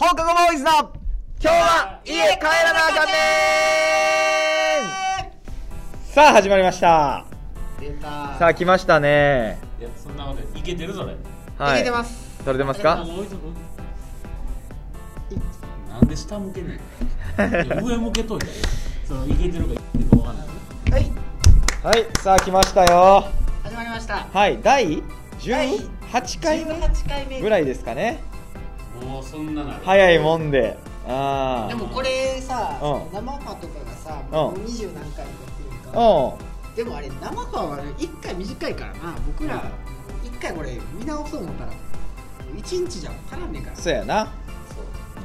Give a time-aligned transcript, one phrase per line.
[0.00, 0.88] 放課後ボーイズの今
[1.42, 7.26] 日は家帰らなあかんねーさあ始まりました。
[7.78, 8.34] 出た。
[8.38, 9.58] さあ来ましたね。
[9.78, 10.62] いやそんなことい。
[10.62, 11.14] けてるそれ
[11.58, 11.80] はい。
[11.80, 12.42] いけてます。
[12.46, 12.96] 撮れてますか？
[15.90, 16.62] なんで下向け
[17.82, 18.40] 上向けとい
[19.06, 20.46] そのいけてるかいけてるかわかんない。
[20.92, 21.12] はい。
[21.84, 22.06] はい。
[22.22, 23.26] さあ来ましたよ。
[23.64, 24.26] 始まりました。
[24.32, 24.58] はい。
[24.62, 25.02] 第
[25.46, 27.42] 第18回目？18回目。
[27.42, 28.29] ぐらいですかね
[29.06, 29.84] もうそんななる？
[29.84, 30.78] 早いもんで。
[31.08, 33.12] あでもこれさ、うん。
[33.12, 34.30] 生ファとかがさ、ん。
[34.30, 36.34] もう二十何回とかっていうか、あ
[36.76, 39.14] でもあれ生ファはね一回短いからな。
[39.26, 39.62] 僕ら
[40.24, 41.72] 一回これ見直そう思ったら
[42.56, 43.76] 一日じゃ足らんねんから。
[43.76, 44.32] うんそうやな。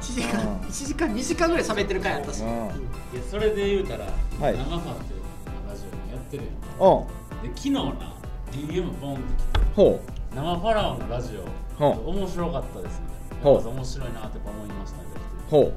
[0.00, 0.68] 時間うん。
[0.68, 2.48] 一時間2時間ぐらい喋ってる回あったし、うん。
[2.48, 2.66] いや
[3.30, 4.12] それで言うたら、はい。
[4.56, 5.20] 生ファっていう
[5.68, 6.50] ラジオもやってるや
[6.86, 7.48] うん。
[7.48, 7.80] んで昨日な
[8.52, 9.22] DM ポンって
[9.58, 10.00] 来てほ
[10.34, 11.38] 生ファラオのラジ
[11.78, 13.15] オ面白かったですみ
[13.46, 13.54] たいなほう。
[13.54, 15.04] やっぱ面白いなって思いましたね
[15.46, 15.72] うほ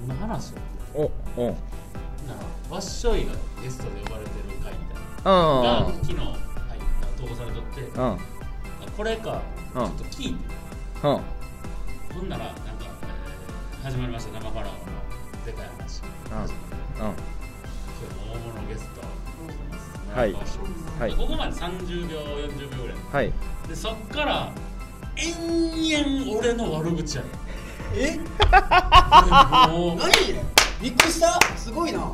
[0.00, 0.52] どんな話
[0.94, 1.44] をうおう。
[1.44, 3.32] んなんかワッショイが
[3.62, 5.32] ゲストで呼ばれてる回みたいな。
[5.32, 5.94] のがうん。
[5.94, 8.18] 昨日、はい、投稿されとって、うん。
[8.96, 9.40] これか
[9.72, 9.82] ちうん。
[9.84, 10.38] ょっと聞いて、
[11.04, 11.20] うん。
[12.14, 16.38] ほんならなんか、えー始まりました生ファラオのでかい話、うん。
[16.38, 16.46] うん。
[16.46, 17.14] 今
[18.08, 19.00] 日も大物ゲスト
[20.14, 20.32] はい
[21.00, 21.10] はい。
[21.10, 22.96] でここまで30秒40秒ぐらい。
[23.12, 23.32] はい。
[23.68, 24.52] でそっから
[25.16, 27.32] 延々俺の悪口やねん。
[27.94, 28.18] え？
[29.70, 29.96] もう。
[29.96, 30.10] 何？
[30.80, 31.40] びっくりした？
[31.56, 32.10] すごいな。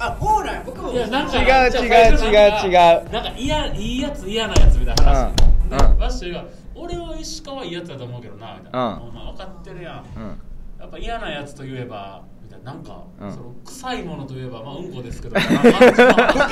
[0.00, 0.92] あほうなんや僕も。
[0.92, 3.10] いやなんか違う違う違う違う。
[3.10, 5.36] なんか嫌いいやつ嫌なやつみたいな話、うん
[5.68, 5.98] でうん。
[5.98, 9.08] バッシュが俺は石川いいやつだと思うけどなみたいな、うん。
[9.08, 10.04] お前分かってるやん。
[10.16, 10.40] うん。
[10.80, 12.72] やっぱ嫌なやつといえばみたいな。
[12.72, 13.32] なんか、うん。
[13.32, 15.34] その臭いものといえばまあうんこですけど。
[15.38, 15.50] ご機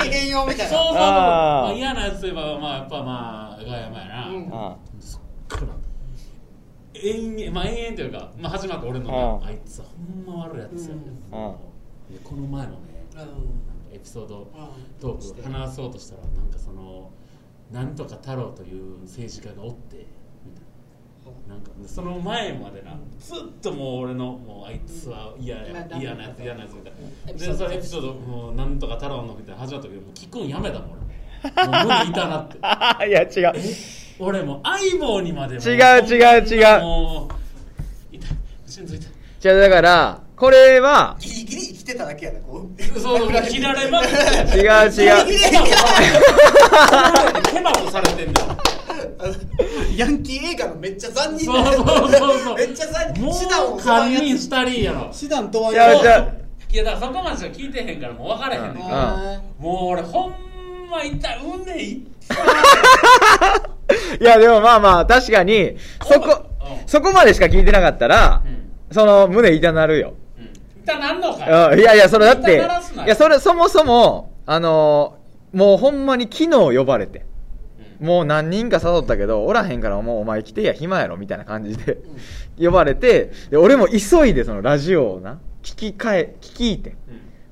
[0.09, 0.77] 嫌ようみたいな。
[0.77, 4.49] そうそうそうまあ、嫌なやつといえばまあやっぱまあガヤマやな、うん。
[4.53, 5.67] あそっから
[6.93, 9.47] 延々まあ延々というか、まあ、始まって俺のうん。
[9.47, 9.85] あいつは
[10.25, 11.01] ほんま悪いやつや、うん。
[11.01, 12.77] でこの前もね
[13.15, 14.47] うエピソードん。
[14.99, 17.11] トーク話そうとしたらなんかその
[17.71, 19.97] なんとか太郎という政治家がおって
[20.45, 20.61] みたい
[21.47, 21.55] な。
[21.55, 26.93] なんかその前までなずっともう俺のもうあいつは嫌やうん嫌なやつ嫌なやつみたい
[27.25, 31.85] なでそのエピソードもうなんとか太郎のみたいな始まった時もう聞くんやめたもん俺もう。
[31.85, 32.57] 無理いたなって。
[32.61, 33.29] あ いや違う。
[33.55, 35.61] え俺もう相棒にまでも。
[35.61, 36.81] 違う違う違う。
[36.81, 37.29] も
[38.11, 38.29] う痛い。
[38.65, 39.11] 心臓痛い。
[39.39, 42.99] じゃあだからこれはギリギリ生きてただけやなこう。
[42.99, 44.15] そう切られまくって
[44.57, 45.25] 違う違う。
[47.51, 48.41] ケバブされてんだ。
[48.41, 48.47] よ
[49.95, 51.75] ヤンキー映画のめっちゃ残忍そうそう
[52.11, 52.55] そうそう。
[52.55, 55.11] めっちゃ残もう忍手段を堪忍したりやろ。
[55.17, 60.33] 手段とは違う違ういやだからそこまでしか聞いてへんからもう分からへんねんけど、あもう俺ほん
[60.91, 61.39] ま痛い。
[61.43, 62.05] うんねい
[64.19, 66.45] いやでもまあまあ確かにそこ
[66.81, 66.87] うん。
[66.87, 68.93] そこまでしか聞いてなかったらうん。
[68.93, 70.13] その胸痛なるよ。
[70.37, 70.49] うん。
[70.83, 71.79] 痛なんのかうん。
[71.79, 77.25] いやいやそれだっていやそれそもそもあのーもうほんまに昨日呼ばれて
[77.99, 78.07] うん。
[78.07, 81.97] もう何人か誘ったけどおらへんからもうお前来てや暇やろみたいな感じで
[82.59, 86.89] 呼ばれてで俺も急いでそのラジオをな聞き替え聞き入って。
[86.89, 86.97] うん。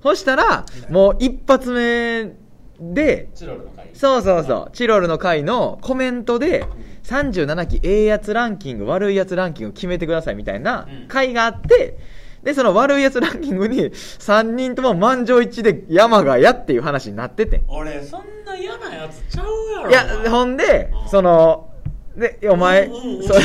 [0.03, 2.35] そしたらもう一発目
[2.79, 4.71] でチロルの会そうそうそう。
[4.75, 6.65] チロルの回のコメントで
[7.03, 11.07] 37期ええやつランキング悪いやつランキング決めてくださいみたいなうん。
[11.07, 11.97] 回があって
[12.43, 17.63] でその悪いやつランキングに3人とも満場一致で山がやっていう話になってて。
[17.67, 19.89] 俺そんな嫌なやつちゃうやろ。
[19.89, 19.93] い
[20.25, 21.09] やほんでうん。
[21.09, 21.69] その
[22.17, 23.23] でお前うんうんうん。
[23.23, 23.37] そい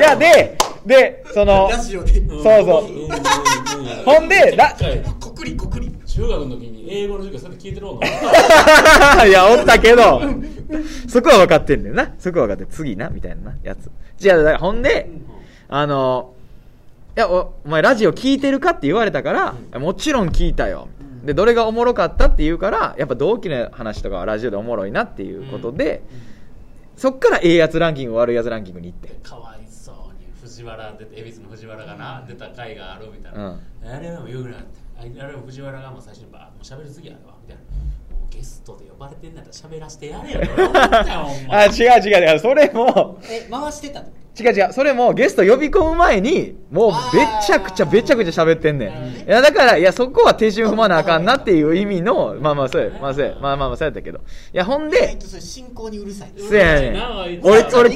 [0.00, 1.82] やででそのそう
[2.42, 4.04] そう。
[4.04, 4.76] ほんでラ
[5.20, 5.92] こくりこくり。
[6.06, 8.00] 中学の時に英語の授業それで聞いてるの
[9.26, 10.20] いや、おったけど、
[11.08, 12.14] そこは分かってんだよな。
[12.18, 13.90] そこは分かってん次な、みたいななやつ。
[14.18, 15.10] じゃあ、だからほんで、
[15.68, 16.34] あの、
[17.16, 19.82] いやお、お前ラジオ聞いてるかって言われたから、うん。
[19.82, 20.88] もちろん聞いたよ。
[21.24, 26.02] で、どれがおもろかったって言うから、やっぱ同期の話とかはラジオでおもろいなっていうことで、
[26.96, 29.08] そっからええやつランキング、悪いやつランキングに行って。
[29.22, 33.88] かわいそうに藤原出て恵比寿の藤原がな出た回があるみたいな、うん。
[33.88, 37.62] あれはもうよくなってあれは藤原がもう最初にバーッもう喋りすぎやわみたいな
[38.30, 40.40] ゲストで呼ばれてんだったら喋らせてやれよ
[41.50, 42.38] あ、違う違う違う。
[42.38, 44.06] それも、え回してたの？
[44.40, 44.72] 違う違う。
[44.72, 49.28] それもゲスト呼び込む前に、もうべちゃくちゃべちゃくちゃ喋ってんねん。
[49.28, 54.18] いや、だから、いや、そこは手順踏まなあかんなっていう意味の、まあまあ、そうや、まあそうや、まあまあまあ、そうやったけど。
[54.18, 54.22] い
[54.54, 57.40] や、ほん意外で、とそれ進行にうるさいせやねん。
[57.42, 57.94] 俺、俺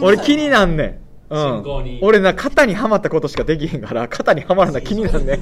[0.00, 0.98] 俺気になんねん。
[1.30, 1.98] うん。
[2.02, 5.38] 俺な、肩にはまったことしかできへんから、肩にはまるの気になんねん。
[5.38, 5.40] い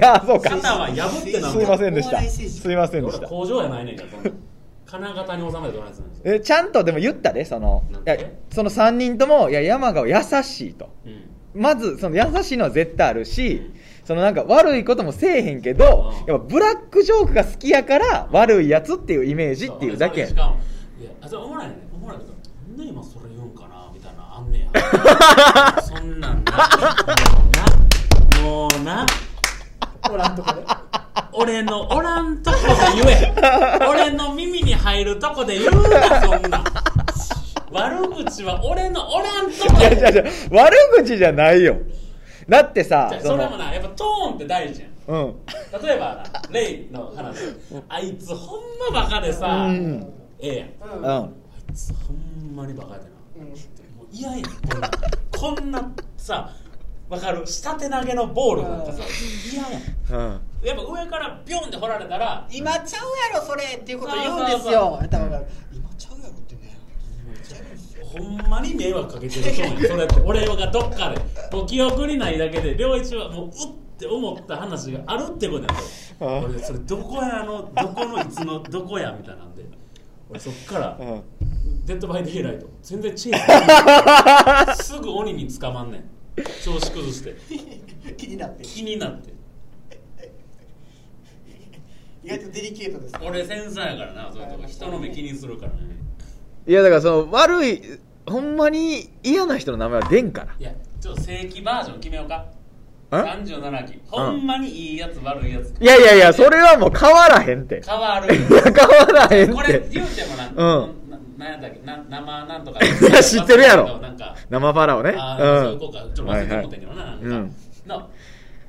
[0.00, 0.50] や、 そうか。
[0.50, 2.22] 肩は破ってなんすいませんでした。
[2.22, 3.28] すいませんでし俺た。
[3.28, 4.04] 工場やないねんか
[4.88, 8.16] 金型に収めてどないするんですかえちゃんとでも言ったでそのいや
[8.50, 13.70] その3人ともいや山川優しいとうんまずその優しいのは絶対あるし
[14.04, 20.56] そのなんか悪いこともせえへんけどうんやっぱブラックジョークが好きやから悪いやつっていうイメージっていうだけそれしかも
[21.00, 22.37] いやあそれおもろいねおもろいけどなん
[22.78, 25.82] で今それ言うんかなみたいなのあんねや。
[25.82, 26.52] そんなんな。
[28.40, 29.04] もうな。
[29.04, 29.04] も
[30.12, 30.64] うなおらんとこで。
[31.32, 33.34] 俺のおらんとこで言え。
[33.90, 36.64] 俺の耳に入るとこで言うなそんなん。
[37.72, 41.78] 悪口は俺のおらんとこいやいでやいや悪口じゃないよ。
[42.48, 45.16] だってさそれもなやっぱトーンって大事やん。
[45.16, 45.34] うん。
[45.84, 47.38] 例えばなレイの話。
[47.88, 48.60] あいつほん
[48.94, 51.22] まバカでさ、うんええやん。
[51.22, 51.47] うん
[52.06, 53.54] ほんまにバカやでな、うんも
[54.04, 54.42] う嫌やん。
[54.42, 54.90] こんな
[55.38, 56.50] こんなさ
[57.08, 57.46] わかる？
[57.46, 59.02] 下手投げのボールなんかさ
[59.52, 59.82] 嫌やん。
[60.30, 60.40] うん。
[60.66, 64.98] やっぱ上からビョンって掘られたら今ちゃうやろそれっていうこと言うんですよ。
[65.00, 66.76] 今ちゃうやろってね
[67.42, 70.20] ちゃうんですよほんまに迷惑かけてると思うよそれって。
[70.20, 71.20] 俺がどっかで。
[71.56, 73.52] もう記憶にないだけで良一はもううっ
[73.98, 75.68] て思った話があるってことや
[76.42, 79.64] 俺それどこやのどこのいつのどこやみたいなんで
[80.30, 81.22] 俺そっからうん。
[81.86, 82.66] Dead by Daylight。
[82.82, 86.04] 全然チェイスすぐ鬼に捕まんねん。
[86.62, 87.36] 調子崩して。
[88.16, 88.62] 気になって。
[88.62, 89.32] 気になって。
[92.22, 94.66] 意外とデリケートです俺繊細やからなそういうとこ。
[94.66, 95.78] 人の目気にするからね。
[96.66, 97.80] いやだからその悪い
[98.26, 100.54] ほんまに嫌な人の名前は出んから。
[100.58, 102.44] いやちょっと正規バージョン決めようか。
[102.52, 102.57] え
[103.10, 107.82] 37期ほんまにいいやつ悪いやついやいやいやそれはもう変わらへんって。
[107.86, 108.34] 変わる。
[108.34, 111.10] いや変わらへんっこれて言うてもな、うん。
[111.38, 111.80] ななんやったっけ？
[111.86, 112.80] な生なんとか。
[112.84, 113.98] いや知ってるやろ。
[113.98, 114.34] なんか。
[114.50, 115.14] 生ファラオね。
[115.16, 115.98] あーそういうう子か。
[116.14, 117.54] ちょっと忘れて思ったけどな,、なんかうん。
[117.86, 118.10] の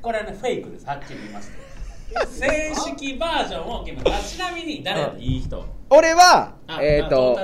[0.01, 0.85] これはねフェイクです。
[0.87, 1.69] はっきり言いまして。
[2.25, 4.15] 正式バージョンを決めた。
[4.15, 5.17] あちなみに誰やった？
[5.19, 5.65] いい人。
[5.89, 7.37] 俺はあえっ、ーと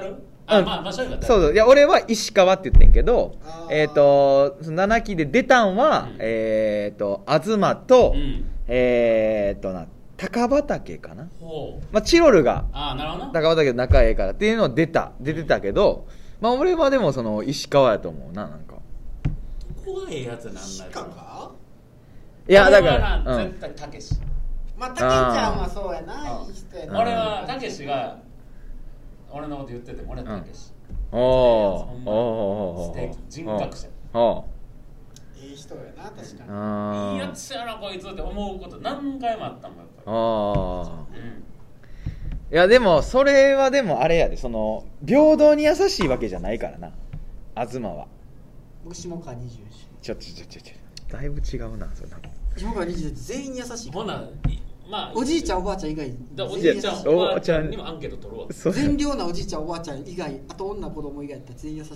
[0.47, 0.65] あ、うん。
[0.65, 1.53] まあまあそういうことそうそう。
[1.53, 3.37] いや俺は石川って言ってんけど
[3.69, 6.17] えっ、とその7期で出たんは、うん。
[6.19, 8.45] えっ、と東と、うん。
[8.67, 9.87] えっ、とな
[10.17, 11.27] 高畑かな？
[11.39, 11.85] ほう。
[11.91, 13.31] まあチロルがああなるほどな。
[13.31, 16.07] 高畑と仲ええからっていうの出た出てたけど
[16.41, 18.75] まあ俺はでもその石川やと思うななんか。
[19.85, 20.85] ここがええやつなんだしよ。
[20.91, 21.51] かか
[22.47, 23.25] いやだから、うん。
[23.25, 24.15] な絶、対たけし。
[24.77, 26.13] まあたけちゃんはそうやな
[26.45, 27.01] いい人やな。
[27.01, 28.17] 俺はたけしが
[29.35, 30.71] 俺のこと言ってても俺はたけし
[31.11, 32.09] おー。
[32.09, 33.87] お素敵人格者。
[35.35, 37.13] いい人やな確かに。
[37.15, 41.19] いいやつやなこいつって思うこと何回もあったもんやっぱり。
[41.19, 41.43] うん。
[42.49, 46.93] いやでもそれはでもあれやでその平等に優しいわけじゃないからな。
[47.55, 48.07] 東は。
[48.85, 49.49] 僕下川20
[50.01, 50.75] ちょちょちょちょちょ。
[51.11, 52.17] だいぶ違うなそれな
[52.55, 54.59] 下川20全員優しいほない
[54.89, 61.93] まあおじいちゃんおばあちゃん以外だおじいちゃんおおばあちゃんにもアンケート取るわ善良なおじいちゃんおばあちゃん以外あと女子供以外やったら全員優しい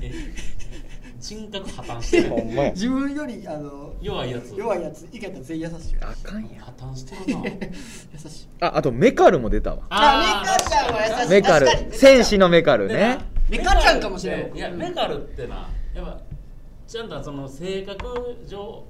[0.00, 0.12] え
[1.24, 4.54] 人格破綻してる自分よりあの弱いやつ。
[4.54, 5.96] 弱いやつ以外やったら全員優しい。
[6.02, 7.44] あかんや破綻してるな。
[7.48, 8.48] 優しい。
[8.60, 9.78] ああとメカルも出たわ。
[9.88, 11.30] あメカちゃんは優しい。
[11.30, 11.66] メカル。
[11.92, 13.18] 戦士のメカルでね
[13.48, 16.20] メカちゃんかもしれんメカルっていやメカルってなやっぱ
[16.86, 18.84] ちゃんとその性格上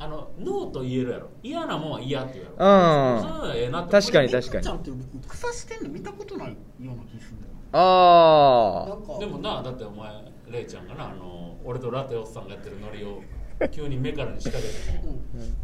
[0.00, 1.30] あのノーと言えるやろ。
[1.42, 3.16] 嫌なもんは嫌って言うやろ。
[3.16, 3.22] うん。
[3.22, 3.92] そういうのはええなって。
[3.92, 9.18] 確かにメ確かにカちゃんって僕草してんの見たことないような気するんだよあなんか。
[9.18, 10.10] でもなだってお前
[10.50, 13.22] レイちゃんがなあの俺とラテおっさんがやってるノリを
[13.72, 15.04] 急に目からに仕掛けて。
[15.04, 15.14] も、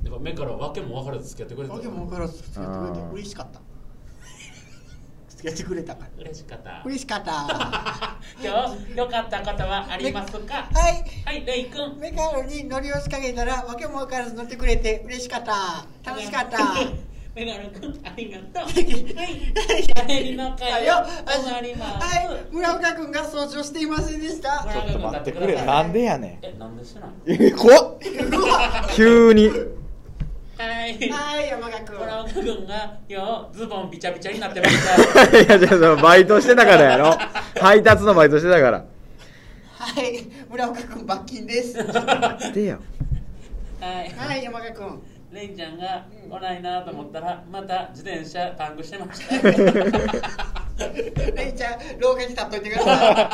[0.03, 3.61] やっぱ目からわけも分からず付き合ってくれてわけも分からず付き合ってくれて嬉しかった
[5.37, 6.11] 付き合ってくれたから。
[6.25, 6.83] 嬉しかった。
[6.85, 7.31] 嬉しかった。
[7.33, 8.53] は今
[8.93, 10.69] 日良かったことはありますか？
[10.73, 10.75] い。
[11.27, 11.97] はいレイ君。
[11.99, 15.87] メカルに乗りを仕掛けたらわけも分からず乗ってくれて嬉しかった。
[16.05, 16.59] 楽しかった。
[17.35, 18.57] メガネ君ありがとう。
[18.59, 20.09] ははい。
[20.09, 20.87] 帰りのは会い。
[20.87, 20.95] よ
[21.27, 22.07] 終わります。
[22.07, 22.29] はい。
[22.53, 24.65] 村岡君が掃除をしていませんでした。
[24.73, 25.61] ちょっと待ってくれ。
[25.65, 27.97] なんでやねえなんでしてないえ怖っ。
[28.95, 29.51] 急に
[30.57, 31.11] はい。
[31.11, 37.13] はい山川君村岡君が今日ズボンびちゃびちゃになってました いやじゃあそのバイトしてたからやろ。
[37.61, 38.85] 配達のバイトしてたから。
[39.79, 40.25] はい。
[40.49, 41.75] 村岡君罰金です。
[42.53, 42.79] でよ。
[43.81, 44.11] はい。
[44.17, 49.35] はい山川君レイちゃんが来ないなと思ったらまた自転車パンクしてました。
[51.35, 53.31] レイちゃん廊下に立っといてくださ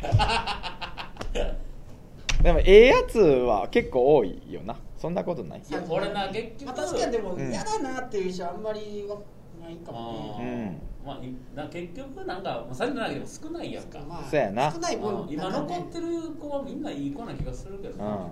[2.42, 5.62] でもええやつは結構多いよなそんなことない。
[5.66, 9.16] いや俺な結い、局まあ、確かにでもうん嫌だなっていう人はあんまりは
[9.62, 10.78] ないかあもね。
[11.02, 11.06] ー。
[11.06, 11.06] うん。
[11.06, 14.70] まあいな結局なんかまあさっきの中でも少ないやんか、まあそうやな。
[14.70, 15.28] 少ない分うん。
[15.30, 16.06] 今残ってる
[16.38, 18.28] 子はみんないい子な気がするけどな、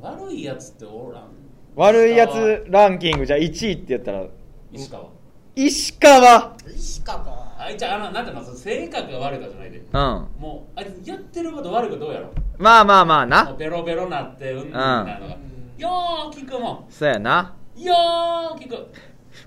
[0.00, 1.28] 悪いやつっておらん。
[1.76, 4.24] 悪いやつランキングじゃあ1位って言ったら
[4.72, 5.04] 石川。
[5.54, 6.56] 石川。
[6.76, 7.20] 石川。
[7.24, 9.78] かあいつあのなんていうの性格が悪いかじゃないで。
[9.78, 9.94] うん。
[10.40, 15.36] もうあいつやってること悪いかどうやろまあまあまあもなうベロベロなってうんなのが
[15.78, 16.86] よー聞くも。
[16.90, 17.54] そうやな。
[17.76, 18.92] んよー聞く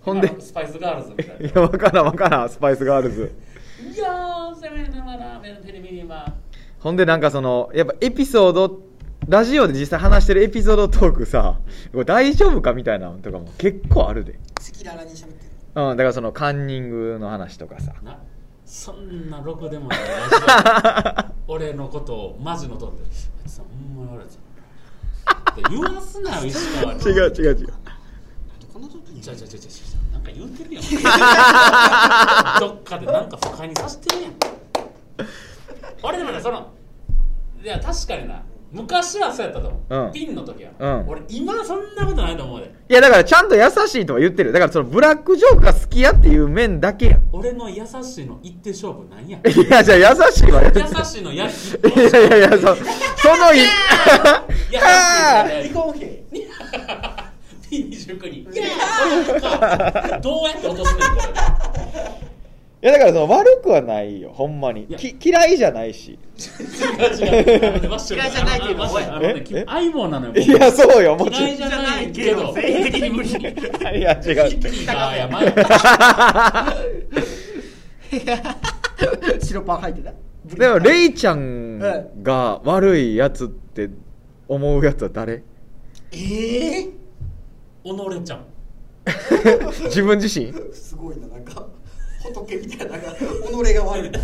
[0.01, 0.33] ほんで。
[0.39, 3.35] スパイスガールズみたいいやわからんわからんスパイスガールズ。
[3.83, 6.33] なよーせめながらメテレビには
[6.79, 8.79] ほんでなんかそのやっぱエピソード
[9.27, 11.59] ラジオで実際話してるエピソードトークさ
[11.91, 14.39] これ大丈夫かみたいなのとかも結構あるで。
[14.57, 15.51] 赤裸々に喋ってる。
[15.75, 17.93] うんだからそのカンニングの話とかさ。
[18.03, 18.17] な
[18.65, 20.05] そんなろくでもないラ
[21.25, 21.51] ジオ。
[21.55, 23.07] 俺のことをマジのとってあ
[23.45, 24.39] いつさほんまに悪いやつ
[25.51, 27.67] って言わすなよ石川に違う違う違う。
[28.73, 29.69] この時にちゃうちゃうちゃうちゃ
[30.09, 30.13] う。
[30.13, 30.83] なんか言うてるやん。
[32.59, 34.33] どっかでなんか不快にさせてるやん。
[36.03, 36.71] 俺でもねその
[37.63, 38.41] いや確かにな
[38.71, 40.11] 昔はそうやったと思う、うん。
[40.13, 41.09] ピンの時は、うん。
[41.09, 42.73] 俺今そんなことないと思うで。
[42.89, 44.51] いやだからちゃんと優しいとは言ってる。
[44.51, 47.29] だからそのブラックジョークが好きやっていう面だけやん。
[47.33, 49.39] 俺の優しいの一手勝負なんや。
[49.39, 50.63] いやじゃあ優しいわ。
[50.63, 56.23] よ優しいのやりいやいやいやそそのい優しい離婚兵
[57.69, 60.21] P29 にいやー。
[60.21, 61.21] どうやって落とすねんこ
[62.83, 64.85] いやだからその悪くはないよほんまに。
[64.85, 64.97] いや。
[64.97, 66.17] き嫌いじゃないし。
[66.97, 69.65] れ違う違う嫌いじゃないけどあのあのねええ？
[69.67, 71.49] 相棒なのよいやそうよもちろん。
[71.49, 73.29] 嫌いじゃないけど性的に無理。
[73.29, 73.33] い
[74.01, 74.49] や違う
[74.97, 75.53] あやまい
[79.43, 80.13] 白パン履いてた？
[80.55, 81.77] でもレイちゃん
[82.23, 83.91] が悪いやつって
[84.47, 85.43] 思うやつは誰？
[86.13, 86.83] ええ
[87.83, 88.45] 己ちゃん。
[89.85, 90.51] 自分自身？
[90.73, 91.67] すごいななんか
[92.23, 94.11] 仏みたいななんか己が悪い。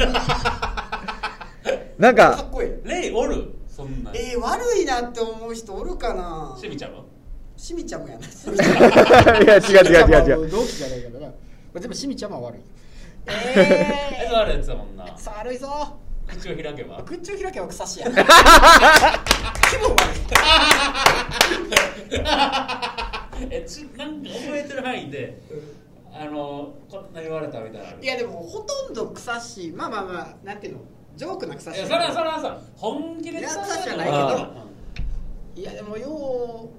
[1.98, 2.70] なんかかっこいい。
[2.84, 3.54] レイおる？
[3.68, 4.12] そんな。
[4.13, 6.56] えー、悪いなって思う人おるかな？
[6.60, 7.01] しみちゃんは？
[7.58, 8.25] しみちゃんもやな。
[9.42, 10.50] いや違う違う違う違う。
[10.50, 11.34] 同期じゃないからなま
[11.75, 12.62] あでもしみちゃんも悪い。
[13.27, 15.06] あいえつ悪いやつだもんな。
[15.06, 15.68] ー、さあ悪いぞ。
[16.27, 17.01] 口を開けば？
[17.04, 18.08] 口を開けば草しや。
[18.12, 18.24] 気分
[19.92, 19.98] 悪
[23.50, 25.42] えちなんか覚えてる範囲で
[26.14, 27.90] あのこんな言われたみたいな。
[27.90, 30.80] いいやでもほとんど草しまあまあまあなんていうの
[31.16, 31.78] ジョークな草し。
[31.78, 34.68] いやそれはそれはさ本気で草じゃないけど。
[35.56, 36.70] いやでもよ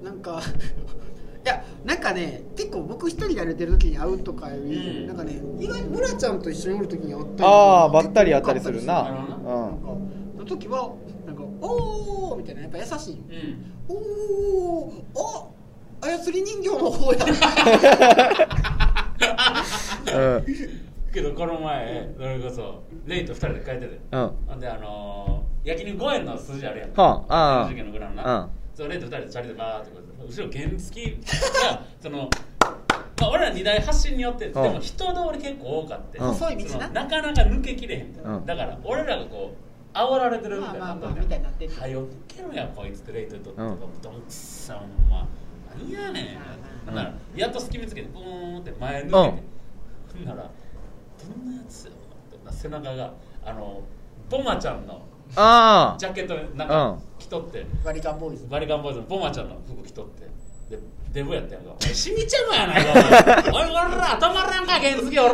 [0.00, 0.40] うなんか
[1.44, 5.06] いやなんかね結構僕一人で歩いてる時に会うとかより、うん。
[5.06, 9.02] なんかね意外に村ちゃんと一緒におる時に会ったりああばったりやったりするな。
[9.02, 9.14] なう
[10.34, 10.38] ん。
[10.38, 10.90] の時は
[11.26, 13.14] なんか「おお」みたいなやっぱ優しい。
[13.14, 13.94] うん。
[13.94, 15.57] おおあ
[16.00, 17.24] 操り人形の方や。
[20.14, 20.44] うん。
[21.12, 24.00] けどこの前それこそレイと二人で帰ってて。
[24.12, 24.30] うん。
[24.46, 27.68] ほんであのー、焼肉5円の数字あるやんはあああ。
[27.68, 28.24] 事件のグラムうん。
[28.24, 31.18] なそうレイと二人でチャリでバーってこう後ろ原付
[31.64, 32.30] がその
[33.20, 36.70] まあ俺ら二台発進によってでも人通り結構多かって、うん細い道な。
[36.70, 38.46] そのなかなか抜けきれへんみたいな、うん。
[38.46, 40.78] だから俺らがこう煽られてるみたいな。
[40.78, 43.80] まあまあまあみたいになってるはよ抜けろやこいつってレイと言っとって、うん。
[44.00, 45.26] どんくさほんま
[45.84, 46.38] 何やね
[46.90, 46.94] ん。
[46.94, 50.24] ならやっと隙見つけてブーンって前抜けて、ほん。
[50.24, 50.50] なら
[51.18, 53.12] どんなやつよって背中が。
[53.44, 53.80] あの
[54.28, 55.00] ボマちゃんの
[55.36, 57.02] あジャケットなんうかん。
[57.18, 58.46] 着とって、バリカンボーイズ。
[58.48, 60.28] バリカンボーイズのボマちゃんの服着とって。
[60.68, 60.78] で
[61.12, 63.88] デブやったやんか「おいしみちゃまやないかおいおら
[64.20, 65.30] 止まらんか原付おら」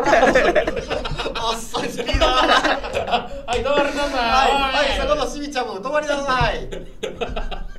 [1.35, 2.25] あっさいスピード。
[2.25, 4.55] ははい止まりなさいい。
[4.55, 6.69] はいそこのしみちゃんも止まりなさい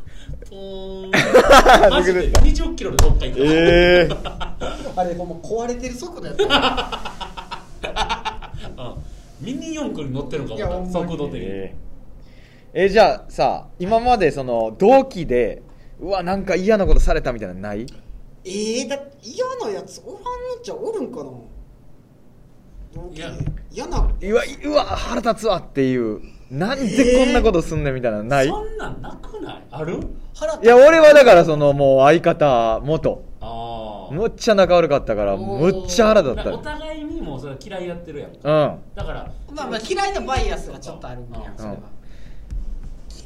[1.90, 4.10] マジで20キロでどっか行った、ええ
[4.96, 6.44] あれほんま壊れてる速度やった。
[9.42, 9.46] うん。
[9.46, 10.94] ミニ四駆に乗ってるのかいやほんまに。
[10.94, 11.76] 速度的に、え
[12.74, 15.62] えじゃあさ今までその同期で
[16.00, 17.86] うわなんか嫌なことされたみたいなのない？
[18.44, 20.24] えー、だって嫌なやつおらんの
[20.62, 21.32] ちゃおるんかな？
[23.72, 23.98] 嫌な。
[24.22, 26.22] うわうわ腹立つわっていう
[26.52, 29.64] なんでこんなことすんねんみたいなのない、そんなんなくない？
[29.72, 30.00] ある？
[30.36, 33.24] 腹いや俺はだからそのもう相方元。
[33.42, 36.54] ああむっちゃ仲悪かったからむっちゃ腹立った。
[36.54, 38.38] お互いにもうそれは嫌いやってるやんうん。
[38.40, 41.58] だからまあまあ嫌いなバイアスがちょっとあるんやうん。
[41.58, 41.78] それは。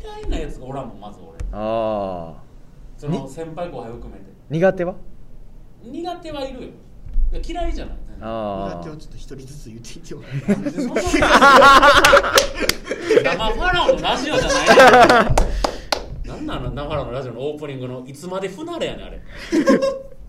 [0.01, 1.37] 嫌いなやつがおらんもんまず俺。
[1.51, 2.41] ああ
[2.97, 4.25] その先輩後輩含めて。
[4.49, 4.95] 苦手は？
[5.83, 6.67] 苦手はいるよ。
[7.33, 10.21] いや嫌いじゃないあ苦手をちょっと一人ずつ言っていってよ
[10.75, 11.01] そんな
[13.23, 16.27] 生ファラオのラジオじゃない。
[16.27, 19.21] なんなの生ファラオのラジオのオープニングのいつまで不慣れやねんあれ。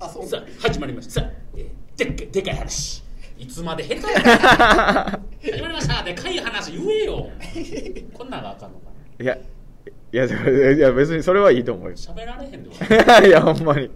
[0.01, 0.27] あそう。
[0.27, 1.21] さあ始まりました。
[1.21, 1.69] さあ、えー
[1.99, 3.03] でっかいでかい話。
[3.39, 4.23] いつまで下手やねん。
[4.39, 6.03] 始まりました。
[6.03, 7.29] でかい話言えよ。
[8.15, 8.87] こんなんがあかんのか
[9.19, 9.25] な。
[9.25, 9.37] いや
[10.13, 10.25] いや
[10.73, 11.97] いや別にそれはいいと思うよ。
[11.97, 12.71] 喋られへんで
[13.21, 13.29] 俺。
[13.29, 13.87] いやほんまに。
[13.87, 13.91] い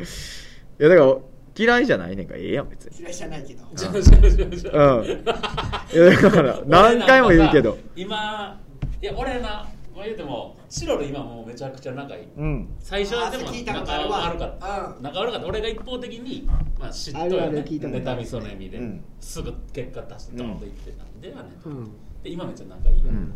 [0.78, 1.16] やだから
[1.56, 2.98] 嫌いじゃないねんからええやん別に。
[2.98, 3.64] 嫌いじゃないけど。
[3.74, 5.06] じゃあじゃあじゃあじゃあうん。
[5.06, 7.78] いやだから何回も言うけど。
[7.94, 8.60] 今
[9.00, 12.28] いや俺なまあ言うてもチロル今もうめちゃくちゃ仲いい。
[12.36, 12.68] うん。
[12.80, 14.18] 最初はでもあ聞いたこと仲あるわ。
[14.30, 15.02] 悪かったうん。
[15.02, 15.46] 仲悪かった。
[15.46, 18.20] 俺が一方的にまあ知っとあるあるよねる聞いたことある。
[18.20, 19.04] 妬みそねみでうん。
[19.20, 21.50] すぐ結果出してドーンと言ってたんではね。
[21.64, 21.84] うん。
[22.22, 23.10] で今めっちゃ仲いいよ。
[23.10, 23.32] うん。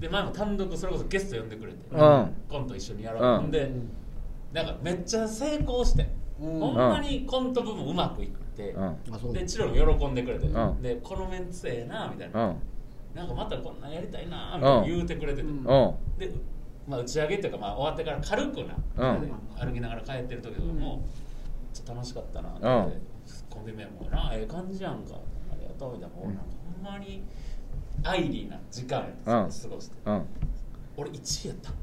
[0.00, 1.78] で前も単独それこそゲスト呼んでくれて。
[1.92, 2.32] うん。
[2.48, 3.50] コント一緒にやろうんうほん。
[3.50, 3.70] で
[4.52, 6.02] なんかめっちゃ成功して。
[6.02, 8.74] うんほんまにコント部分うまくいって
[9.32, 10.82] でチロルも喜んでくれてうん。
[10.82, 12.34] でこのメンツええなみたいうん。
[12.34, 12.56] な
[13.14, 15.48] なんかまたこんなんやりたいなみたいな言うてくれてて。
[15.48, 16.30] で、
[16.86, 18.76] まあ、打ち上げっていうか、まあ、終わってから軽くな、
[19.58, 21.02] 歩きながら帰ってる時とかも、
[21.74, 23.02] ちょっと楽しかったなって、うん。
[23.50, 25.14] コンビ名もなええ感じやんか。
[25.52, 26.16] ありがとうみたいな。
[26.16, 26.36] もうなん。
[26.36, 26.42] か
[26.76, 27.24] ほんまに
[28.04, 29.50] アイリーな時間やったうん。
[29.50, 29.96] 過ごして。
[30.06, 30.22] うん。
[30.96, 31.70] 俺1位やった。
[31.70, 31.76] な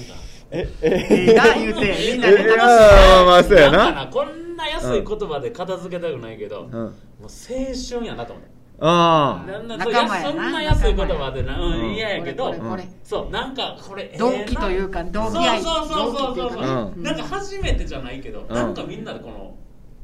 [0.00, 0.14] んか
[0.50, 8.50] えええな言うてみんなで楽しえまあまあそうやなこんな安い言葉で片付けたくないけど、うんもう青春やなと思って
[8.82, 16.58] あなんなそんな安い言葉でなうん嫌やけど、これそうなんかこれ同期というか同期愛そうそうそうそうそ
[16.96, 19.54] うなんか初めてじゃないけど、なんかみんなでこの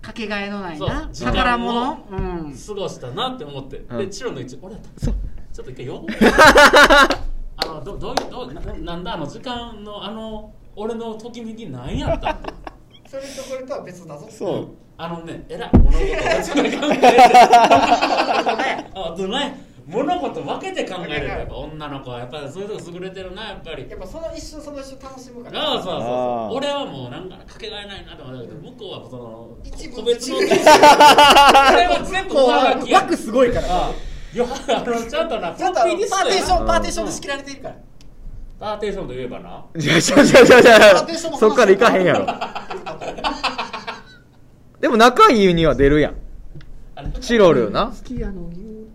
[0.02, 5.14] かけがえのないそうな宝物うん過ごしたなって思って、でチロの位置俺やったそう
[5.54, 7.25] ちょっと一回呼ぼう
[7.87, 12.31] どどういうどうななんだあの時間のあの俺のときめき何やった？
[12.33, 12.52] っ て
[13.09, 14.26] それとこれとは別だぞ。
[14.31, 14.69] そう。
[14.99, 17.07] あのねえらい物事別に考えて
[18.95, 23.87] あとね物事分けて考えるやっぱ女の子はやっぱりそういうとこ優れてるなやっぱり。
[23.88, 25.61] やっぱその一瞬その一瞬楽しむから。
[25.61, 26.49] ああそうそうあー。
[26.49, 32.99] そう俺はもうなんかかけがえないなと思ったけど向こうはその一部個別の俺は全部上書きや。
[33.00, 33.90] 枠すごいから
[34.33, 36.06] ああよ あのちゃんとなちょっとパーテー
[36.45, 36.66] ションうん。
[36.66, 37.75] パーテーションで仕切られてるから。
[38.59, 39.64] パーテーションといえばな。
[39.76, 41.06] じゃあじゃあじゃあじゃあじゃあ
[41.38, 42.26] そっから行かへんやろ。
[44.80, 46.14] でも仲いいには出るやん。
[47.21, 47.87] チロルな。
[47.87, 48.49] 好きやの。
[48.50, 48.87] 言う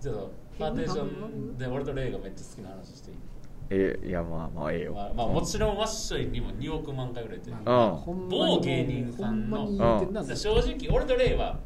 [0.00, 3.16] ちょっとパーテーションで俺とレイがめっちゃ好きな話していい？
[3.70, 4.92] えいやまあまあええよ。
[4.94, 7.56] まあ、まあもちろんワッショイにも2億万回売れてる。
[7.56, 7.62] うん。
[8.28, 9.66] 某芸人さんの。
[9.66, 10.36] ほん。
[10.36, 11.58] 正直俺とレイは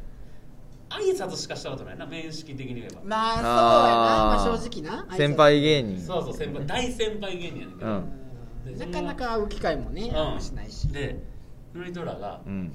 [0.89, 3.01] 挨拶しかしたことないな面識的に言えば。
[3.03, 4.55] まあそうやな。
[4.55, 6.01] まあ正直な先輩芸人。
[6.01, 7.93] そうそう先輩大先輩芸人やねんけど、う
[8.71, 8.77] ん。
[8.77, 10.91] でなかなか会う機会もねあんましないし。
[10.91, 11.21] で
[11.73, 12.73] ヌリトラがうん。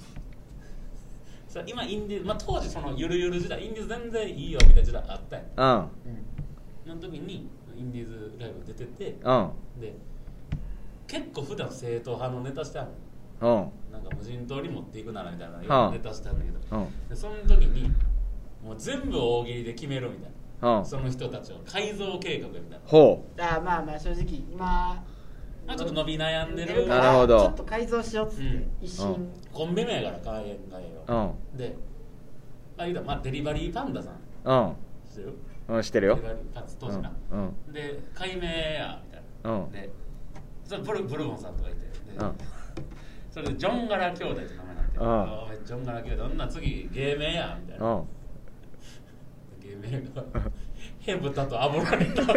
[1.48, 5.46] さ今インディーズ、まあ、当時そのゆるゆる時代インディーズ全然いいよみたいな時代あったやん。
[5.46, 5.88] うん。
[6.87, 9.50] その時にインディーズライブ出ててうん。
[9.81, 9.94] で
[11.07, 13.03] 結構普段正統派のネタしてあるうん
[13.40, 13.48] な
[13.98, 17.08] んか無人島に持っていくならみたいなはあネタしてあるんだけど、うん。
[17.08, 17.90] でその時に
[18.64, 20.84] もう全部大喜利で決めるみたいな、うん。
[20.84, 22.78] その人たちを改造計画みたいな。
[22.84, 25.04] ほあーまあまあ正直今
[25.66, 26.86] まあちょっと伸び悩んでる。
[26.86, 27.40] なるほど。
[27.40, 28.70] ちょっと改造しようっつって、うん。
[28.82, 31.34] 一瞬、コンビ名やから変え変えうよ。
[31.52, 31.58] うん。
[31.58, 31.76] で
[32.76, 34.14] まあ言うたらまあデリバリーパンダさん。
[34.44, 34.76] うん。
[35.08, 35.34] 知ってる？
[35.68, 36.16] うんしてるよ。
[36.16, 37.36] デリバリーパンダ当時な、う
[37.70, 37.72] ん。
[37.72, 39.70] で解明やみたいな、うん。
[39.70, 39.90] で
[40.64, 41.78] それブルブルボンさんとかいて。
[41.78, 41.86] で、
[42.18, 42.32] うん
[43.34, 45.66] それでジョンガラ兄弟って名前になって、うん。
[45.66, 48.04] ジョンガラ兄弟ほんなら次芸名やみたいな、うん。
[49.60, 50.22] 芸名が
[51.00, 52.30] ヘブタとアボラになって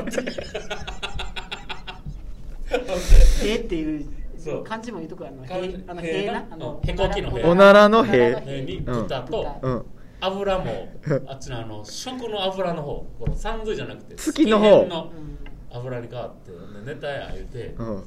[3.47, 4.63] へっていうそう。
[4.63, 5.45] 漢字も言うとこあの。
[5.45, 6.47] へあのへな？
[6.49, 6.89] あのうん。
[6.89, 7.43] へこきのへ。
[7.43, 7.87] おなら？
[7.89, 8.43] のへ。
[8.43, 8.61] へ。
[8.63, 9.85] に豚とうん。
[10.19, 10.89] 油も
[11.27, 13.05] あっちのあの食の油の方。
[13.19, 14.83] このサンドじゃなくて月の方。
[14.87, 15.37] のうん
[15.77, 16.57] 油に変わってで
[16.93, 17.85] ネタや言うて、うん。
[17.97, 18.05] 舞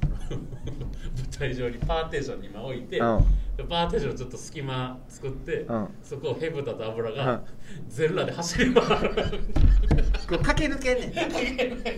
[1.38, 3.24] 台上にパーテーションに今置いて、うん。
[3.56, 5.88] でパーテーションちょっと隙間作って、うん。
[6.02, 7.16] そこをヘブタと油うん。
[7.16, 7.42] が
[7.88, 9.10] 全裸で走り回る。
[10.28, 11.10] こう駆け抜けんねん。
[11.10, 11.84] うん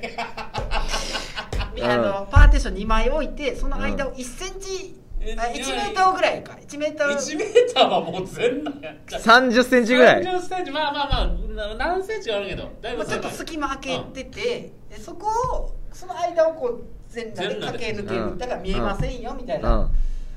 [1.83, 5.02] あのパーテーション2枚置いてその間を1センチ、うん
[5.39, 6.53] あ1メーターぐらいか。
[6.55, 10.23] 1メーター1メーターはもう全裸や30センチぐらい。
[10.23, 10.71] 30センチ。
[10.71, 12.71] まあまあまあな何センチはあるけど。
[12.81, 19.63] だいぶまあちょっと隙間開けてて、でそこをその間をこう全裸で駆け抜けうんるだから見えませんよみたいうん。
[19.63, 19.91] な、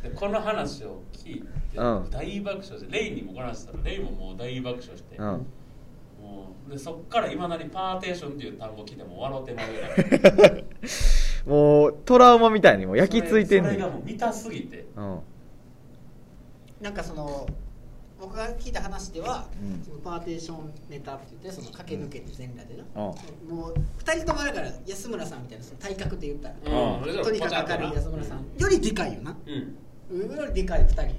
[0.04, 2.10] でこの話を聞いて、うん。
[2.12, 5.46] 大爆笑してレイにもこの話したらレイももう大爆笑して、うん。
[6.22, 9.88] もうでそっからいまだにパーテーションっていう単語聞いても笑ってまうぐら
[10.48, 10.66] い
[11.46, 13.78] もうトラウマみたいにもう焼き付いてんそねん。
[13.78, 14.86] れそれがもう見たすぎて。
[14.96, 15.20] うん。
[16.82, 17.48] なんかその
[18.20, 19.84] 僕が聞いた話では、うん。
[19.84, 23.56] そのパーテーションネタって言ってその駆け抜けて全裸でな、うん。
[23.56, 27.24] もう2人ともだから安村さんみたいなその体格で言ったら、うん。
[27.24, 29.38] とにかく明るい安村さんよりでかいよな。
[29.46, 29.76] うん。
[30.10, 31.16] 上よりでかい2人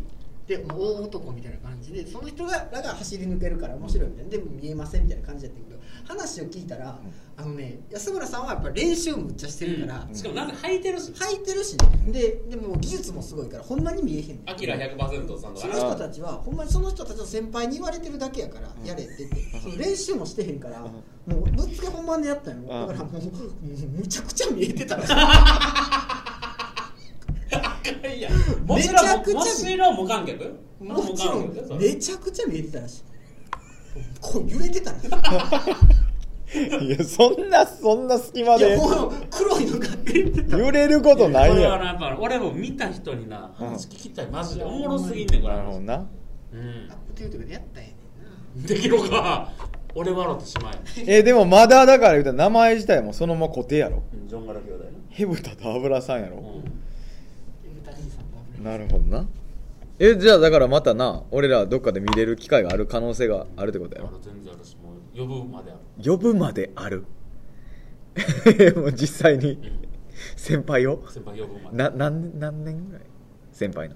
[0.46, 4.30] でもう大男みたいな感じでその人がらが走り抜けるから面白いみたいな。
[4.30, 5.75] でも見えませんみたいな感じだったけど
[6.06, 6.98] 話を聞いたら、
[7.36, 11.12] あのね安村さんはやっぱり練習むっちゃしてるから、しかもなんか履いてるし。
[11.12, 12.12] 履いてるしね。
[12.12, 14.50] ででも技術もすごいからほんまに見えへんねん。
[14.50, 22.68] アキラ100%さんとかその人たちはほんまにその人たちの先輩に言われてるだけやからやれって言ってその練習もしてへんからもうぶっつけ本番でやったんよ。
[22.68, 23.32] だからもうもう
[23.98, 25.12] むちゃくちゃ見えてたらしい
[28.18, 28.30] いや
[28.64, 33.02] もちろんめちゃくちゃもちろん無観客もちろんめちゃくちゃ見えてたらしい
[34.20, 35.08] こう揺れてたらしい
[36.86, 40.56] いやそんなそんな隙間いやでもう黒いのが出てた。
[40.56, 44.28] 揺れることないこれはやなやっぱ俺も見た人にな話聞きたい。
[44.28, 44.64] マジで。
[44.64, 45.54] おもろすぎんねんこれ。
[45.54, 45.94] んなるほどな。
[45.96, 46.60] うん。
[46.90, 47.94] アップトゥーとかでやったんやね
[48.58, 48.68] んな。
[48.68, 49.52] できるか。
[49.94, 51.18] 俺笑ってしまえ。
[51.18, 54.02] えでもまだだから言うたら名前自体もそのまま固定やろ。
[54.14, 54.84] うんジョンガラ兄弟。
[55.10, 56.46] ヘブタと油さんやろ、なうん。
[57.82, 58.20] 歌兄さ
[58.60, 58.64] ん。
[58.64, 59.26] なるほどな
[59.98, 64.10] えじゃあだからまたな俺らどっかで見れる機会がある可能性があるってことやろ？
[64.20, 65.80] 全然あるしもう呼ぶまである。
[66.10, 67.04] 呼ぶまである？
[68.76, 69.58] もう実際に
[70.36, 71.02] 先輩を？
[71.08, 71.76] 先輩呼ぶまで。
[71.76, 73.02] な何何年ぐらい？
[73.52, 73.94] 先輩の。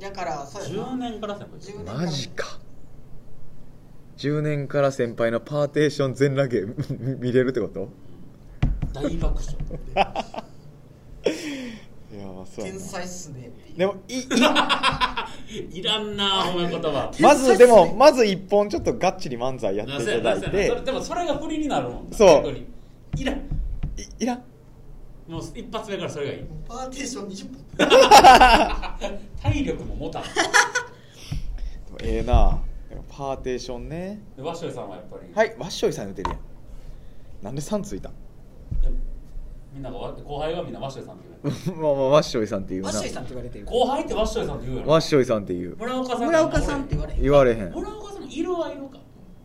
[0.00, 0.92] だからそうやな。
[0.92, 2.58] 10年から先輩10年マジか。
[4.18, 6.62] 10年から先輩のパーテーション全裸芸
[7.20, 7.88] 見れるってこと？
[8.94, 9.38] 大爆
[9.94, 10.24] 笑
[12.44, 13.78] 天才っすねっていう。
[13.78, 14.26] でもいい
[15.78, 17.10] いらんな褒め言葉。
[17.20, 20.80] まずでもまず一本ちょっとがっちり漫才やっていただいて。
[20.84, 22.08] でもそれが振りになるもん。
[22.12, 22.56] そう。
[23.18, 23.36] いらん。
[23.36, 23.40] い
[24.18, 24.42] いらん。
[25.28, 26.44] もう一発目からそれがいい。
[26.68, 27.64] パーテーション20分
[29.42, 30.22] 体力も持たん。
[30.22, 30.28] で
[31.90, 32.60] もええな。
[33.08, 34.20] パーテーションね。
[34.36, 35.32] で和尚さんはやっぱり。
[35.34, 36.40] はいわっしょいさん言うてるやん。
[37.42, 38.12] なんで3ついたい
[38.84, 38.90] や
[39.76, 41.76] みんながわ後輩はみんな和尚さんって言う。
[41.76, 42.88] まあまあわっしょいさんって言うな。
[42.88, 43.66] ワッショイさんって言われてる。
[43.66, 45.76] 後輩って和尚さんって言うやんわっしょいさんって言う。
[45.76, 47.22] 村岡さん村岡さんって言われへん。
[47.22, 47.72] 言われへん。
[47.74, 48.98] 村岡さんもいるはいるか。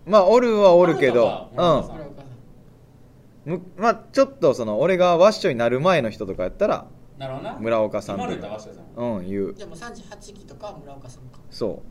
[0.05, 3.53] まあおるはおるけどうん。
[3.53, 6.85] むまあちょっとその俺がワッショイになる前の人とかやったら
[7.17, 7.57] なるほどな。
[7.59, 8.35] 村岡さんって
[8.95, 9.03] う。
[9.03, 9.53] ん言う。
[9.53, 11.39] じゃあもう38期とかは村岡さんか。
[11.49, 11.83] そ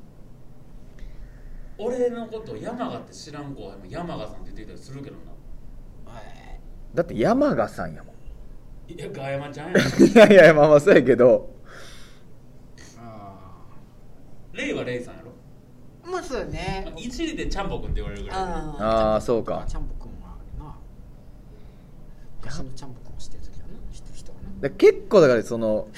[1.77, 5.17] 俺のこと山賀って知らん子は山賀さんって言ってたりするけど
[6.07, 6.13] な。
[6.13, 6.23] はい、
[6.95, 8.10] うだって山賀さんやもん
[8.97, 9.79] いやガヤマちゃんやん。
[9.79, 11.51] いやいやまあまあそうやけど。
[12.99, 13.37] あ
[14.53, 15.31] レイはレイさんやろ？
[16.05, 16.93] あまあそうよね。
[16.97, 19.21] 一理でちゃんぽくんって言われるぐらいあー。
[19.21, 19.65] そうか。
[19.67, 20.75] ちゃんぽくんはあるな。
[22.43, 23.75] 昔のちゃんぽくんをしてる時はな。
[23.93, 24.69] 知ってる人はな。
[24.69, 25.89] だ結構だからその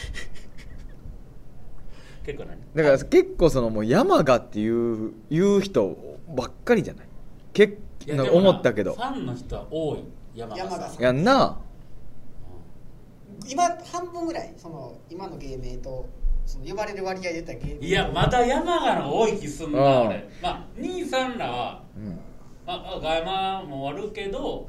[2.25, 2.59] 結構何？
[2.75, 5.97] だから結構そのもう山賀っていう言う人
[6.29, 7.07] ばっかりじゃない？
[7.53, 8.95] 結なんかいやでもな思ったけど。
[8.95, 10.65] ファンの人は多い山賀さ。
[10.65, 10.99] ん山賀さ。
[11.01, 11.59] んやんな
[13.49, 16.07] 今半分ぐらいその今の芸名と
[16.47, 17.87] その呼ばれる割合で言ったら芸名。
[17.87, 20.07] いやまだ山賀の多い気すんなうん。
[20.09, 20.29] 俺。
[20.43, 22.19] まあ兄さんらはうん。
[22.67, 24.67] まあガヤマもあるけど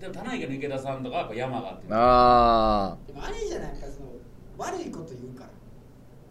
[0.00, 1.92] でも棚池の池田さんとかはやっぱ山賀っていう。
[1.94, 4.08] あでもあれじゃないかその
[4.58, 5.50] 悪いこと言うから。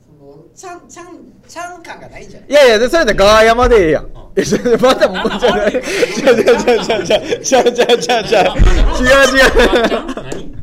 [0.06, 2.50] そのちゃんちゃんちゃん感がないんじゃない？
[2.50, 4.06] ーいやいやでそれでガー山でええやん。
[4.06, 4.10] ん。
[4.36, 10.14] え ちょまたもうちょあちょちょちょちょちょちょちょちょちょちょちょ違う違う。
[10.16, 10.63] 何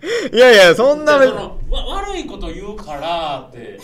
[0.32, 3.78] いやいやそんなのわ悪いこと言うからって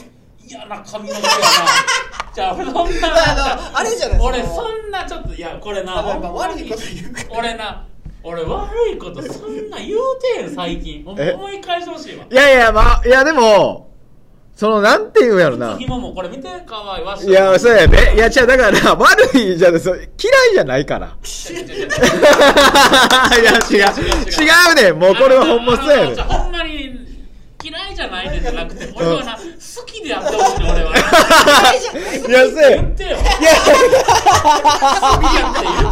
[0.47, 1.35] 嫌な髪の毛やな。
[2.35, 2.79] じゃあそんな
[3.75, 7.39] あれじゃない俺そんなちょっといやこれな悪いこと言うから。
[7.39, 7.87] 俺な
[8.23, 10.01] 俺悪いことそんな言う
[10.39, 11.05] てん最近。
[11.07, 12.25] 思い返してほしいわ。
[12.31, 13.91] いやいやまあいやでも
[14.57, 15.77] そのなんて言うんやろな。
[15.79, 17.17] 紐もこれ見てかわいわ。
[17.17, 20.09] しいやそうやでいや違うだから悪いじゃそう嫌い
[20.55, 21.09] じゃないから。
[21.09, 21.11] い
[23.45, 23.95] や違う
[24.31, 24.39] 違
[24.73, 24.75] う。
[24.77, 24.99] ねん。
[24.99, 27.05] もうこれはほんまそうやねほんまに
[27.65, 29.41] 嫌いじゃないねんじゃなくて俺はな好
[29.87, 30.91] きでやってほしいね俺は。
[32.29, 33.17] いやそうや言ってよ。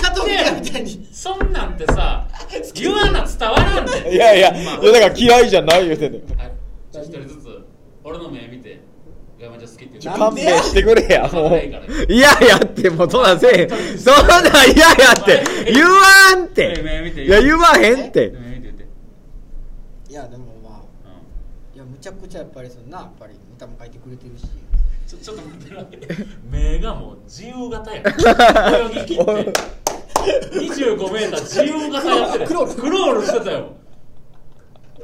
[0.00, 2.28] カトリアみたいにそんなんてさ
[2.74, 4.14] 言わな伝わらんで。
[4.14, 4.72] いやいやいま。
[4.80, 6.12] あやだから嫌いじゃない言うてん。
[6.12, 6.22] ねん
[6.92, 7.71] 一人ずつ
[8.04, 8.80] 俺の目見て
[9.38, 10.16] 山ちゃん好きって言う。
[10.16, 11.58] 勘弁してくれやもう。
[11.58, 11.86] いいから。
[12.08, 15.44] 嫌やってもうそんなんせえへんそんなん嫌やって。
[15.72, 16.80] 言わんって。
[16.82, 18.30] 目見ていや言わへんって。
[18.30, 18.86] 目見て言って。
[20.10, 21.76] いやでもまあうん。
[21.76, 24.44] いやむちゃくちゃやっぱりそのなやっぱり歌も書いてくれてるし。
[25.06, 26.26] ちょちょっと待ってな。
[26.50, 28.02] 目がもう自由形や。
[28.78, 29.52] 泳ぎ切って。
[30.22, 32.46] 25メーター自由形やってる。
[32.46, 33.72] クロールクロールしてたよ。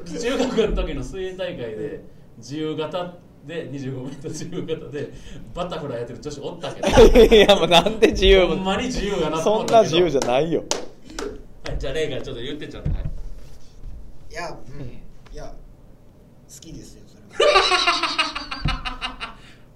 [0.06, 3.14] 中学の時の水泳大会で自由形
[3.46, 5.12] で25メーター自由形で
[5.55, 6.88] バタフライやってる女子おったけど。
[7.35, 8.46] いやもうなんで自由？
[8.46, 10.64] ほんまに自由やなとそんな自由じゃないよ。
[11.66, 12.98] はいじゃあレイがちょっと言ってちゃってはい。
[14.31, 15.35] いやうん。
[15.35, 18.35] いや好きですよそれは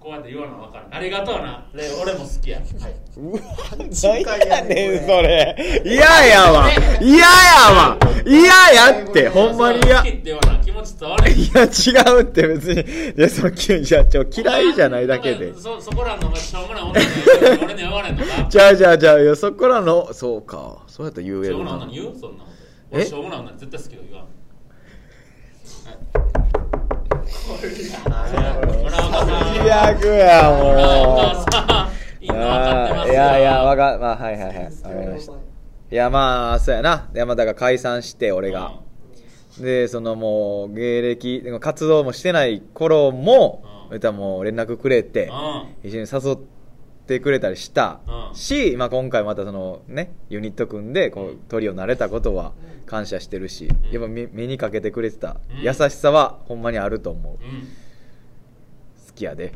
[0.03, 1.65] こうやって言わな分かるありがとうな。
[1.75, 2.59] レイ俺も好きや。
[2.59, 2.67] はい。
[3.19, 3.41] うわ
[3.79, 5.83] 何やねんそれ。
[5.85, 6.69] 嫌やわ。
[7.01, 7.25] 嫌や
[7.73, 7.97] わ。
[8.27, 8.43] 嫌
[8.75, 10.05] やってほんまに嫌。
[10.05, 11.69] いや違
[12.19, 12.81] うって別に。
[13.17, 15.55] いやそのきいやちょ嫌いじゃないだけで。
[15.55, 17.07] そそこらのしょうもない女に
[17.63, 18.49] 俺に言われんのか？
[18.51, 20.83] じゃあじゃあじゃあいやそこらのそうか。
[20.89, 21.49] そうやったら言えるな。
[21.49, 22.19] しょうもない女に言う？
[22.19, 22.45] そんな
[22.91, 24.27] 俺しょうもない女に絶対好きと言わん
[27.43, 27.51] 最
[29.71, 30.73] 悪やも
[32.21, 32.23] う。
[32.23, 32.27] い
[33.13, 35.33] やいやわかまあはいはいはいわかりました。
[35.33, 35.37] い
[35.91, 37.11] やまあそうやな。
[37.15, 38.79] 山田が解散して俺が、
[39.59, 43.91] でそのもう芸歴でも活動もしてない頃もうん。
[43.91, 45.33] 言ったらもう連絡くれてう
[45.87, 45.89] ん。
[45.89, 46.43] 一緒に誘って
[47.21, 48.35] くれたりしたうん。
[48.35, 52.53] し、まあ、今回またそのねユニット組んでこうトリオになれたことは
[52.87, 55.63] 感謝してるしやっぱ目目にかけてくれてたうん。
[55.63, 57.33] 優しさはほんまにあると思う。
[57.33, 57.41] うん。
[59.07, 59.53] 好きやで。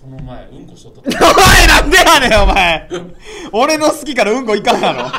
[0.00, 1.00] この前うんこしとった。
[1.30, 2.88] お前なんでやねんお前。
[3.52, 5.10] 俺の好きからうんこいかんやろ。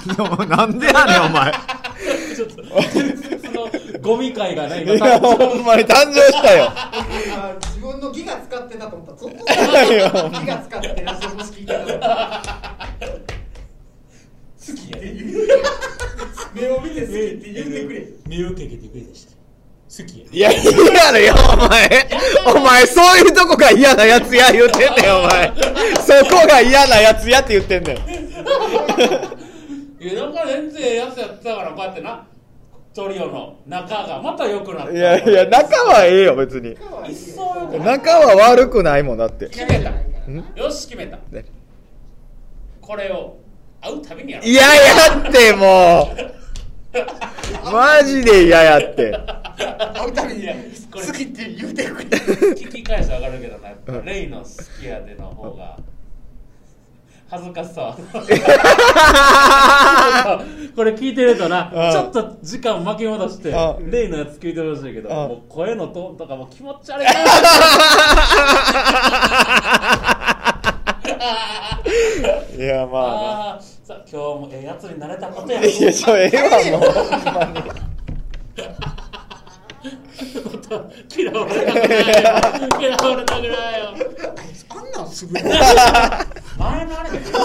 [0.46, 1.52] なんでやねんお前。
[2.34, 3.68] ちょっとその
[4.00, 6.72] ゴミ会がねいやほんまに誕生したよ
[7.92, 9.12] 分のギガ使ってたと思った。
[9.12, 9.46] らゾッとし
[10.32, 12.08] たギガ使ってラジオ聞いてたと思った。
[14.60, 15.14] 好きやで
[16.54, 18.06] 目を見て好きって言ってくれ。
[18.26, 22.08] 目をかけてくれでした好きやいや、嫌だよ、お前。
[22.46, 25.52] お前、そういうとこが嫌なやつや言ってんねん、お前。
[25.96, 27.96] そこが嫌なやつやって言ってんねん。
[30.02, 32.24] いやなんか全然ええやつやってたからこうやってな
[32.92, 36.76] トリオの仲がまた良くなったいやいや、仲はええよ、別に。
[37.08, 38.12] 一層良くなった。
[38.12, 39.48] 仲は悪くないもんだって。
[39.48, 39.90] 決めた。
[39.90, 40.44] ん？
[40.56, 41.16] よし決めた。
[41.30, 41.44] ね。
[42.80, 43.36] これを
[43.80, 47.72] 会うたびにやろいややって、もう。
[47.72, 49.12] マジで嫌やって。
[49.94, 50.48] 会うたびに
[50.90, 54.02] 好きって言うてくれ聞き返してわかるけどな。
[54.02, 54.46] レイの好
[54.80, 55.78] きやでの方が
[57.30, 57.96] 恥ずかしさは
[60.74, 67.10] これ聞いてるとなうんちょっと時間巻き戻してうんレイのやつ聞いてほしいけどうんもう声のトーンとかも気持ち悪いな
[72.56, 75.66] いや、まああーさあ今日もええやつになれたことやな。
[75.66, 76.36] いや、ちょ、ええ
[76.72, 76.90] わ、もう。
[76.90, 77.62] ほんまに。
[81.16, 82.28] 嫌われたくないよ
[82.80, 83.94] 嫌われたくないよ
[84.68, 87.38] あんなんすぐに前のあれさ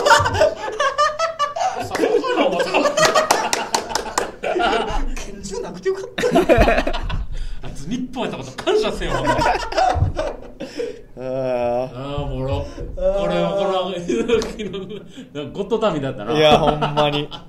[1.85, 2.03] そこか
[2.37, 2.65] ら思った
[5.15, 6.27] 拳銃なくてよかった
[7.63, 9.13] あいつ日本やったこと感謝せよ
[11.17, 13.93] ああもろこれはこの
[15.53, 17.29] ゴッドタミだったなーいや、ほんまに。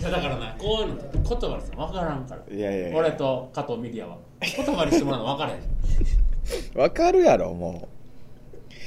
[0.00, 5.60] いやだからなこういうのって言葉にす分からんからいやいやいや俺と加藤ミリアは言葉にしてもらうの分からへん
[6.80, 7.88] わかるやろ、も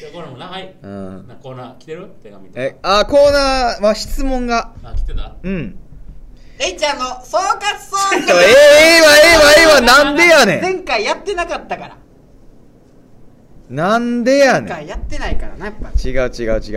[0.02, 0.88] でこれもなはい、う。
[0.88, 1.28] うん。
[1.28, 2.10] なコーナー来てる？
[2.21, 4.73] 手紙とかえ、あ、コーナー、まあ、質問が。
[4.84, 5.36] あ来てた？
[5.41, 5.78] うん。
[6.60, 10.62] レイちゃんの総括ソングええわ、ええわ、ええわ、なんでやねん。
[10.62, 11.97] 前回やってなかったから
[13.69, 14.63] なんでやねん。
[14.63, 16.30] 前回やってないからなやっぱ違う違う違う。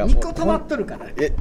[0.07, 1.33] 2個溜まっとるからえ、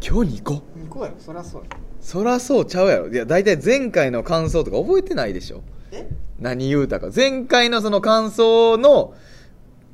[0.00, 1.68] 今日2個2個やろそりゃそうや
[2.04, 3.08] そらそうちゃうやろ。
[3.08, 5.62] いや、大体前回の感想とか覚えてないでしょ。
[5.90, 6.06] え？
[6.38, 7.08] 何言うたか。
[7.14, 9.14] 前回のその感想の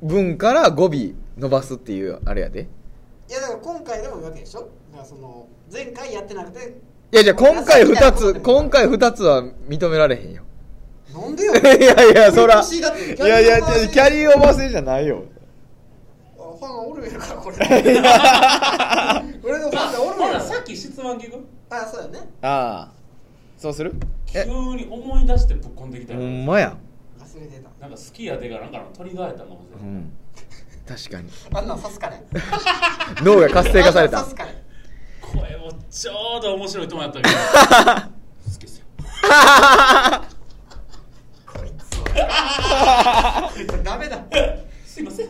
[0.01, 2.67] 文から語尾伸ばすっていう、あれやで。
[3.29, 4.59] いやだから今回でもいいわけでしょ？
[4.91, 6.77] だからその前回やってなくて
[7.13, 10.43] いや、じゃあ今回2つ、今回2つは認められへんよ。
[11.13, 11.53] なんでよ？
[11.55, 12.61] いやいや、そら。
[12.61, 12.79] い
[13.19, 15.23] やいや、キャリーオーバー制じゃないよ。
[16.35, 17.55] ファンがおるやからこれ
[19.43, 21.37] 俺のファンがおるほやろらさっき質問聞く？
[21.71, 22.19] あそうやね。
[22.41, 22.91] ああ。
[23.57, 23.93] そうする？
[24.33, 26.75] え、急に思い出してぶっこんできたほよんまや。
[27.19, 27.69] 忘れてた。
[27.79, 30.11] なんか好きやでがなんかの鳥がえたかもしれない、うん。
[30.85, 31.29] 確かに。
[31.53, 32.23] あんなん刺すかね。
[33.23, 34.19] 脳が活性化された。
[34.19, 34.35] あんなん。
[34.35, 34.63] 刺すかね。
[35.21, 37.35] 声もちょうど面白いともやったけど。
[38.51, 38.85] 好きですよ。
[41.45, 42.05] こいつこ
[43.61, 44.25] いつダメだ
[45.01, 45.27] すいません。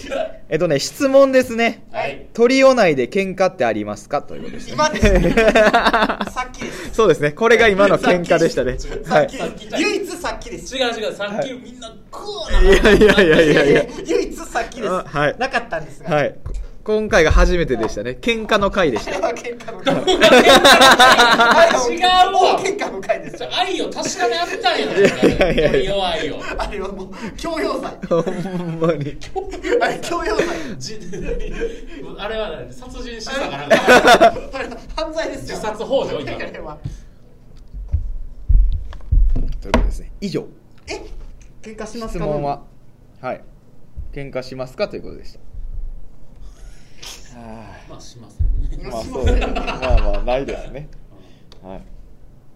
[0.48, 1.84] えっとね、質問ですね。
[1.92, 2.26] はい。
[2.32, 4.22] トリオ内で喧嘩ってありますか？
[4.22, 4.72] ということですね。
[4.72, 5.12] 今です。
[5.12, 6.94] ねさっきです。
[6.94, 7.32] そうですね。
[7.32, 8.78] これが今の喧嘩でしたね。
[9.06, 9.28] はい。
[9.78, 10.74] 唯一さっきです。
[10.74, 11.14] 違う違う。
[11.14, 12.18] さっきみんなグ
[12.66, 13.84] いーなやいやいやいやいや。
[14.06, 14.90] 唯一さっきです。
[14.90, 15.36] あはい。
[15.38, 16.14] なかったんですが。
[16.14, 16.34] はい。
[16.90, 18.18] 今回が初めてでしたね。
[18.20, 19.12] 喧嘩の回でした。
[19.12, 19.94] あれは喧嘩の回。
[19.94, 19.98] 違
[21.98, 22.58] う大わ。
[22.60, 23.20] 喧嘩の回。
[23.20, 25.08] ですじゃあ愛を確かめ合ったんやいや
[25.52, 26.40] いやいや鳥弱いよ。
[26.58, 27.96] あれはもう強要罪。
[28.08, 28.24] ほん
[28.80, 29.16] まに。
[29.80, 30.48] あれ強要罪。
[30.78, 30.98] じ
[32.18, 33.78] あれは何殺人したかなんかあ
[34.96, 36.76] 犯罪ですよ自殺ほう今あれは
[39.60, 40.10] ということですね。
[40.20, 40.44] 以上。
[40.88, 41.00] え？
[41.62, 42.24] 喧嘩しますか？
[42.24, 42.64] 質問は。
[43.20, 43.44] はい。
[44.12, 44.88] 喧嘩しますか？
[44.88, 45.38] ということでした。
[45.38, 45.44] は
[47.88, 48.68] まあしませんね。
[48.86, 50.88] あまあそうですねまあまあないですね。
[51.62, 51.82] はい。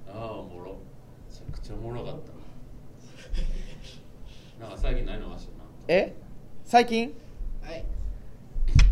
[0.08, 0.76] ああおもろ。
[1.28, 2.14] めちゃくちゃおもろかっ
[4.58, 4.68] たな。
[4.68, 6.14] なんか最近ないのかしらなえ？
[6.64, 7.12] 最近？
[7.62, 7.84] はい。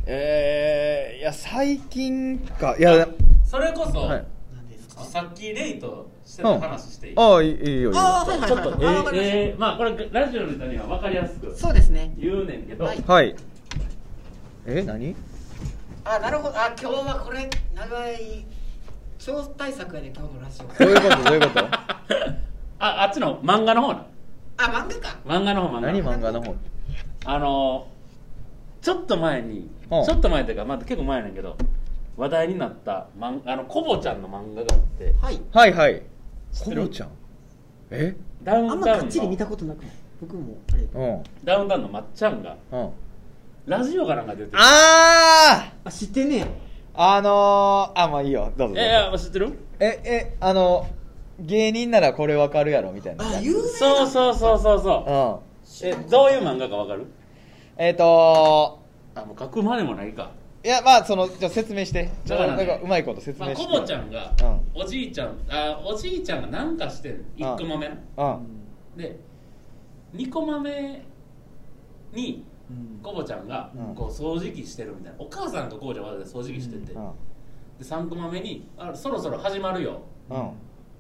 [0.07, 2.76] えー、いや最近か。
[2.78, 3.09] いや
[3.44, 4.26] それこそ、はい。
[4.96, 7.92] さっきレイとしてた話していい、ああいいいいよいいよ。
[7.96, 12.14] ああはいはいちょっと、はいはいえーえーまあこれラジオの人には分かりやすくそうですね。
[12.18, 13.02] 言うねんけど、はい。
[13.07, 13.37] はい。
[14.66, 15.14] え何？
[16.04, 16.58] あなるほど。
[16.58, 18.44] あ今日はこれ長い
[19.18, 20.66] 超大作やね今日のラジオ。
[20.66, 21.24] どういうこと？
[21.24, 21.64] どういうこと？
[21.64, 24.06] ああっちの漫画の方な
[24.56, 25.16] あ漫画か。
[25.24, 26.56] 漫画の方漫画の何方漫画の方？
[27.24, 27.88] あの
[28.80, 30.04] ちょっと前に、うん。
[30.04, 31.56] ちょっと前っていうか、まあ、結構前やねんけど
[32.16, 35.14] 話題になった漫あのコボちゃんの漫画があって。
[35.22, 35.40] はい。
[35.52, 36.02] はいはい。
[36.64, 37.10] コボちゃん？
[37.90, 38.16] え？
[38.42, 39.90] ダウンあんまタウンかっちり見たのことなくない？
[40.20, 40.82] 僕もあれ。
[40.82, 41.22] うん。
[41.44, 42.90] ダウンタウンのまっちゃんがうん
[43.66, 44.51] ラジオかなんか出てる。
[44.55, 46.46] ああ知ってんねや。
[46.94, 48.53] ああのー、あまあいいよ。
[48.57, 48.81] どうぞどうぞ。
[48.81, 49.59] えいや知ってる？
[49.79, 50.87] ええあの
[51.38, 53.25] 芸人ならこれわかるやろみたいな。
[53.37, 53.68] あ有名な。
[53.68, 55.40] そうそうそうそうそ
[55.85, 55.87] う。
[55.87, 55.88] うん。
[55.88, 57.07] えどういう漫画かわかる？
[57.77, 58.81] えっ、ー、と
[59.14, 60.33] あもう書くまでもないか。
[60.64, 62.11] いやまあそのじゃあ説明して。
[62.25, 62.66] ちょだからね。
[62.66, 64.33] なんかうまいこと説まあ、明して、コボちゃんが、
[64.75, 67.96] うおじいちゃんあおじいちゃんがなんかしてる1個目な
[68.37, 68.96] うん。
[68.96, 69.18] で
[70.14, 71.05] 2個目
[72.12, 72.51] にうん
[73.03, 73.94] コボちゃんがうん。
[73.94, 75.20] こう掃除機してるみたいな。
[75.20, 77.11] お母さんとコボちゃんは掃除機してて、うん。
[77.79, 80.01] で3コマ目にあ「そろそろ始まるよ。
[80.31, 80.51] うん。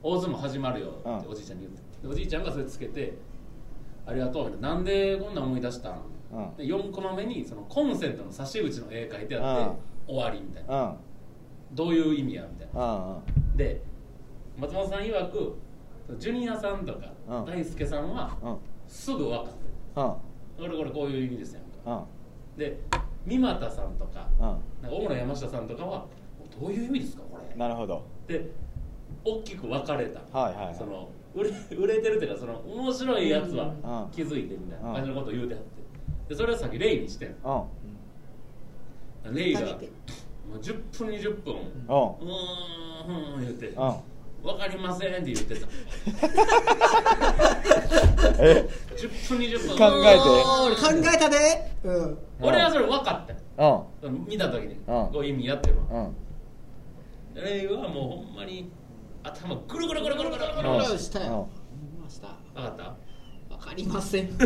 [0.02, 3.14] 大相撲始まるよ」ってうんおじいちゃんに言ってでおじいちゃんがそれつけて
[4.06, 4.74] 「ありがとう」みたいな。
[4.74, 6.00] なんでこんなん思い出したん?」
[6.32, 6.56] うん。
[6.56, 10.82] で4コマ目にそのコンセントの差し口の絵描いてあって終わりみたいな。
[10.84, 10.96] うん。
[11.72, 12.96] どういう意味やみたいな。
[12.96, 13.56] うん。
[13.56, 13.82] で
[14.58, 15.56] 松本さん曰く
[16.18, 17.44] ジュニアさんとかうん。
[17.46, 18.56] 大輔さんはうん。
[18.86, 20.04] すぐ分かってる。
[20.04, 20.12] うん
[20.56, 22.06] これこれこういう意味ですやんか
[22.54, 22.58] うん。
[22.58, 22.78] で
[23.26, 24.44] 三股さんとかうん。
[24.46, 24.60] なんか
[24.90, 26.06] 大村山下さんとかは
[26.60, 27.56] どういう意味ですかこれ。
[27.56, 28.04] なるほど。
[28.26, 28.50] で
[29.24, 30.74] 大きく分かれた、はいはいはい。
[30.74, 34.10] その売れ売れてるっていうかその面白いやつはうん。
[34.10, 34.94] 気づいてみたいなうん。
[34.94, 35.82] 感じのことを言うてはって。
[36.28, 37.36] でそれをさっきレイにしてん
[39.24, 39.34] うん。
[39.34, 39.66] レイがも
[40.56, 41.54] う10分20分。
[41.54, 41.60] うん。
[41.60, 43.68] うーん言って。
[43.68, 43.94] うん
[44.42, 45.66] 分かりませんって言ってた。
[48.38, 49.78] え？10分20分。
[49.78, 50.18] 考えて。
[50.80, 51.36] 考えたで、
[51.84, 53.34] うん、俺はそれ分かった。
[54.04, 54.82] うん、見た時に、うん。
[55.12, 55.82] こう意味やってるわ、
[57.34, 57.42] うん。
[57.42, 58.70] レイはもうほんまに
[59.22, 60.98] 頭ぐるぐるぐるぐるぐるぐるぐる。
[60.98, 61.48] したよ。
[61.80, 62.28] 見ました。
[62.54, 62.82] 分かった？
[62.84, 64.24] わかりません。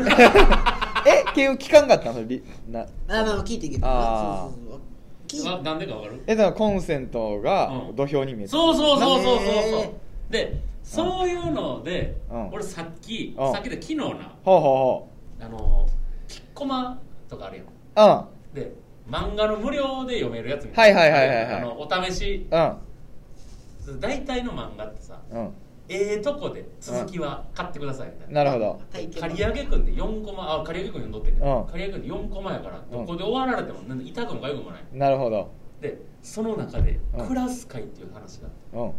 [1.06, 1.22] え？
[1.22, 2.22] っ局聞かんかったの？
[2.24, 4.80] りなあの聞いていけどあそうそうそう。
[5.26, 5.46] 聞い。
[5.48, 6.22] わなんでか分かる？
[6.26, 7.96] えだからコンセントがうん。
[7.96, 10.32] 土俵に見えてそうそうそうそうそうへそう。
[10.32, 12.48] でそういうのでうん。
[12.52, 13.52] 俺さっきうん。
[13.52, 14.06] さっきで昨日な。
[14.44, 15.08] ほうほ
[15.40, 15.86] あの
[16.28, 17.66] ピッコマとかあるやん。
[17.66, 18.72] うほうで
[19.10, 21.54] 漫画の無料で読めるやつみはいはいはいはいはい。
[21.56, 22.46] あのお試し。
[22.50, 24.00] うん。
[24.00, 25.50] 大体の漫画ってさうん
[25.88, 28.44] ええとこで続きは買ってくださいみたいうんな。
[28.44, 28.80] なるほど。
[29.20, 31.72] 刈り上げくんで4コマあ刈り上げくん読んどってんけどうん。
[31.72, 34.84] 刈り上げくんで4コマやからどこで終わられてもなんで痛くもかゆくもない。
[34.92, 35.50] なるほど。
[35.80, 37.28] でその中でうん。
[37.28, 38.78] クラス会っていう話があって。
[38.78, 38.92] うん。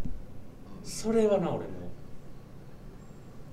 [0.83, 1.65] それはな俺も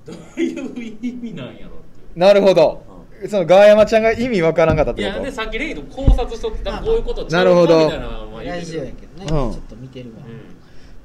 [0.04, 1.68] どういう意味なんやろってい
[2.14, 2.18] う。
[2.18, 2.82] なるほど。
[3.28, 5.18] そのガーヤマちゃんが意味わからんかったっいてこと？
[5.18, 9.52] やでさっきレイド考察しとってこういうことなるほどみたいなのはまあ言うラジオてるやけどね、うん。
[9.52, 10.20] ちょっと見てるわ、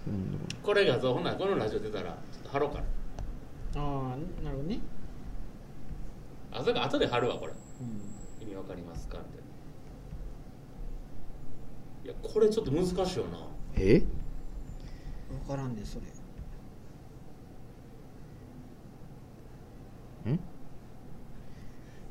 [0.07, 2.83] うんこれ画像ほんならこのラジオ出たらちょっと貼ろうかな。
[3.81, 4.79] ああなるほどね、
[6.51, 7.53] あそれか後で貼るわこれ。
[7.53, 9.37] うん、意味わかりますかみたい
[12.05, 12.05] な。
[12.05, 13.39] いやこれちょっと難しいよな。
[13.77, 14.03] え？
[15.31, 15.97] 分からんでそ
[20.25, 20.31] れ。
[20.31, 20.39] ん？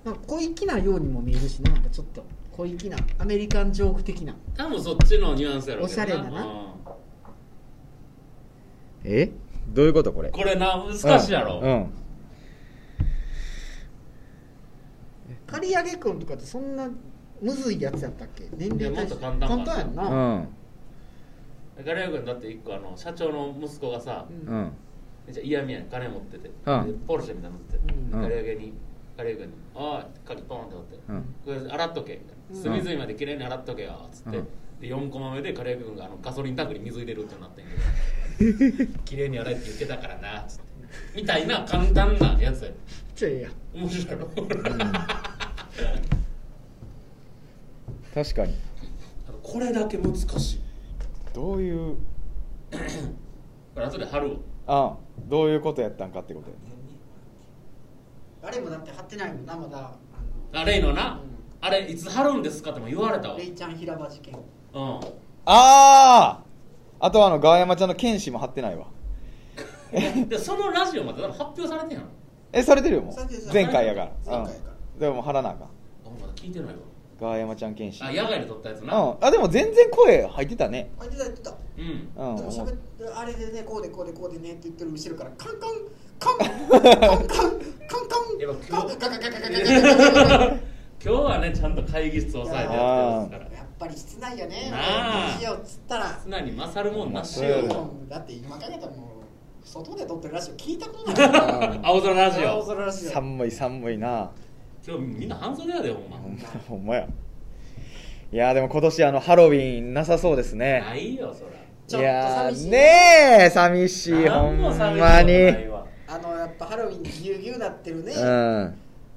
[0.04, 2.24] なんか小粋なようにも見えるしななんかちょっと。
[2.50, 4.34] 小粋なアメリカンジョーク的な。
[4.56, 6.42] 多分そっちのニュアンスやろうけどおしゃれだな。
[6.42, 6.68] うん
[9.04, 9.30] え？
[9.68, 10.30] どういうことこれ？
[10.30, 11.90] これな難しいやろ、うん、うん。
[15.46, 16.88] 刈り上げくんとかってそんな
[17.40, 18.48] むずいやつやったっけ？
[18.56, 20.48] 年齢もっと簡単か簡単やんな、うん。
[21.84, 24.54] ガレア君だって一個あの社長の息子がさ、うん。
[24.54, 24.72] うん
[25.26, 25.84] めっちゃ嫌味やん。
[25.84, 26.86] 金持ってて、うん。
[26.86, 28.22] でポルシェみたいなの乗ってて、うん。
[28.22, 28.72] ガレアゲに
[29.16, 34.48] ガレア君に「おい鍵ポンって折って、うんこれ洗っとけ」みたいな「隅々まで綺麗に洗っとけよ」っつって、うん。
[34.80, 37.78] で4コマ目でガレア君があのガソリンタンクに水入れるってなってんけど
[39.04, 40.64] 綺麗に洗えって言ってたからなっつって。
[41.14, 42.70] みたいな簡単なやつや
[43.14, 43.48] ちょいや。
[43.74, 44.06] 面白い。
[44.06, 44.28] やろ
[48.14, 48.54] 確かに。
[49.42, 50.60] これだけ難しい。
[51.34, 51.96] どういう？
[53.74, 54.36] これ後で貼るわ。
[54.66, 54.96] あ
[55.28, 56.62] どういうことやったんかってことやね。
[58.42, 59.78] あれもだって貼ってないもんなまだ。
[59.78, 61.28] ああレイのな、うん
[61.60, 63.34] あれいつ貼るんですかっても言われたわ。
[63.34, 64.32] のレイちゃん平場事件。
[64.34, 64.40] うん。
[64.80, 65.00] あ
[65.46, 66.44] あ
[67.00, 68.86] あとあの川山ちゃんの剣士も貼ってないわ。
[70.28, 72.06] でそのラジオまで発表されてんやろ。
[72.52, 73.52] えされてるよもう。
[73.52, 74.10] 前回やから。
[74.24, 74.72] 前回やから。
[74.94, 75.62] うん、でももう貼らなあかん。
[75.64, 75.68] あ
[76.20, 76.74] まだ聞いてないわ。
[77.18, 78.02] 川山ちゃん剣士。
[78.02, 78.86] あ野外で撮ったやつうん。
[78.86, 80.90] なあでも全然声入ってたね。
[80.98, 81.54] あ言ってた言ってた。
[81.78, 82.30] うん。
[82.30, 85.70] うんでも喋ってあれでねこうでこうでこうでねって言ってる後ろからカンカン。
[86.18, 86.68] カンカン。
[86.68, 86.88] カンカン。
[86.88, 89.20] カンカンカンやっぱカンカンカン。
[89.20, 89.42] カンカン。
[89.42, 90.38] カンカン。
[90.38, 90.60] カン
[91.00, 93.44] 今日はねちゃんと会議室抑えてやってますから。
[93.44, 94.70] やっぱり室内やね。
[94.70, 95.38] なあ。
[95.38, 96.20] しようっつったら。
[96.26, 97.24] 常に勝るもんな。
[97.24, 99.22] しうんようんだって今考えたらも
[99.64, 101.80] う外で撮ってるラジオ聞いたことない。
[101.82, 103.10] 青空ラジ青オ空ラジオ。
[103.10, 104.30] 寒い寒いな。
[104.86, 106.16] 今日みんな半袖やでほんま
[106.68, 107.06] ほんまや。
[108.30, 110.80] いやでも今年あのハロウィンなさそうですね。
[110.80, 111.50] ないよそら。
[111.86, 112.70] ちょっと寂しい。
[112.70, 112.78] ね
[113.40, 114.60] え寂しいほ何ん
[114.98, 115.78] まに。
[116.10, 118.18] あのやっぱハロウィンぎゅうぎゅうなってるね、うん。
[118.18, 118.74] あの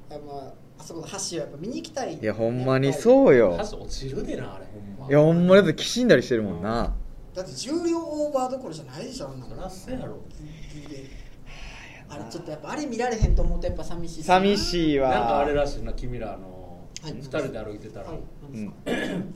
[0.10, 0.54] あ
[0.92, 2.16] そこの橋をやっぱ見に行きたい。
[2.16, 3.56] いやほんまにうそうよ。
[3.58, 5.10] 箸落ちるでなあれほんま。
[5.10, 6.94] いやほんまだってきしんだりしてるもんな。
[7.34, 9.56] だって重量オーバーどころじゃないでしょあんなの。
[9.56, 10.18] そらそうやろ。
[10.38, 11.04] ギリギリ。
[11.04, 11.10] で
[12.10, 15.10] あれちょっとやっぱあれ見られへんと思うとやっぱ寂しい寂しいわ。
[15.10, 17.14] なんかあれらしいな君らあのはい。
[17.14, 18.08] 二人で歩いてたら。
[18.08, 18.20] はい。
[18.54, 18.74] うん。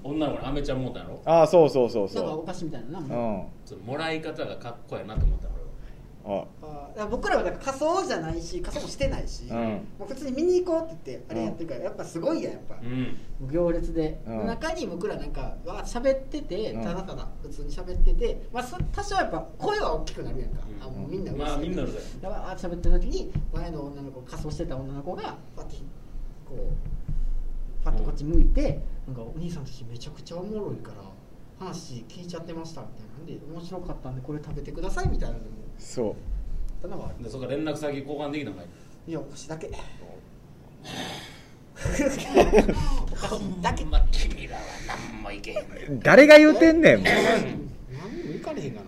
[0.04, 1.22] 女の子にアメちゃんもうたやろ。
[1.24, 3.00] ああそうそうそうそなんかお菓子みたいなな。
[3.00, 3.48] ううもん。
[3.66, 5.55] ちょっともらい方がかっこいいなと思ったの
[6.26, 7.06] あ。
[7.08, 9.58] 僕らはだから仮装じゃないし仮装もしてないし、うん。
[10.00, 13.52] もう普通に見に行こうって言ってあれやってるから、やっぱすごいややっぱ、俺うん。
[13.52, 14.48] 行列で、うん。
[14.48, 16.84] 中に僕らなんかわー喋ってて、うん。
[16.84, 20.84] ただただ普通に喋ってて、まあ、そ多少やっぱ声は大きくなるやんか、うん。
[20.84, 25.76] あもうみんなまあみんなだからあー喋ってる時に前の女の子仮装してた女の子がパッて
[26.46, 31.04] こうパッとこっち向いて、なんかお兄さんたちめちゃくちゃおもろいから
[31.68, 35.50] 話聞いちゃってましたみたいなんで面白かったんでこれ食べてくださいみたいなのも
[35.80, 36.16] そ
[36.84, 37.24] う。
[37.24, 38.66] でそこから連絡先交換できたんかい？
[39.08, 39.68] いやお菓子だけ。
[39.68, 39.72] お
[43.16, 43.86] 菓子だけ。
[43.86, 44.62] ま君らは
[45.12, 47.04] 何もいけへん誰が言うてんねん。
[47.04, 48.88] 何もいかれへんがな。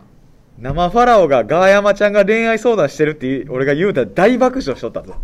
[0.59, 5.15] 生ファラオがガーヤマちゃんが恋愛相談してるって俺が言うたら大爆笑しとったぞ。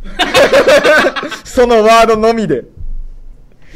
[1.44, 2.66] そのワードのみで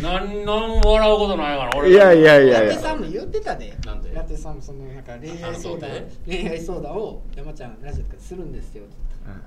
[0.01, 3.75] 何何も笑うことないから俺いやいやいやラテさんも言ってたで。
[3.85, 4.13] なんで？
[4.13, 5.89] ラテさんもそのなんか恋愛相談。
[6.25, 8.93] 恋愛相談を山ちゃんラジオとかでするんですよって
[9.25, 9.41] 言った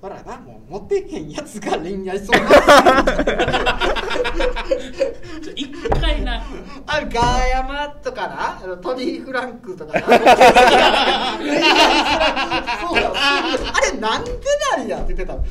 [0.00, 0.22] ほら。
[0.22, 2.48] なもう持ってへんやつが恋愛相談。
[4.66, 4.74] す
[5.34, 5.70] るちょ一
[6.00, 6.42] 回な。
[6.86, 8.58] あガーヤマとかな？
[8.64, 10.06] あのトニー・フランクとかな？
[11.38, 11.62] 恋愛
[12.78, 14.30] 相談あれなんで
[14.76, 15.44] なんやって言ってたの？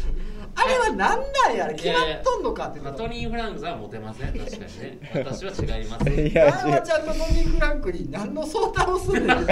[0.62, 4.34] あれはなんなんや決まっとんのかって言ってたのトニー・フランクさんはモテません？
[4.34, 5.00] 確かにね。
[5.14, 6.10] 私は違います。
[6.10, 9.36] いガやちゃんとトニー・フランクに何の相談をするの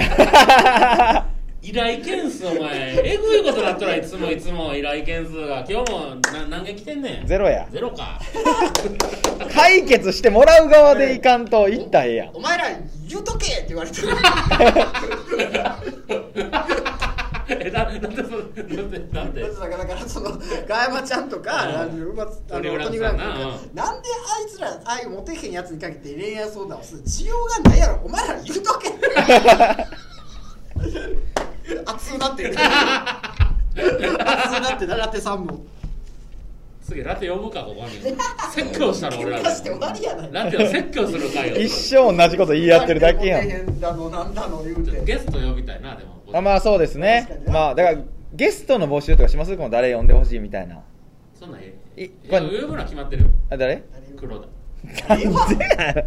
[1.63, 2.95] 依頼件数お前。
[3.03, 4.75] えぐいことなったらいつもいつも。
[4.75, 5.65] 依頼件数が。
[5.67, 5.99] 今日も
[6.31, 7.27] な何件来てんねん？
[7.27, 7.67] ゼロや。
[7.71, 8.19] ゼロか。
[9.53, 12.25] 解決してもらう側でいかんと言ったらええや。
[12.25, 12.65] んお前ら
[13.09, 14.07] 言うとけって言われてる
[17.59, 18.43] え ななんでそな
[18.81, 19.41] んでなんで？
[19.41, 20.37] だからだからその
[20.67, 21.75] ガヤマちゃんとか、うん。
[21.79, 23.25] あのトニーフランクトニーフランクとかさんな。
[23.25, 23.41] うん
[23.73, 28.01] なんであいつらああいうモテへんやつにかけて恋愛相談をする需要がないやろ。
[28.03, 28.89] お前ら言うとけ。
[31.85, 32.43] 熱うなって。
[32.43, 34.17] る熱う
[34.61, 35.35] なってなラテさ
[36.88, 37.91] んも次ラテ呼ぶかここに。
[38.53, 40.29] 説教したの俺ら喧嘩して終わりやない。
[40.31, 41.57] ラテを説教する会を。
[41.57, 43.43] 一生同じこと言い合ってるだけやん。
[43.43, 45.03] モテへんだのなんだの言うて。
[45.05, 46.21] ゲスト呼びたいなでも。
[46.33, 47.43] あまあそうですね。
[47.47, 47.97] まあだから
[48.33, 49.55] ゲストの募集とかします？
[49.57, 50.79] この誰呼んでほしいみたいな。
[51.39, 53.29] そんなんえいいや呼ぶのは決まってるよ。
[53.49, 53.83] あ誰？
[54.17, 54.47] 黒田。
[55.09, 56.03] なんでやろ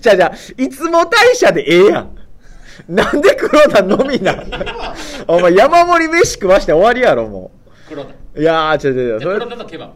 [0.00, 2.16] じゃあじゃあいつも大社でええやん。
[2.88, 4.50] なんで黒田のみなん
[5.28, 7.52] お前山盛り飯食わして終わりやろも
[7.88, 8.10] 黒田。
[8.34, 9.92] ういやーちょちょちょそれで黒田とケバブ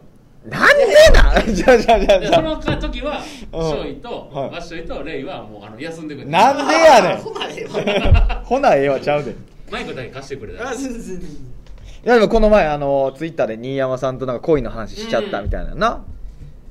[0.49, 1.45] なんでなん？
[1.55, 3.21] じゃあじゃあじゃあじゃでその時は
[3.53, 3.69] うん。
[3.69, 4.49] ショイとはい。
[4.51, 6.31] ワッショイとレイはもうあの休んでくれて。
[6.31, 7.17] なんでやねん。
[7.23, 9.31] ほなええわほなええわちゃうで。
[9.31, 9.35] い
[9.71, 11.21] マイクだけ貸してくれたあ全然
[12.03, 16.01] やでもこの前あのツイッターで新山さんとなんか恋の話しちゃったみたいなな。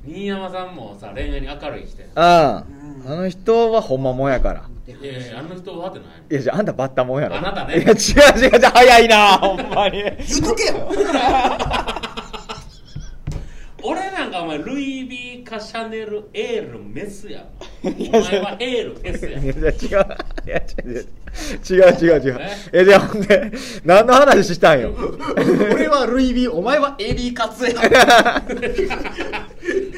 [0.05, 2.63] 新山さんもさ恋愛に明るい人やあ
[3.07, 4.63] あの人はほんまもんやから。
[4.87, 6.07] いやいやあの人はってない。
[6.31, 7.37] いやじゃああんたバッタもんやろ。
[7.37, 7.75] あなたね。
[7.75, 7.91] いや違う
[8.39, 10.01] 違う違う早いなほんまに。
[10.01, 10.89] 言うとけよ
[13.83, 17.45] 俺なんかお前ルイ・ヴィかシャネルエールメスやん。
[17.83, 19.43] お前はエールフェスやん。
[19.43, 20.17] いや違う。
[20.45, 21.07] いや違う。
[21.69, 22.37] 違う違う違う。
[22.39, 22.81] え？
[22.81, 23.51] えじゃあほんで
[23.85, 24.93] 何の話したんよ？
[25.73, 27.71] 俺はルイビーお前はエリーカツや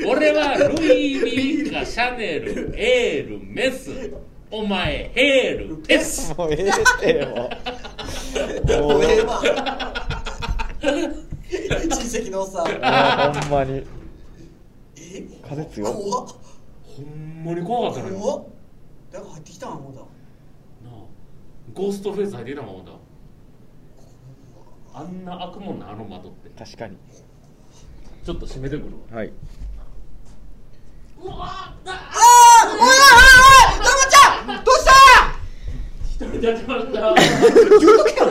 [0.07, 3.91] 俺はルイ・ヴィかシャネルエールメス。
[4.53, 7.49] お前ヘールペスもうええっても
[8.75, 9.41] うもうもうええわ
[11.81, 12.65] 親戚のおっさん。
[12.65, 12.71] ほ
[13.47, 13.83] んまに。
[14.95, 15.23] え？
[15.47, 15.93] 風強っ。
[15.93, 16.27] 怖っ。
[16.83, 18.43] ほんまに怖かったのよ怖っ。
[19.11, 19.71] 誰か入ってきたん？
[19.73, 20.07] 思うたなあ。
[21.73, 22.91] ゴーストフェイス入ってたもんだ。
[24.93, 26.49] あんな開くもんなあの窓って。
[26.57, 26.97] 確かに。
[28.23, 29.17] ちょっと閉めてくるわ。
[29.17, 29.27] はい。
[31.21, 31.89] うわあー！
[32.69, 34.63] おいおいおいおいたまちゃん！
[34.63, 34.91] どうした？
[36.07, 36.99] 一人立ちました。
[37.79, 38.25] 言うとけよ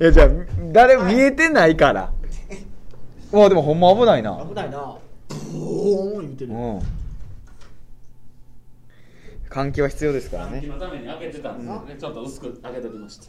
[0.00, 0.28] いやじゃあ
[0.72, 2.12] 誰も見えてないから。
[3.32, 4.44] うわでもほんま危ないな。
[4.46, 4.96] 危ないな。
[5.28, 6.52] ブーン言うてる。
[6.52, 6.80] うん。
[9.50, 11.96] 換気は必要ですから換気ねのために開けてたんですよね。
[11.98, 13.24] ちょっと薄く開けときました。
[13.24, 13.28] い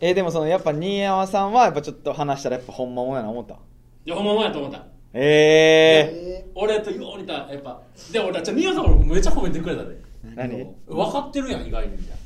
[0.00, 3.56] えーでもそのやっぱ新山さんはやっぱちょっと話したらやっぱほんまもんやな思った。
[4.04, 4.84] やほんまもんやと思った。
[5.14, 7.80] えええ俺とよう似たやっぱ
[8.12, 9.90] で俺ちょ宮さん俺めっちゃ褒めてくれたで。
[9.90, 10.48] ー、何
[10.86, 11.96] 分かってるやん意外に。
[11.96, 12.16] みたい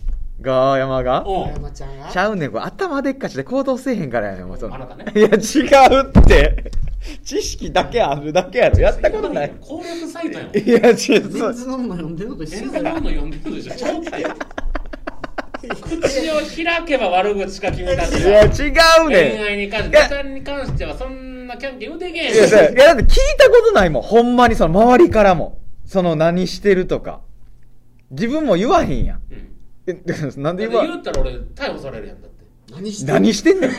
[0.42, 1.24] ガーヤマが？
[1.24, 2.08] ー、な山ちゃんが？
[2.10, 2.50] ちゃうねん。
[2.52, 4.74] これ頭でっかちで行動せえへんからやねんもうその。
[4.74, 5.06] あなたね。
[5.14, 6.70] いや違うって。
[7.24, 9.52] 知識だけあるだけやろやったことない。
[9.60, 10.56] 攻略サイトやん。
[10.56, 11.30] いや違う。
[11.30, 13.30] メそうンズノ読んでるのと一全緒だよ然の読ん。
[13.30, 14.10] でるでしょちゃうって
[15.62, 18.50] 口を開けば悪口か君たちいや違う
[19.04, 19.42] 恋ねん。
[19.42, 20.08] 愛に関していや。
[20.08, 24.02] ネタに関してはそんなキャンキャン言うてけへんいやだいやだって聞いたことないもん。
[24.02, 25.58] ほんまにその周りからも。
[25.86, 27.20] その何してるとか。
[28.10, 29.22] 自分も言わへんやん。
[29.30, 29.51] うん
[29.86, 32.42] えでなんでだって言わ言ったら俺逮捕されるやんだって。
[32.72, 33.12] 何してんの？
[33.14, 33.70] 何してんねん。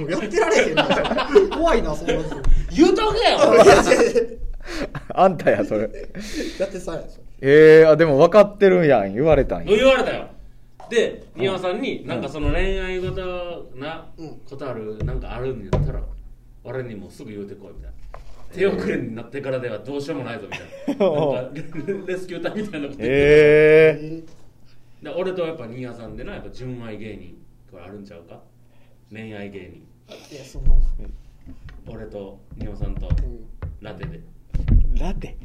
[0.00, 0.88] もうやってられへんな
[1.56, 2.36] 怖いなそんな人。
[2.74, 4.38] 言うとけよ
[5.14, 5.82] あんたやそれ。
[6.58, 7.24] やってさやそれ。
[7.40, 9.76] ええー、あでも分かってるんやん言われたんや。
[9.76, 10.28] 言われたよ。
[10.90, 13.22] で宮尾さんになんかその恋愛事
[13.76, 14.28] なうん。
[14.48, 16.00] ことあるなんかあるんやったら
[16.64, 17.94] 俺にもすぐ言うてこいみたいな
[18.54, 21.06] 手遅れになってからではどうしようもないぞみたいな。
[21.42, 23.98] なんかレスキュー隊みたいなこと言ってえ。
[24.00, 24.22] え
[25.02, 27.36] えで俺とやっぱ新谷さんでなやっぱ純愛芸人
[27.70, 28.40] これあるんちゃうか？
[29.12, 29.86] 恋愛芸人。
[30.08, 30.80] ー、いやその、
[31.86, 33.08] 俺と新谷さんと。
[33.08, 33.46] うん。
[33.80, 34.20] ラテで。
[34.94, 35.36] ー、ラテ？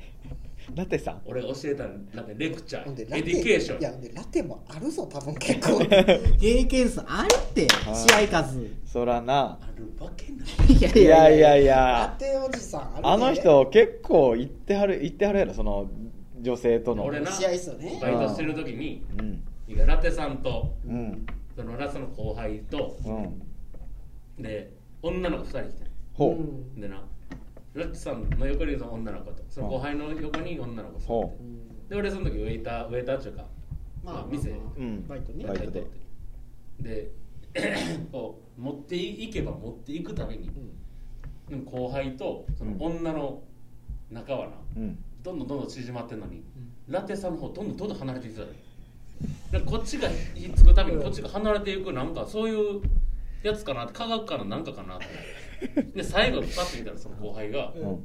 [0.76, 1.22] ラテさん。
[1.26, 3.82] 俺が教えたラテレクチャーエディケーション。
[3.82, 5.80] いやでラテもあるぞ多分結構。
[6.40, 8.68] 経験数あるって試合数。
[8.86, 9.60] そらな。
[9.62, 10.74] あるわけない。
[10.74, 11.58] いやいやいや。
[11.58, 13.10] いラやテおじさんあるで。
[13.10, 15.90] あの人結構言ってはる言ってはるやろその
[16.42, 17.06] 女性との。
[17.06, 18.00] 俺な試合数ね。
[18.02, 19.44] バイトしてる時にうん。
[19.86, 21.26] ラテさんとうん。
[21.56, 24.44] そのラストの後輩とうん。
[24.44, 26.36] で女の子2人来てほう、う
[26.78, 26.82] ん。
[26.82, 27.04] でな
[27.74, 33.46] ラテさんの横にその女の子とその後輩の横に女の子座で俺その時ウェイターウェイターっていうか
[34.04, 34.50] まあまあ店。
[34.50, 35.08] うん。
[35.08, 35.46] バイトね。
[35.46, 35.72] バイトで。
[35.72, 36.00] バイトって
[36.82, 37.12] で
[38.12, 40.50] こう持っていけば持っていくために
[41.48, 43.42] でも後輩とその女の
[44.12, 45.04] 仲はなうん。
[45.22, 46.42] どんどんどんどん縮まってんのに、
[46.88, 48.54] ラテさんの方どんどんどんどん離れていってたよ
[49.52, 52.82] だからこっちがひっつくためにこっちが離れていくなんかそういう
[53.44, 55.06] やつかな科学かななんかかなって
[55.96, 57.82] で最後パッと見たらその後輩が、うん。
[57.82, 58.00] の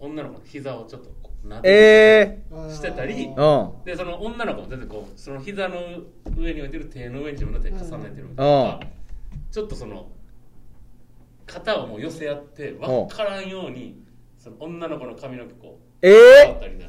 [0.00, 2.72] 女の子の膝をちょっとこう撫でてえあー。
[2.72, 3.84] してたりうん。
[3.84, 5.76] でその女の子も全然こうその膝の
[6.36, 8.80] 上に置いてる手の上に自分の手重ねてるみたいな、
[9.50, 10.10] ちょっとその
[11.46, 14.02] 肩をもう寄せ合って分からんように
[14.38, 16.12] その女の子の髪の毛こうえ
[16.44, 16.86] 触ったりな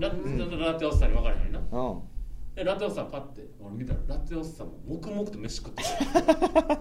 [0.00, 0.38] ラうん。
[0.60, 2.02] ララテおっさんに分からへんようになー、うん。
[2.54, 5.88] でラテおっさんパッて俺見たらラテおっさんも黙々と飯食ってる
[6.66, 6.78] な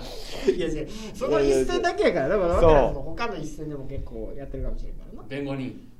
[0.56, 0.84] いやいや
[1.14, 5.28] その一戦だけやからだから分からん他の一戦でも結構やってるかもしれんからな。
[5.28, 5.90] 弁護人。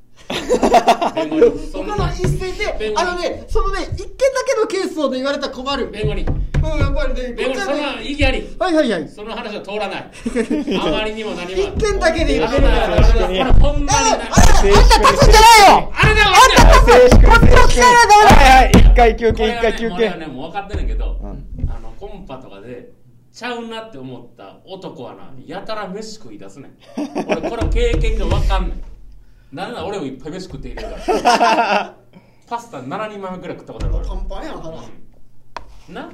[1.15, 1.73] 弁護人。
[1.73, 3.01] 他のな一戦で弁護人。
[3.01, 5.85] あのねそのね一件だけのケースをね言われたら困る。
[5.85, 6.25] うん弁護人。
[6.61, 7.65] やっぱりね弁護人。
[7.65, 8.39] そんなは意義あり。
[8.39, 9.09] いはいはい。
[9.09, 10.11] その話は通らない。
[10.79, 11.51] あまりにも何も。
[11.53, 15.93] 一件だけで言ってる危ない危ない危ないこれほんまにあないああんた立つんじゃないよ。
[15.95, 21.47] あれだあれだ静粛こっちを聞かないとはいはい一回休憩一回休憩ねもう分かってんねんけど、うん。
[21.69, 22.91] あのコンパとかで
[23.33, 26.77] ちゃうなって思った男はなやたら飯食い出すねん。
[27.29, 28.79] 俺これ経験が分かんない
[29.53, 31.97] なんなら俺もいっぱい飯食っているから。
[32.49, 33.95] パスタ7人前ぐらい食ったことある。
[33.95, 34.83] パかンパンやん腹も
[35.89, 36.07] らな？
[36.09, 36.11] う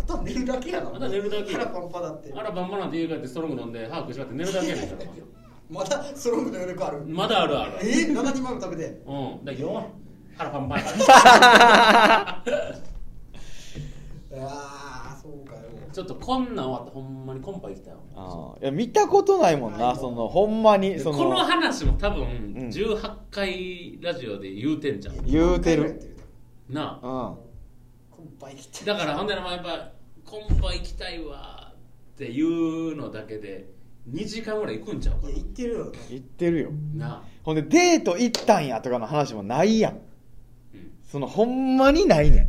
[0.00, 2.32] あとは寝るだけやなまだ寝るだけ腹パンパンだって。
[2.36, 5.10] あらバンバンなんて家帰ってストロング飲んで歯食いしばって寝るだけやねんから
[5.70, 7.04] まだストロングの余力ある？
[7.06, 7.72] まだあるある。
[7.82, 7.84] え？
[7.84, 9.02] ー、7人前も食べて。
[9.06, 9.44] うん。
[9.44, 9.86] だよ
[10.36, 12.42] 腹パンパンやから。
[14.42, 18.62] ああそうかよちょっとこんなん終わってほんまにコンパ行きたよあー。
[18.62, 22.68] いや見たことないもんなそのほんまにそこのの話も多分ん。
[22.68, 26.16] 18回ラジオで言うてんじゃん言うてる。
[26.68, 27.08] なあ。
[27.08, 27.36] うん。
[28.10, 28.86] コンパ行きたい。
[28.86, 29.92] だからほんでなまあやっぱ
[30.24, 31.72] コンパ行きたいわ
[32.14, 33.70] っていうのだけで
[34.08, 35.92] 2時間ぐらい行くんちゃうかいや行ってるよ。
[36.08, 36.70] 言ってるよ。
[36.94, 37.22] ななあ。
[37.42, 39.94] ほんでデート行ったんやとかの話もないやん。
[39.94, 40.00] うん。
[41.02, 42.48] そのほんまにないねん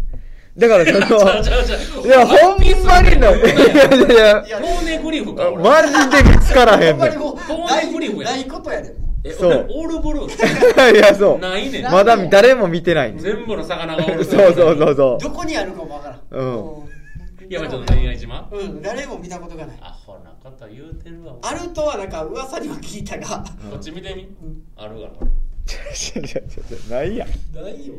[0.58, 1.00] だからその、
[2.06, 5.64] いや、ほんまにの、いやいやいや、ポーネグリフか俺。
[5.64, 6.94] マジで見つからへんねん。
[6.94, 8.94] ほんまにもうほんまないに無理やないことやで
[9.24, 9.52] えそう。
[9.52, 10.20] 俺オールブル。
[10.22, 11.40] ーいや、そう。
[11.40, 11.84] ないねん。
[11.84, 16.20] まだ誰も見てない全部の魚がそうそうそうそどこにあるかもわからん。
[16.32, 17.48] うん。
[17.50, 18.50] いやまあちょっと恋愛島？
[18.52, 18.82] うん。
[18.82, 19.78] 誰も見たことがない。
[19.82, 21.36] アホなこと言うてるわ。
[21.44, 23.44] あるとはなんか噂には聞いたが。
[23.70, 24.28] こっち見てみ。
[24.76, 25.10] あるわ。
[25.10, 25.12] う。
[26.20, 26.44] いやいやい
[26.90, 27.30] やないやん。
[27.64, 27.94] ないよ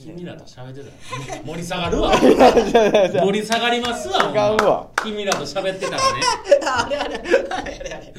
[0.00, 2.12] 君らと喋ってたら盛り下がるわ。
[2.20, 4.32] 盛り下がりますわ違
[4.62, 4.88] うわ。
[5.02, 6.02] 君らと喋ってたらね。
[6.66, 7.94] あれあれあれあれ。
[7.94, 8.12] あれ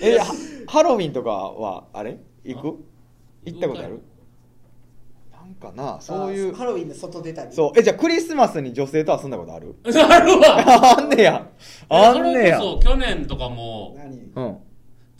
[0.00, 0.24] え、は
[0.66, 2.18] ハロウィンとかは、あれ？
[2.44, 2.84] 行く？
[3.44, 4.00] 行ったことある？
[5.32, 6.54] なんかな、そういう。
[6.54, 6.64] ハ。
[6.64, 7.52] ロウィンで外出たり。
[7.54, 7.78] そう。
[7.78, 9.76] え、じゃあクリスマスに女性と遊んだことある？
[9.86, 10.96] あるわ。
[10.98, 11.46] あんねや。
[11.88, 12.58] あんねや。
[12.58, 14.18] そう去年とかも何？
[14.34, 14.56] うん。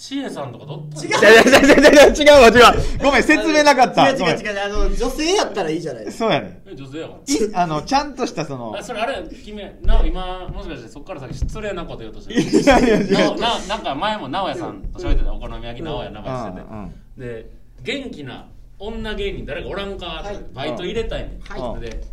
[0.06, 1.08] 千恵さんとかどった違う。
[1.08, 2.98] いやいやいやいやいや違うわ違う。
[2.98, 4.10] ごめん、説明なかった。
[4.10, 4.62] 違う違う違う。
[4.62, 6.24] あの女性やったらいいじゃないですか。
[6.26, 6.60] そうやね。
[6.66, 8.74] え女性やかいあの、ちゃんとしたその。
[8.74, 8.82] らあ。
[8.82, 12.42] それあれ君なお今もしかしてそっから先失礼なこと言おうとしてる？
[12.42, 13.40] いやいや違う。
[13.40, 17.50] なんか前も直哉さんと喋ってたお好み焼き直哉名前してて、うんうんで
[17.82, 18.48] 元気な
[18.78, 20.44] 女芸人誰かおらんかって、はい。
[20.52, 21.80] バイト入れたいねん、はい。
[21.80, 22.04] で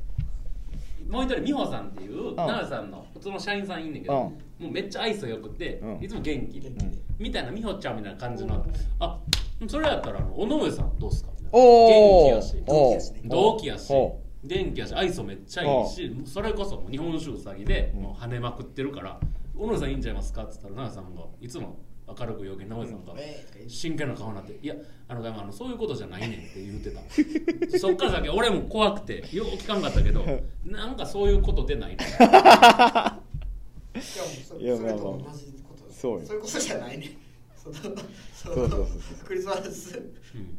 [1.09, 2.35] もう一人美穂さんっていうん。
[2.37, 4.31] 直哉さんの普通の社員さんいんねんけど、
[4.62, 6.03] もうめっちゃ愛想よくて、うん。
[6.03, 7.03] いつも元気で、元気で。
[7.20, 8.66] みたいな美穂ちゃんみたいな感じの、
[8.99, 9.20] あ
[9.68, 11.49] それやったらあの尾上さんどうっすかみたいな。
[11.53, 12.34] おー。
[12.34, 12.64] 元気やし。
[12.68, 13.30] おー。
[13.30, 13.91] 同期やし。
[13.91, 14.95] お元気やし。
[14.95, 19.20] 愛想めっちゃいいしそれこそ日本酒うさぎでもう跳ねまくってるから
[19.55, 21.78] 「小野さんいいんちゃいますか?」っつったら奈良さんがいつも
[22.20, 24.76] 明るく陽気に直江さんがええ真剣な顔になって「いや
[25.07, 27.78] あのあのそういうことじゃないねん」って言ってた。
[27.78, 30.26] そっから先俺も怖くてよう聞かんかったけど
[30.66, 31.97] なんかそういうことでないね
[33.95, 35.99] いやもうそいやそれと同じことです。
[35.99, 36.25] そうよ。
[36.25, 37.17] そういうことじゃないね。
[37.55, 37.95] そのそそう
[38.55, 38.87] そうそう
[39.25, 39.97] クリスマス。
[40.35, 40.57] うん。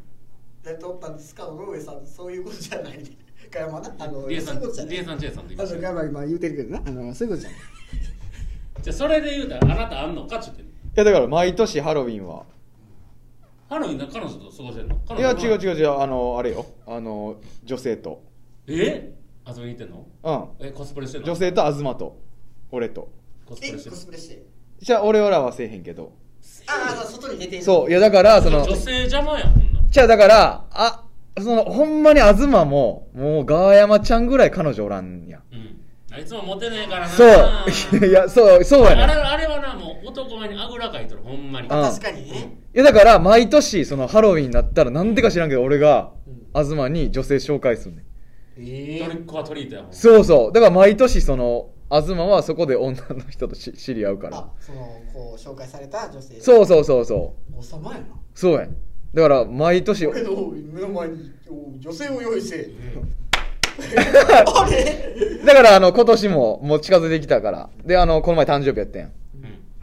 [0.62, 1.47] 誰とおったんですか？
[1.47, 3.05] 野上さんそういうことじゃないね。
[3.53, 3.95] な？
[3.99, 4.95] あのリエさそういうことじゃない。
[4.95, 7.59] んリエさんチェイさんと言いまあのし今言うてるけどなあのそういうことじゃない。
[8.83, 10.64] じゃあそれで言うたらあなたあんのかっちゅってい
[10.95, 12.45] やだから毎年ハロウィンは。
[13.68, 14.97] ハロウィンな彼女と過ごせるの？
[15.09, 16.66] 彼いや違う違う違うあのあれよ。
[16.87, 18.22] あの女性と。
[18.66, 19.12] え？
[19.47, 20.07] 遊びに行ってんの？
[20.61, 20.66] うん。
[20.66, 21.26] えコスプレしてんの？
[21.26, 22.16] 女性と東と。
[22.70, 23.11] 俺と。
[23.11, 23.22] え
[23.53, 23.91] コスプレしてる。
[23.91, 24.43] コスプレして
[24.81, 26.13] じゃあ俺らはせえへんけど。
[26.67, 29.81] ああ外に出てんそういやだからその女性邪魔やんほんな。
[29.81, 31.05] らじゃあだからあ
[31.39, 35.43] そのほんまに東ももうガーヤマちゃんぐらい彼女おらんやん。
[35.53, 35.81] うん。
[36.13, 37.09] あいつもモテねえからな。
[37.09, 37.29] そう。
[38.07, 39.05] いやそうそうやねん。
[39.05, 41.69] あれあれはなもう男前にあぐらかいとるほんまに。
[41.69, 42.57] 確かにね。
[42.75, 48.05] いやだから毎年そのハロウィンになったらなんでか知らんけど俺がうん東に女性紹介すんねん。
[48.59, 49.93] えトリックはトリートやもん。
[49.93, 50.53] そうそう。
[50.53, 54.38] だから毎年その東はそこで女の人とし知り合うから。
[54.38, 54.78] あその
[55.12, 56.40] こう紹介された女性。
[56.40, 57.59] そうそうそうそう。
[57.59, 58.07] 王様やな。
[58.34, 58.76] そうやん。
[59.14, 60.07] だから毎年。
[60.07, 60.30] 俺の
[60.72, 61.32] 目の前に
[61.78, 62.70] 女性を用意せ
[64.47, 65.40] あれ？
[65.45, 67.70] だからあの今年ももう近づいてきたから。
[67.84, 69.12] であのこの前誕生日やったやんうん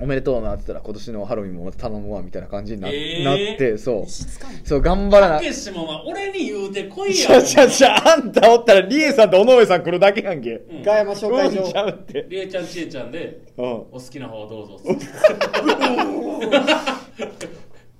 [0.02, 3.24] おめでとうなって言ったら今年のハロウィンもまた頼むわみたいな感じにな,、えー。
[3.24, 4.10] なってそう。
[4.10, 5.38] しつかんそう頑張らな。
[5.38, 10.52] たけしもお前俺に言うてこいちやゃちゃちゃあんたおったらリエさんと尾上さん来るだけやんけ。
[10.54, 10.84] うん。
[10.84, 13.66] ガヤマ紹介うんち状ゃうってりえちゃんちえちゃんでうん。
[13.66, 14.80] お好きな方どうぞ。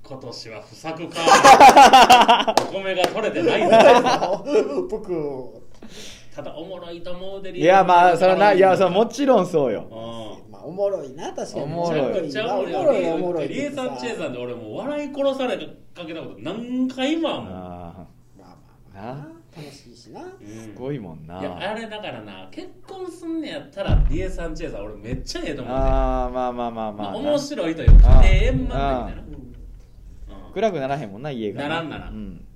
[0.04, 2.56] 今年は不作か。
[2.70, 4.46] お米が取れてないぞ。
[4.90, 5.62] 僕を。
[6.36, 9.86] ただおもろいと思うでいやまあそれないやそれもちろんそうよ。
[9.92, 10.29] うん
[10.60, 11.64] まあおもろいな確かに。
[11.64, 12.22] おもろい。
[12.24, 13.48] めちゃくちゃおもろいおもろいおもろい。
[13.48, 17.54] リエさんチェイさんで俺もう笑い殺されかけたこと何回もあんもん。
[17.54, 18.06] あまあ
[18.38, 18.56] まあ
[18.94, 20.22] まあな楽しいしな。
[20.22, 21.40] うんすごいもんな。
[21.40, 27.12] いやあれだからな結婚すんねやったらリエさんチェイさん俺めっちゃええと思うねあーまあまあまあまあ。
[27.12, 29.24] まあ面白いというか円満みたいな。
[30.54, 32.14] 暗くならへんもんな家がならんならん。
[32.14, 32.48] うん。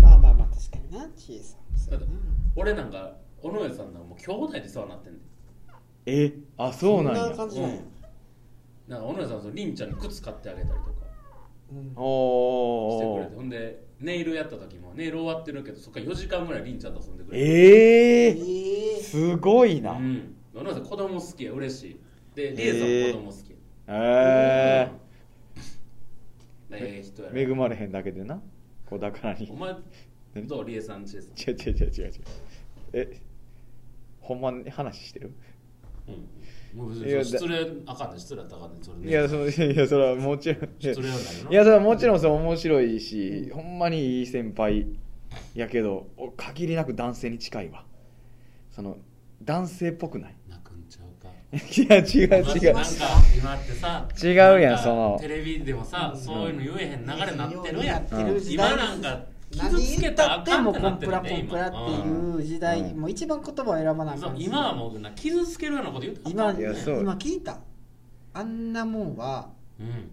[0.00, 1.60] まあまあまあ確かにな知恵さん
[2.56, 5.22] 俺なんか尾上さんなんかもう兄弟で世話になってんねん
[6.06, 7.20] えあそうなんや。
[7.22, 7.76] そんな感じなんや。
[8.88, 10.90] なんか尾上さんそのりんちゃんに靴買ってあげたりとか。
[11.72, 11.82] うん。
[11.84, 13.36] してくおーれて。
[13.36, 17.44] ほんでネイルやった時もネイル終わってるけどそっから4時間ぐらいりんちゃんと遊んでくれて。
[17.44, 19.92] ええええすごいな。
[19.92, 20.34] うん。
[20.54, 22.00] 尾上さん子供好きや嬉しい。
[22.34, 22.72] でりえ
[23.12, 23.56] さんも子供好きや。
[23.88, 24.90] え
[26.70, 26.76] うん。
[26.76, 28.42] ええ人やえ恵ろまれへんだけでな。
[28.84, 29.48] 子宝に。
[29.50, 29.74] お前
[30.34, 30.46] 何？
[30.46, 30.64] どう？
[30.68, 32.12] りえさんちえさん違う違う違う違う違う
[32.92, 33.20] え
[34.20, 35.28] ほんまに話してる？
[35.28, 35.34] うん
[36.74, 40.64] もう別いやに失礼あかんね失礼あかんねそれねいやそのいやそれはもちろん。
[40.64, 44.86] いや失礼はないよないやそれはもちろんそう面白いしほんまにいい先輩
[45.54, 47.84] やけどお限りなく男性に近いわ。
[48.70, 48.96] その
[49.42, 50.36] 男性っぽくない。
[50.48, 51.28] 泣くんちゃうか。
[51.52, 52.74] いや違う違う。
[52.74, 52.90] なんか
[53.36, 55.18] 今ってさ違うやんその。
[55.20, 59.20] テレビでもさ、そういうの言えへん流れになってるやん、なってる時代今なんか
[59.54, 67.58] 傷つけたってもコンプラねコンプラっていう時代、うんもう一番言葉を選ばなあそうかんし今はもうな傷つけるようなこと言うて今今聞いた。
[68.36, 69.50] あんなもんは
[69.80, 70.10] うん。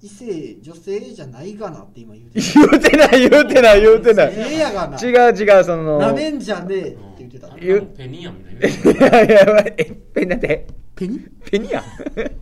[0.00, 4.32] 異性女性じゃないがなって今言うて言うてない言うてない言うてない。
[4.32, 7.48] 違う違うそのなめんじゃねえって言ってた。
[7.56, 11.18] 言うペニやみたいないやいやえペンなんてペニ
[11.50, 11.82] ペニや
[12.14, 12.36] ペ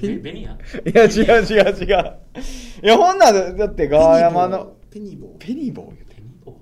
[0.00, 2.16] ペニやいや違う違う違う
[2.84, 5.38] いやほんならだってガーヤマのペニボー。
[5.38, 5.86] ペニーボー？
[5.94, 6.52] 言うてペニボ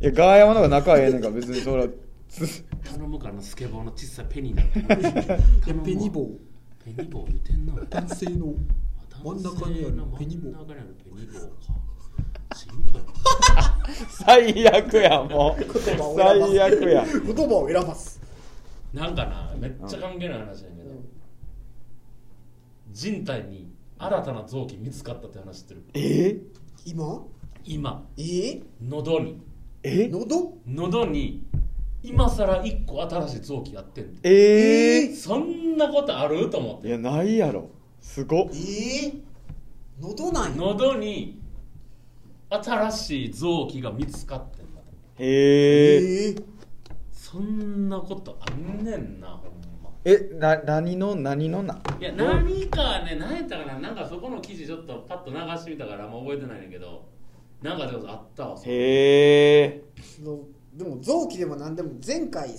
[0.00, 1.86] いやガーヤマの方が仲ええねんから別にそら
[2.28, 4.62] つ 頼むからのスケボーの小さいペニー
[5.84, 6.28] ペニボー？
[6.84, 7.74] ペニボー言うてんな。
[7.88, 8.54] 男性の
[9.22, 10.52] 真ん中にあるペニボー。
[10.52, 11.50] 真ん中にあるペニボー
[14.08, 15.62] 最悪やもう。
[15.62, 17.04] 言葉を選ばす最悪や。
[17.04, 18.20] 言葉を選ばす。
[18.94, 20.90] なんかなめっちゃ関係ない話だけど、
[22.90, 25.84] 人体に新たな臓器見つかったって話知ってる？
[25.94, 26.40] え？
[26.86, 27.24] 今？
[27.64, 28.06] 今。
[28.16, 28.22] え？
[28.22, 29.40] ー、喉に。
[29.82, 30.08] え？
[30.08, 30.58] 喉？
[30.66, 31.44] 喉に
[32.02, 35.16] 今さら一個新しい臓器やってんてえー？
[35.16, 36.48] そんなことある？
[36.50, 36.88] と思って。
[36.88, 37.70] いやないやろ。
[38.00, 38.48] すごっ。
[38.50, 39.20] えー、
[40.00, 40.56] 喉なんや？
[40.56, 41.38] 喉に
[42.48, 44.80] 新しい臓器が見つかってんだ
[45.18, 46.44] へええー。
[47.12, 49.50] そんなことあんねんなほん
[49.84, 49.90] ま。
[50.04, 51.80] えな何の何のな？
[52.00, 53.78] いや何かね何やったかな。
[53.78, 57.08] なんかそこの記事ちょっとパッと流してみたからあんま覚えてないんだけど
[57.62, 59.84] なんかちょっとあったわそれへえ。
[60.22, 60.40] の
[60.74, 62.50] でも臓器でも何でも前回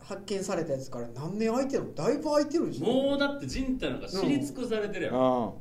[0.00, 1.94] 発見されたやつから何年空いてるの？
[1.94, 5.52] だいぶ空いてるでしょもうだって人体なんか知り尽くされてるやん、あ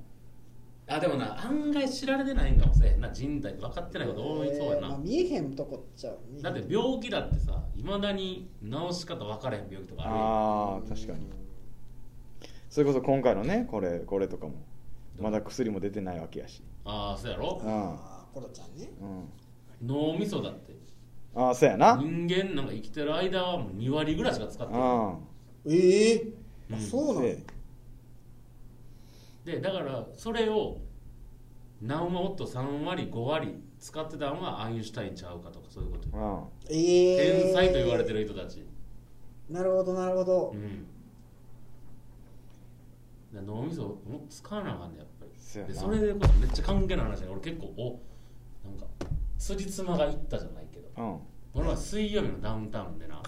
[0.88, 10.24] あでもな案外知られてないんかもしれんな人体って分かってないこと多いそうやな、まあ、見えへんとこっちゃ見えへんだって病気だってさいまだに治し方分からへん病気とかあるやん。
[10.24, 11.30] あー確かに。
[12.70, 14.54] それこそ今回のねこれこれとかも。
[15.20, 16.64] まだ薬も出てないわけやし。
[16.86, 17.60] ああそうやろ？
[17.64, 18.90] うんコロちゃんね。
[19.02, 19.24] うん
[19.88, 20.76] 脳みそだって。
[21.36, 21.98] ああそうやな。
[22.02, 24.82] 人間なんか生きてる間はもう2割ぐらいしか使ってない。
[24.82, 25.16] あ
[25.66, 26.24] ええ？
[26.70, 26.76] うん。
[26.76, 27.44] あそうなのせ
[29.46, 30.78] でだからそれを
[31.82, 36.08] 何もっと3割5割使ってたのがアインシュタインちゃうかとかそういうこと。
[36.14, 37.44] あええ。
[37.44, 38.66] 天才と言われてる人たち。
[39.50, 40.54] なるほどなるほど。
[40.56, 40.86] うん。
[43.46, 45.32] 脳みそもっと使わなあかんねやっぱり。
[45.38, 45.74] そうやな。
[45.74, 48.00] でそれでこそめっちゃ関係ない話で俺結構お
[48.78, 48.86] か。
[49.38, 50.90] 辻褄がいったじゃないけど。
[50.98, 51.20] うん。
[51.54, 53.22] この前水曜日のダウンタウンでな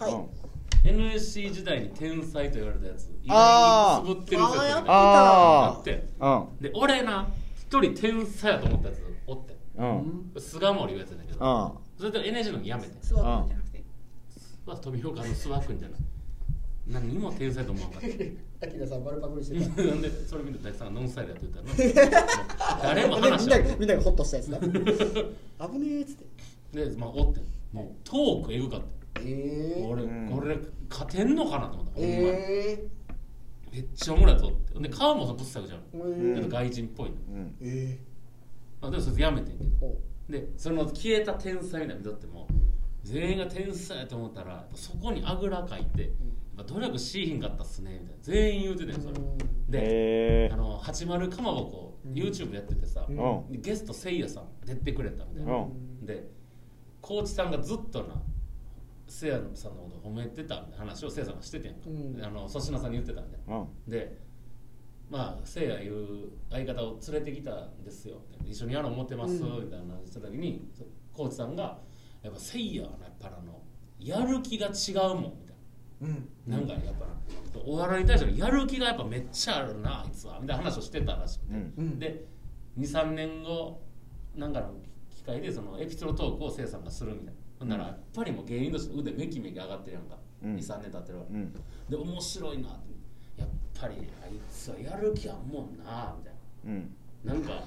[0.86, 6.08] NSC 時代に天才と言われたやつ意外にくすぶってるやっやったああって。
[6.20, 9.58] あで俺な一人天才やと思ったやつおって。
[9.76, 10.32] うん。
[10.34, 11.38] うん菅森いうやつだけど。
[11.41, 12.89] あそれで NSC の時やめて。
[13.02, 13.84] 座ったんじゃなくて。
[14.66, 16.00] まあ飛びようかの諏訪君じゃない。
[16.88, 18.08] 何にも天才と思わんかった
[18.62, 19.84] アキラさんバルパクリしてた。
[19.84, 24.60] なんでそれ見て大地さんがノンスタイルやって言ったら 誰も話みんはながみんながホッとしたやつだ。
[25.70, 26.16] 危ねえっつっ
[26.74, 26.86] て。
[26.86, 27.41] で、まあ、おって。
[27.72, 27.88] もう。
[28.03, 28.82] トークエグかっ
[29.14, 29.22] た。
[29.22, 30.34] え俺、うん。
[30.34, 30.57] 俺
[30.89, 32.18] 勝てんのかなと思った、ほんまに。
[32.18, 32.88] え
[33.72, 34.80] めっちゃおもろいやつおって。
[34.80, 37.55] で顔もさぶっさくじゃん、ー、ちょっと外人っぽいの、うん。
[37.62, 37.99] え
[38.82, 39.97] まあ、でもそれやめてんけど。
[40.30, 42.47] でその消えた天才みたいなの見とっても
[43.03, 46.07] 全員が天才やと思ったらそこにあぐらかいて、や
[46.62, 48.24] っぱ努力しひんかったっすねみたいな。
[48.24, 49.16] 全員言うててんそれ、
[49.70, 53.62] で、あの80かまぼこ YouTube やっててさ、うん。
[53.62, 56.05] ゲストせいやさん出てくれたみたいな、うん。
[56.05, 56.30] で
[57.01, 58.22] コーチさんがずっとな
[59.07, 62.16] せいやさんのこと褒めてたみたいな話をせいやさんがしててんか、うん。
[62.16, 63.68] であの粗品さんに言ってたみたいなうん。
[63.89, 64.18] で
[65.10, 68.22] まあせいやいう相方を連れてきたんですよ。
[68.45, 69.66] 一緒にやろう思ってます、うん。
[69.66, 71.80] みたいな話した時にそコーチさんが
[72.22, 73.62] 「やっぱせいやはなやっぱあの
[73.99, 75.49] やる気が違うもん」みたい
[76.02, 76.30] うん。
[76.47, 80.39] な、なんかやっぱなお笑いに対してのやる気がやっぱめっちゃあるなあいつは。
[80.39, 81.74] みたいな話をしてたらしくて、うん。
[81.78, 82.00] うん。
[82.00, 82.26] で
[82.78, 83.82] 23年後
[84.36, 84.72] なんかの
[85.10, 87.32] 機会でそのエピソードトークをせいさんがするみたいな。
[87.60, 90.56] ほんならやっぱりもう芸人として腕めきめき上がってるやんか、うん。
[90.56, 91.54] 23年経ってるわけ、うん。
[91.89, 92.89] で面白いなって。
[93.39, 93.47] やっ
[93.80, 96.34] ぱりあいつはやる気あんもんなみたい
[96.66, 96.95] うん。
[97.24, 97.64] ななんか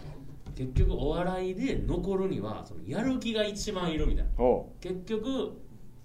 [0.55, 4.31] 結局お笑いで残るにはそのやる気が一番いるみたいな。
[4.37, 5.59] ほ結局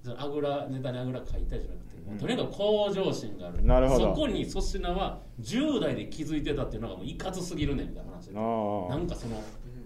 [0.04, 1.87] そのあぐらネタにあぐらかいたいじゃなく
[2.20, 3.66] とにかく向上心がある。
[3.66, 4.06] なるほど。
[4.08, 9.42] そこに粗品は10代で気づいてたっていうのがもういかつすぎるねんみたいな話なんかその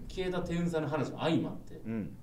[0.08, 2.16] 消えた天才の話も相まってうん。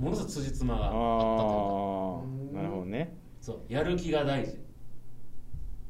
[0.00, 2.58] ものすごい辻褄がああったというか。
[2.58, 3.16] あなるほどね。
[3.40, 4.56] そうやる気が大事っ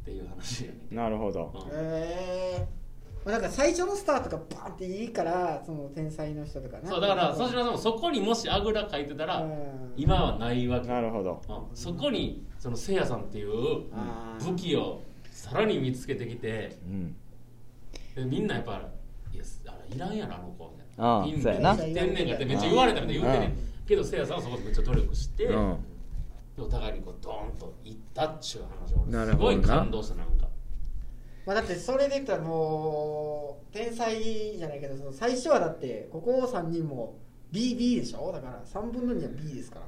[0.05, 0.79] ていう話やね。
[0.91, 1.53] んなるほど。
[1.55, 1.71] うん。
[1.73, 2.78] ええまあ、
[3.33, 9.93] なんか最初のスタートがバーンっていいからその天才の人とかねそうだから粗品さんもそこにもしあぐらかいてたらうん。
[9.97, 10.89] 今はないわけ。
[10.89, 11.43] なるほど。
[11.49, 11.77] うん。
[11.77, 13.51] そこにそのせいやさんっていう
[14.41, 17.17] 武器をさらに見つけてきてうん。
[18.15, 18.73] でみんなやっぱ
[19.33, 21.77] 「いやあれいらんやろあの子」みたいなああピンそうやな。
[21.77, 23.55] で天然がってめっちゃ言われたみたいに言うてね。
[23.87, 25.77] けどせいやさんはそこでめっちゃ努力して、うん。
[26.57, 30.25] でお互いにこうドーンといったっちゅう話をすごい感動したな。
[30.25, 30.38] んか
[31.49, 37.17] まあだってそれで言ったらもう天才じゃないけどその最初はだってここ3人も
[37.51, 38.31] BB でしょ？
[38.31, 39.87] だから3分の2は B ですから。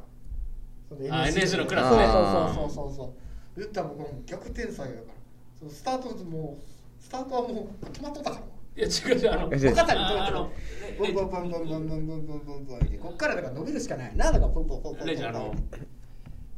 [0.88, 2.06] そ NSC のクラスね。
[2.06, 5.14] そうそうそうそうそう言ったらもう逆天才だから。
[5.58, 8.42] そのスタートもうスタートはもう決まっとったから。
[8.76, 10.52] いや違う違うあのああのと
[10.98, 15.68] ボンボンボンボンボンボンボンボンボンボンこっからだから伸びるしかないなだからポンポンポンポンポン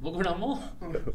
[0.01, 1.15] 僕らもうん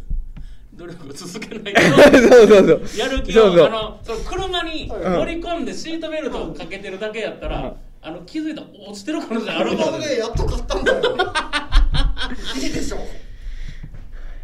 [0.77, 1.81] 努力を続けないと。
[1.81, 2.99] そうそうそう。
[2.99, 3.67] やる気をそうそう。
[3.67, 7.73] あのその車に乗り込んでシートベルトをかけてるだけやったら、うん。
[8.01, 11.17] あの気づいたら落ちてる可能性ああるもんれでやっと買ったんだよ。
[12.61, 12.97] いいでしょ。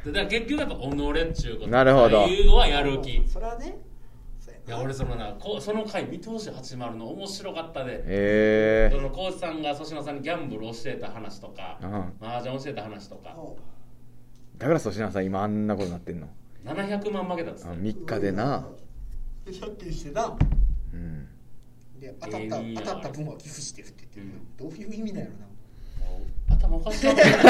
[0.08, 1.70] だから結局やっぱ己っちゅうこと。
[1.70, 2.26] なるほど。
[2.28, 3.16] 英語はやる気。
[3.16, 3.78] いそれはね
[4.40, 8.02] そうや俺そのなこその回見通し80の面白かったで。
[8.06, 8.90] え。
[8.92, 12.14] そのコーチさんが粗品さんにギャンブル教えた話とかうん。
[12.28, 13.36] 麻雀教えた話とか。
[13.38, 13.56] お
[14.64, 16.30] だから粗品さん今あんなことなってんの
[16.64, 18.66] ？700万負けたっつあって3日でな。
[19.46, 20.38] で借金してな。
[20.94, 21.28] うん。
[22.00, 25.36] で当たった、当たった分は寄付してるって言ってる、どういう意味なんやろ
[26.08, 27.46] もう頭おかしなってるほん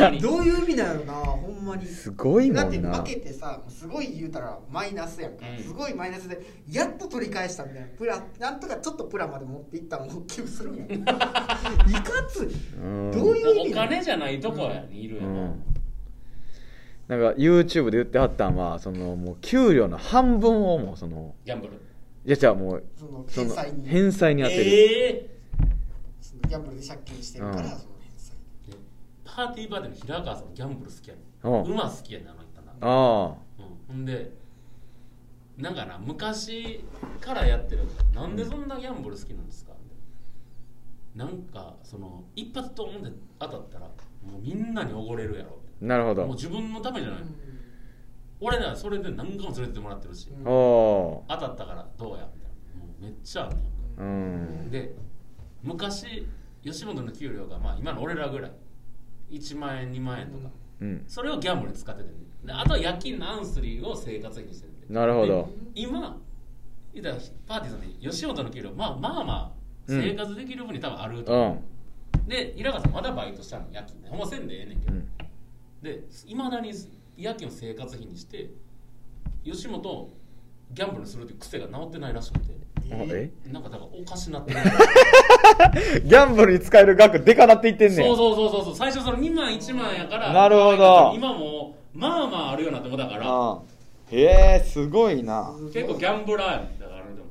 [0.00, 0.28] まにな。
[0.28, 1.84] どういう意味なんやろなほんまに。
[1.84, 2.62] すごいもんな。
[2.62, 5.62] だって負けてさすごい言うたらマイナスやんか、うん。
[5.62, 6.40] すごいマイナスで
[6.70, 10.86] やっと取り返したみたいなプラなんとかちょっとプラまで持っていったのを寄付するんや。
[10.96, 11.12] いか
[12.30, 12.48] つい。
[12.82, 13.10] うん。
[13.12, 15.62] どういう意お味なの金じゃないとこやにいるやろ、うん
[17.08, 21.74] なんか YouTube で言ってはったんはそのもう給料の半分をもうそのギャンブル。
[21.74, 23.88] いやじゃあもうそのその返済に。
[23.88, 25.38] 返済に当てる、ええ
[26.20, 27.68] そのギャンブルで借金してるから、うん。
[27.68, 28.32] その返済。
[29.24, 31.62] パーティーバーでの平川さんギャンブル好きやねうん。
[31.72, 32.72] 馬好きやねんあの人な。
[32.72, 33.26] ああ。
[33.28, 34.32] うん、ほんで
[35.56, 36.84] なんかな昔
[37.20, 37.82] からやってる
[38.14, 39.72] なんでそんなギャンブル好きなんですか？
[41.14, 46.26] ななんかその一発ドーンで当たったらもうみんなにおごれるやろなるほど。
[46.26, 47.20] もう自分のためじゃない、
[48.40, 52.86] 俺なそれで何回も連れてもらってるし、当たったからどうやみたいな。
[52.86, 53.44] もうめっちゃ
[53.98, 54.06] あん
[54.60, 54.70] ねん。
[54.70, 54.94] で
[55.62, 56.26] 昔
[56.62, 58.52] 吉本の給料がまあ今の俺らぐらい。
[59.28, 60.50] 1万円2万円とか、
[60.80, 61.04] うん。
[61.08, 62.08] それをギャンブルに使ってて。
[62.08, 64.94] んねあとは夜勤のアンスリーを生活費にしてるんで。
[64.94, 65.48] なるほど。
[65.74, 66.16] で今
[66.94, 67.16] 言ったら
[67.46, 69.52] パーティーさんで吉本の給料まあまあま
[69.88, 70.00] あうん。
[70.00, 71.62] 生活できる分に多分あるとう思
[72.14, 72.28] う、ん。
[72.28, 74.08] で平川さんまだバイトしたの夜勤で。
[74.08, 75.08] ほんませんでええねんけど、うん
[75.86, 76.72] でいまだに
[77.16, 78.50] 夜勤を生活費にして
[79.44, 80.10] 吉本
[80.72, 82.46] ギャンブルするっていう癖が治ってないらしくて。
[82.88, 83.32] え？
[83.50, 84.60] なんかだからおかしなってる。
[86.04, 88.76] ギャンブルに使える額でかなっていってんねんそうそうそうそうそう。
[88.76, 91.12] 最初その2万1万やからなるほど。
[91.14, 93.58] 今もうまあまああるようになってもだから。
[94.10, 95.52] へえすごいな。
[95.72, 97.24] 結構ギャンブラーやねんだからでも。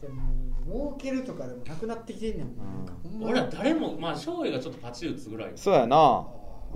[0.00, 0.22] でも
[0.66, 2.46] 儲けるとかでもなくなってきてんねん。
[2.48, 2.56] もん。
[2.56, 3.32] なんかほんまに。
[3.32, 5.52] 俺は誰もまあ翔英がちょっとパチ打つぐらい。
[5.56, 6.26] そうやな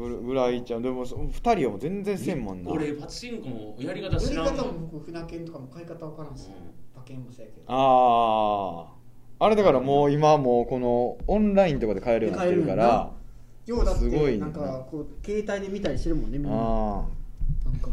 [0.01, 2.70] ぐぐらいちゃうでもそ二人はもう全然せんもんな。
[2.70, 4.57] 俺パチンコもやり方売り知らん。
[4.57, 6.48] 方も僕船券とかも買い方わからんし、
[6.94, 7.64] 馬券もそうやけど。
[7.68, 8.86] あ
[9.38, 13.12] ああれだからもう今もうこのオンラインとかで買えるようになってるから。
[13.66, 16.57] ようだってすごいななんかこう携帯で見たりしてるもんねみんな。
[16.57, 17.05] あ
[17.64, 17.90] なんか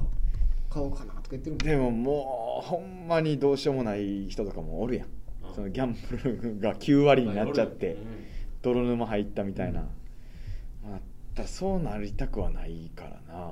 [0.69, 5.07] 買おうかなとか言ってるもんあでももうほんまにどうしようもない人とかもおるやん。
[5.47, 5.55] うん。
[5.55, 7.97] そのギャンブルが9割になっちゃってうん。
[8.61, 9.87] 泥沼入ったみたいな、
[11.37, 13.51] まあ、だからそうなりたくはないからな。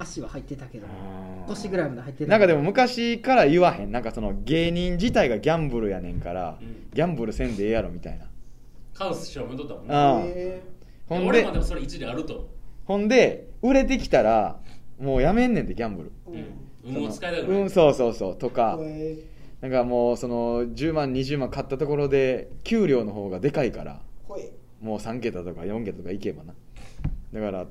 [0.00, 0.86] 足は入ってたけど。
[0.86, 1.48] あー。
[1.48, 3.90] 腰ぐらいまで入ってたなんかでも昔から言わへん。
[3.90, 6.90] なんかその芸人自体がギャンブルやねんから、うん。
[6.92, 8.26] ギャンブルせんでええやろみたいな。
[8.94, 9.94] カウス師匠もとったもんね。
[9.94, 10.62] ああへ
[11.08, 12.48] ほんで俺もでもそれ一理あると。
[12.84, 14.60] ほんで売れてきたら
[15.00, 16.12] もうやめんねんってギャンブル。
[16.28, 16.32] ー
[16.86, 16.96] うん。
[16.96, 17.60] 運を使いたくない。
[17.62, 18.78] うんそうそうそうとか。
[18.80, 19.16] へ
[19.60, 24.00] なんかもうその10万20万買ったところで給料の方がでかいから
[24.80, 26.54] もう3桁とか4桁とかいけばな。
[27.32, 27.66] だから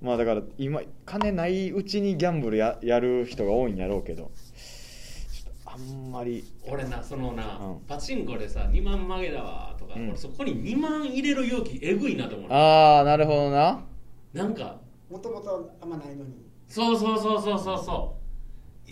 [0.00, 4.30] まあだから今金ないうちにギャンブルややる人が多いんやろうけど
[5.32, 6.44] ちょっとあんまり。
[6.68, 7.80] 俺なそのな、うん。
[7.86, 10.08] パチンコでさ2万負けだわとか、うん。
[10.10, 13.84] 俺そこに2万入れる勇気えぐいなと思うああなるほどな。
[14.32, 14.80] なんか
[15.10, 16.46] もともとあんまないのに。
[16.68, 18.16] そうそうそうそうそうそ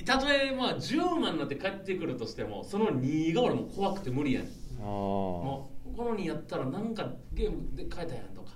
[0.00, 0.04] う。
[0.04, 4.48] たとえまあ10万になって帰ってくるとしてもその2が俺もう怖くて無理やねん。
[4.80, 8.50] あーもうこの2やったらなんかゲームで変えたやんとか。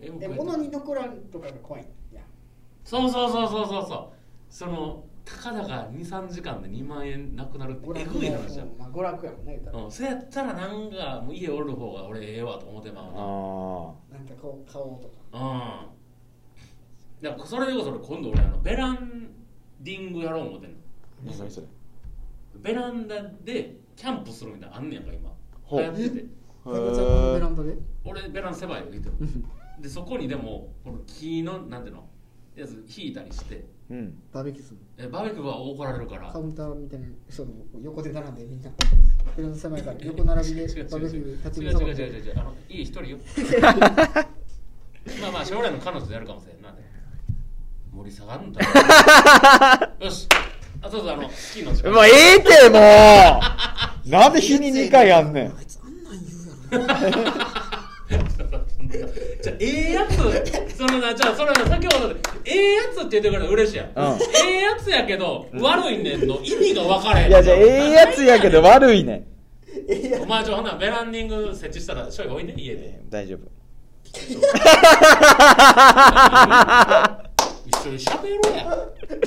[0.00, 1.86] えで物に残らんとかが怖い。
[2.12, 2.22] いや
[2.84, 4.14] そうそうそうそうそうそう。
[4.50, 8.68] そのたかだか23時間で2万円なくなるってえ娯楽のぐい話やん。
[8.78, 13.10] まあ娯楽やもんね言うん、そやったらなんかもう家おる方が俺ええわと思ってまうな。
[13.10, 15.14] あなんかこう買おうとか。
[15.32, 17.24] うん。
[17.24, 19.30] だからそれでこそ俺今度俺あのベラン
[19.80, 20.76] ディングやろう思ってんの。
[21.32, 21.66] ー何それ
[22.56, 25.30] ベランダでキャンプするみたいなのあんねやんか今。
[25.70, 26.26] 流行ってて
[26.66, 29.16] ベランダで俺ベランダ狭いよ言っても。
[29.80, 32.04] でそこにでもこの木のなんていうの？
[32.56, 33.64] やつ引いたりして。
[33.90, 34.14] うん。
[34.32, 36.30] バーベキューするえバーベキューは怒られるから。
[36.32, 37.50] カウンターみたいにその
[37.82, 38.70] 横で並んでみんな。
[39.36, 42.34] ベランダ狭いから 横並びで違うバーベキュー違う違う立ち違う違う違う違う違う。
[42.38, 43.18] あのいい一人よ。
[45.20, 46.74] まあまあ将来の彼女でやるかもしれんな。
[47.92, 48.60] 盛り下がるんだ。
[50.00, 50.28] よし。
[50.80, 51.92] あそうそうあのスキーの時間。
[51.92, 52.78] もうええっても
[54.06, 54.10] う。
[54.10, 55.52] なんで日に2回やんねん
[59.40, 60.16] じゃあええやつ
[60.76, 63.94] そのなじゃあそれの先ほどええやつって言ってくれたら嬉しいやん、うん。
[63.94, 64.18] え
[64.58, 67.30] えやつやけど、悪いねんの意味が分からへん。
[67.30, 69.26] いやじゃあええやつやけど悪いねん。
[70.22, 73.00] お前ちょほんならベランディング設置したらしょいが多いね家で。
[73.08, 73.40] 大丈夫。
[77.66, 78.76] 一緒にしゃべろうや。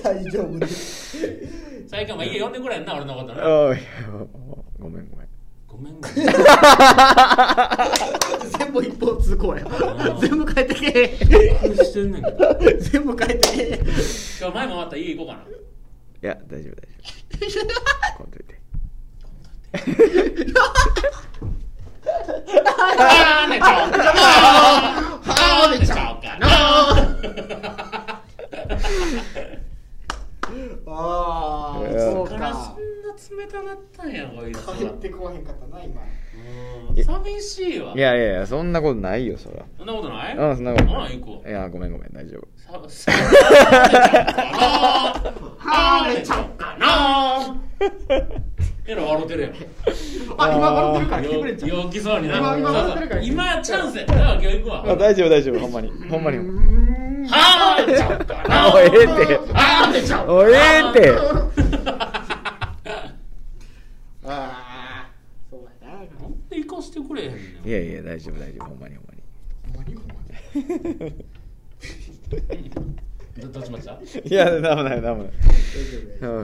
[0.02, 1.18] 大丈夫です。
[1.90, 3.50] 最近お前家呼んでくれんな俺のことな。
[3.50, 3.78] おい
[4.80, 5.28] ごめんごめん
[5.68, 5.99] ごめん
[8.57, 9.65] 全部一方通行や。
[10.22, 11.18] 全部帰ってけ
[11.61, 12.57] 何してんねんけど。
[12.80, 13.82] 全部帰ってけ
[14.39, 15.41] 今日前もまた家行こうかな。
[15.43, 15.45] い
[16.22, 16.76] や大丈夫
[17.39, 17.68] 大丈夫。
[18.18, 18.57] こんといて。
[22.09, 23.91] あーねちゃう
[25.26, 26.47] あーねちゃうかな
[30.89, 35.84] あいやあそうからそかんな冷たなったんやこいつ帰ってこへんかったな。
[35.84, 36.01] 今
[36.95, 37.03] うん。
[37.03, 37.93] 寂しいわ。
[37.95, 39.66] いやいやいやそんなことないよそら。
[39.78, 40.38] そんなことない？
[40.38, 41.20] うんそんなことない。
[41.20, 41.49] 行こう。
[41.49, 42.47] いやごめんごめん大丈夫。
[42.58, 43.12] ささ
[45.70, 47.55] あれちゃうかな
[48.86, 49.51] えら笑うてるやん
[50.38, 56.43] あ今笑ってるから来てくれんちゃう陽気そうにな今笑ってるから今チャンスやだから今日行くわあ大丈夫大丈夫ほんまにほんまには
[57.86, 58.91] ちゃうかなおいええっ
[59.28, 60.99] てはちゃうおいええって
[67.16, 67.68] で行かしてくれへんねん。
[67.68, 69.22] いやいや大丈夫大丈夫ほんまにほんまに。
[69.74, 69.95] ほんまに？
[69.95, 70.05] ほん
[72.49, 72.70] まに
[73.41, 73.91] ど どっちました？
[74.24, 75.24] いやだよダメだよ大丈
[76.22, 76.43] 夫うん。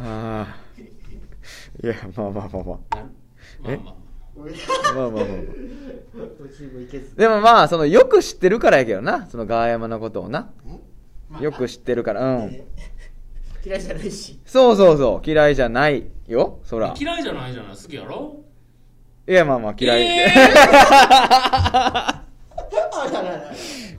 [0.00, 0.56] ああ。
[1.82, 2.96] いやまあまあまあまあ。
[2.96, 3.84] なん？
[3.84, 5.24] まあまあまあ。
[7.16, 9.26] でもまあそのよく知ってるからやけどな。
[9.26, 10.50] そのガーヤマのことをな。
[11.30, 12.22] まあよく知ってるから。
[12.22, 12.52] うん。
[12.52, 12.92] えー
[13.64, 14.40] 嫌いじゃないし。
[14.44, 15.30] そうそうそう。
[15.30, 16.92] 嫌いじゃないよそら。
[16.98, 17.76] 嫌いじゃないじゃない。
[17.76, 18.42] 好きやろ？
[19.28, 22.24] いやまあまあ嫌い、えあ
[23.12, 23.52] ららら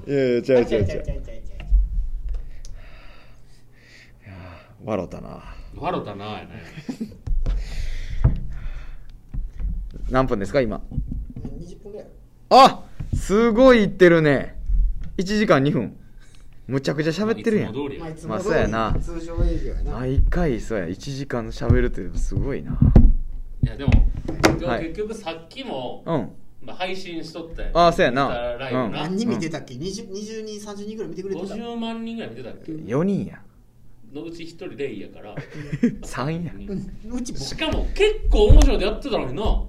[0.06, 0.44] いやいや違う違う違う。
[0.44, 1.24] ちゃうちゃうちゃうちゃう
[4.84, 5.42] 笑ったな。
[5.78, 6.50] 笑ったなやね。
[10.10, 10.82] 何分ですか今
[11.58, 12.08] ？20分ぐらい。
[12.50, 12.84] あ
[13.16, 14.60] すごい言ってるね。
[15.18, 15.96] 1時間2分。
[16.68, 17.76] むちゃくちゃ喋ってるやん。
[18.28, 18.94] まあそうやな。
[19.02, 19.92] 通常営業やな。
[20.00, 20.88] 毎回そうや。
[20.88, 22.78] 1時間喋るってすごいな
[23.64, 23.92] いやでも
[24.60, 24.84] 今はい。
[24.84, 26.30] 日結局さっきも、うん。
[26.66, 27.78] まあ、配信しとったやん。
[27.78, 28.24] あそうやな。
[28.24, 28.92] インスタライブな、うん。
[28.94, 33.40] 何人見てたっけ？20 20人30人ぐらい見てくれてた？50万人ぐらい見てたっけ？4人や。
[34.14, 35.36] のうち1人レイやから。
[36.04, 36.54] 3や。
[36.56, 39.64] うんうちしかも結構面白いでやってたのにな。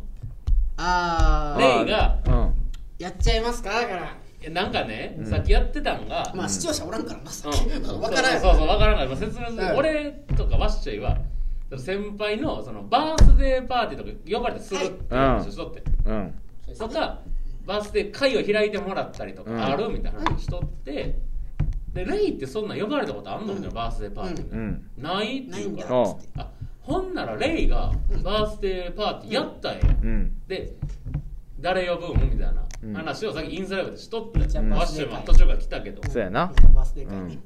[0.76, 2.55] ああレイがうん。
[2.99, 3.70] やっちゃいますか？
[3.70, 4.16] だから。
[4.42, 5.26] えなんかね、うん。
[5.26, 7.30] さっきやってたんが、まあ視聴者おらんからな。
[7.30, 7.55] さうん。
[7.55, 9.76] っき分からんそうそうそう分からんから、まあ、説明する、うん。
[9.76, 11.18] 俺とかワッショイは
[11.79, 16.35] 先輩のそのバースデーパーティーとか呼ばれてするって話をしとって、うん。
[16.79, 17.20] とか
[17.66, 19.57] バースデー会を開いてもらったりとうん。
[19.57, 21.18] かあるみたいな話しとって、
[21.93, 24.91] でレイってそんなん呼ばれたことあんのみたいな、うんバースデーパーティー、うん。
[24.99, 26.51] ないってないんだ言うからあっつってあ
[26.83, 30.33] ほんならレイがバースデーパーティーやったんや、うん。
[30.47, 30.75] で
[31.61, 35.11] 誰呼ぶんみたいなうん話をさっきインスタライブでしとって、じゃあワッバースデー会。
[35.11, 36.11] ショイも途中から来たけど。
[36.11, 36.53] そうやな。
[36.75, 37.39] バースデー会ね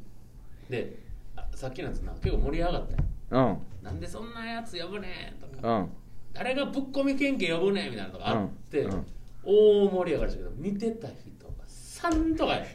[0.69, 0.99] で
[1.37, 2.99] あさっきのやつな結構盛り上がったよ
[3.31, 3.59] うん。
[3.83, 5.89] なんでそんなやつ呼ぶねんとか、うん。
[6.33, 8.93] 誰がぶっ込み県警呼ぶねんみたいなのがあって、うん。
[8.93, 9.07] うん。
[9.45, 11.15] 大盛り上がりしたけど見てた人
[11.47, 12.67] が3とかや。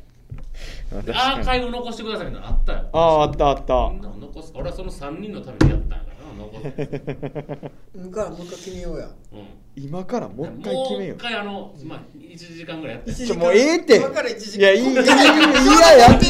[0.92, 2.90] アーカイブ残してくださいみたいなのあったよ。
[2.94, 3.90] あああったあった。
[3.92, 4.52] みんなの残す。
[4.56, 6.03] 俺はその3人のためにやったんや
[6.38, 6.68] 残す、
[7.96, 9.40] うんからもう一回決めようやうん。
[9.76, 13.12] 今からもう一回決めよもう一回あの、まあ、1時間ぐらいやって。
[13.12, 13.98] 一ちょもうええって。
[13.98, 16.30] 今から1時いやいいいやいややってい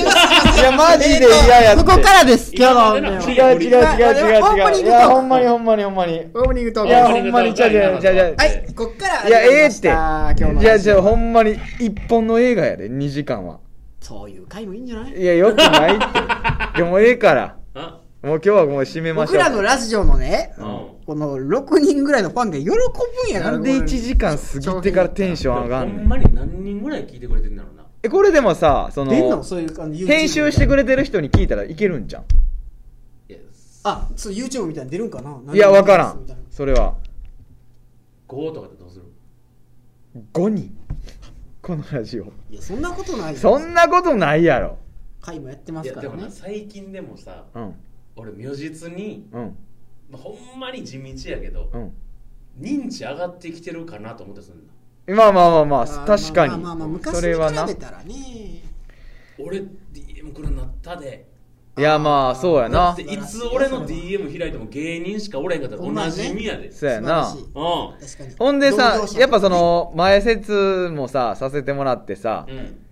[0.64, 1.84] や マジで嫌やって。
[1.84, 3.78] ここからです今日の違う違う違う
[4.16, 4.84] 違う違う。
[4.84, 8.16] いやほんまにほんまにほんまにオープニングトークいやほんまにちゃうちゃうちゃう。
[8.16, 9.88] ちゃうはいこっからいやええって。
[9.88, 13.60] いやじゃあほんまに一本の映画やで2時間は。
[14.00, 15.14] そういう回もいいんじゃない？
[15.22, 16.78] いやよくないって。
[16.78, 17.44] でもええから。
[17.44, 17.63] あ
[18.24, 19.36] もう今日はもう締めましょう。
[19.36, 20.66] 僕らのラジオのねうん。
[21.06, 22.78] この6人ぐらいのファンが喜ぶん
[23.34, 23.52] やから。
[23.52, 26.06] なんで1時間過ぎてからテンション上がほんねん。
[26.06, 27.84] んまに何人ぐらい聞いてくれてんだろうな。
[28.02, 29.44] えこれでもさそのの？
[29.44, 30.06] そういう感じ？
[30.06, 32.24] 編集してくれてる人に聞いたらいけるんじゃん。
[33.84, 35.54] あそう YouTube みたいに出るんかな？
[35.54, 36.26] いやわからん。
[36.50, 36.96] それは。
[38.30, 39.04] 5とかってどうする
[40.32, 40.78] ？5人。
[41.62, 42.24] このラジオ。
[42.50, 43.40] いやそんなことないよ。
[43.40, 44.78] そんなことないやろ。
[45.20, 47.76] 回もやってまいやでもなすからね最近でもさうん
[48.16, 49.58] 俺如実に、うん。
[50.10, 51.94] まあ、ほんまに地道やけど、うん。
[52.60, 54.74] 認知上がってきてるかなと思ってすんだ。
[55.16, 57.22] まあまあまあまあ確かにまあまあまあ昔に。
[57.22, 57.66] それはな。
[57.68, 58.16] 比べたらね。
[59.40, 59.60] 俺
[59.92, 61.34] DM 来るなったで。
[61.76, 67.28] いやまあそうやだなっていつ俺の DM 開いても芸人しかおれへんかったらおなじみやで、そうやな。
[67.32, 67.36] うん。
[68.00, 68.36] 確かに。
[68.38, 72.83] ほんでさやっぱその前説もささせてもらってさうん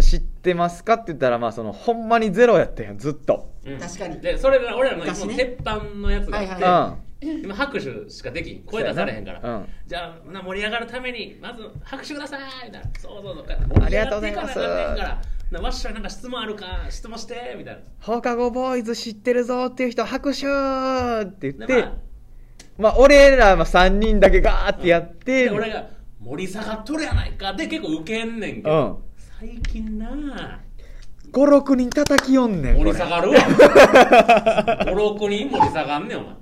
[0.00, 0.94] 知ってますか？
[0.94, 3.52] って言ったらまあそのほんまにゼロやったやんずっと。
[3.66, 3.78] うん。
[3.78, 4.20] 確かに。
[4.20, 7.42] でそれが俺らのいつも昔ね鉄板のやつがあって、はいうん。
[7.44, 8.62] 今拍手しかできん。
[8.62, 9.68] 声出されへんから、うん。
[9.86, 12.90] じゃあな盛り上がるためにまず拍手くださいみたいな。
[12.98, 13.82] そうそうそう。
[13.84, 14.54] ありがとうございます。
[14.54, 15.22] 盛り上がっていかなあかんねんから。
[15.50, 16.86] なわっしょいなんか質問あるか？
[16.88, 17.80] 質問してみたいな。
[18.00, 21.92] 放課後ボーイズ知ってるぞっていう人拍手って言って、でまあ。
[22.78, 27.52] まあ俺ら3人だけガーってやって、で俺が盛り下がっとるやないか。
[27.52, 29.11] で結構ウケんねんけど、うん
[29.42, 30.60] 最近な。
[31.32, 33.40] 56人叩きよんねん盛り下がるわ。
[34.86, 36.34] 56人盛り下がんねんお前。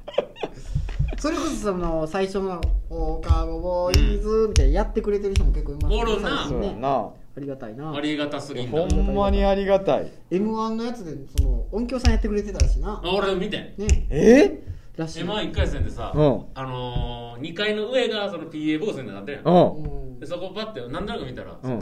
[1.17, 5.95] それこそその最初の「放課後ボーイズ」みたいなやってくれてる人も結構います。
[5.95, 6.47] おるな。
[6.47, 6.89] そうやな。
[6.99, 7.95] ありがたいな。
[7.95, 10.13] ありがたすぎんほなんまにありがたい。
[10.31, 13.01] m 1のやつでその音響さんやってくれてたしな。
[13.03, 13.63] あ俺見てん。
[13.79, 14.07] ね。
[14.11, 14.63] え？
[14.99, 15.21] らしい。
[15.21, 16.45] m 1 1回戦でさ、うん。
[16.55, 19.55] あのー、2階の上がその PA ブースになってるやん。
[19.55, 19.85] うん。
[19.85, 21.79] うんでそこパッて何となく見たら、うん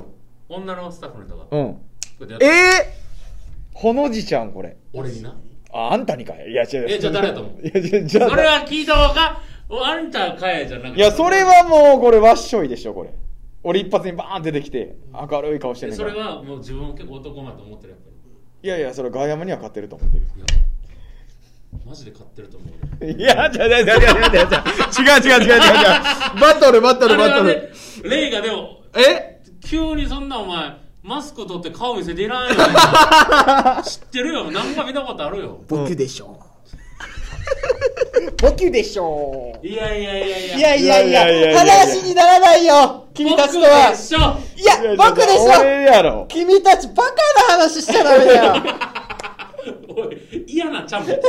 [0.49, 1.44] 女のスタッフの人が。
[1.44, 1.61] こうん。
[1.64, 1.68] う
[2.20, 2.46] やってやって。
[2.46, 4.76] えー、ほの字ちゃんこれ。
[4.92, 5.36] 俺にな？
[5.72, 6.51] ああんたにかい。
[6.51, 6.86] いや違う。
[6.88, 7.61] えじゃあ誰やと思う？
[7.66, 10.99] いやじゃじゃそれは聞いた方がおあんたかえじゃなくて。
[11.01, 13.11] いやそれはもうこれわっしょいでしょこれ。
[13.62, 16.11] 俺一発にバーン出てきて明るい顔してんねんから。
[16.11, 18.09] それはもう自分を結構男前と思ってるやっぱ
[18.61, 20.24] いやいやそれガヤマには勝ってると思ってる
[21.86, 22.70] マジで買ってると思う
[23.01, 26.40] 俺いや、じゃじゃじゃじゃじゃじゃ違う違う違う違う違う。
[26.40, 27.72] バトルバトルバトル。
[28.05, 29.38] レイがでもえ？
[29.68, 32.54] 急にそんなお前マスク取って顔見せていらんよ
[33.84, 34.50] 知ってるよ。
[34.50, 35.58] 何か見たことあるよ。
[35.68, 36.40] ボキュでしょ。
[38.40, 39.58] ボキュでしょ。
[39.62, 40.56] いやいやいやいや。
[40.56, 41.58] いやいやいいやいやいやいやや。
[41.58, 43.04] 話にならないよ。
[43.12, 43.90] 君たちとは。
[43.90, 44.18] 僕でしょ。
[44.56, 45.60] いや僕でしょ。
[45.60, 46.26] 俺やろ。
[46.28, 47.12] 君たちバカ
[47.56, 48.54] な話しちゃダメだよ。
[49.96, 51.20] おい嫌なチャンプ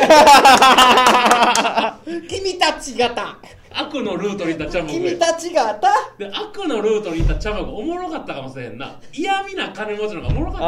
[2.30, 3.38] 君たち方
[3.72, 5.80] 悪のルートに行ったチャンプ君たち方
[6.18, 9.00] で悪のルートに行ったチャンプがおもろかったかもしれへんな。
[9.14, 10.66] 嫌味な金持ちの方がおもろかった。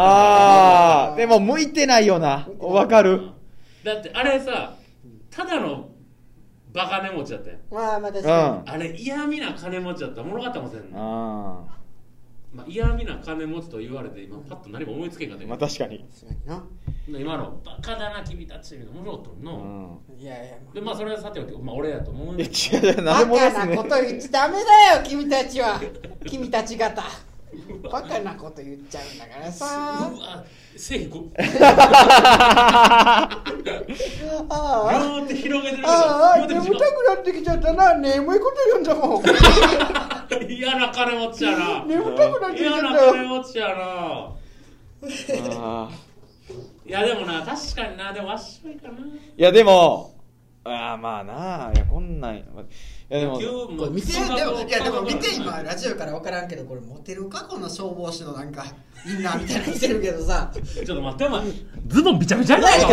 [1.10, 2.48] あー、でも向いてないよな。
[2.60, 3.22] わかる。
[3.84, 4.76] だってあれさ
[5.30, 5.90] ただの
[6.74, 8.24] バカ値持ちだったよまあまあ確うん。
[8.24, 10.98] かああれ嫌味な金持ちだったらおもろかったかもしれんな。
[11.00, 11.64] あ
[12.54, 16.06] まあ、嫌味な金持ちと言われて今パッと何も思いつけんかったまあ確かに。
[17.08, 20.02] 今のバカだな君たちみたいもろかったうもん。
[20.20, 23.90] いやいやでまあそれはさておき、まあ、俺やと思うんだけ違う違う、バカなこと。
[24.02, 25.82] 言っちゃダメだよ君たちは。
[26.26, 27.02] 君たち方
[27.92, 30.44] バカなこと言っちゃうんだからどさうわ
[30.76, 31.30] せいこ。
[31.38, 33.30] あ
[34.50, 34.94] あ。
[35.20, 36.74] 両手広げてるああ眠たく
[37.08, 37.96] なってきちゃったな。
[37.96, 39.24] 眠いこと言うんだもん。
[40.50, 41.86] 嫌な金持ちやな。
[41.86, 44.32] 眠たくなってきちゃ嫌なったよ金持ちやな。
[46.86, 48.14] いやでもな確かにな。
[48.14, 48.94] でもわっしょいかな。
[48.98, 49.02] い
[49.36, 50.16] やでも、
[50.64, 52.44] ああまあな、いやこんなん、い
[53.14, 57.44] やでも、今日も見てでもいやでも見て今ラジオから分からんけどこれモテるか？
[57.44, 58.64] この消防士のなんか
[59.06, 60.52] インナーみたいなの着てるけどさ。
[60.54, 61.42] ちょっと待ってお前。
[61.88, 62.88] ズボンびちゃびちゃやないか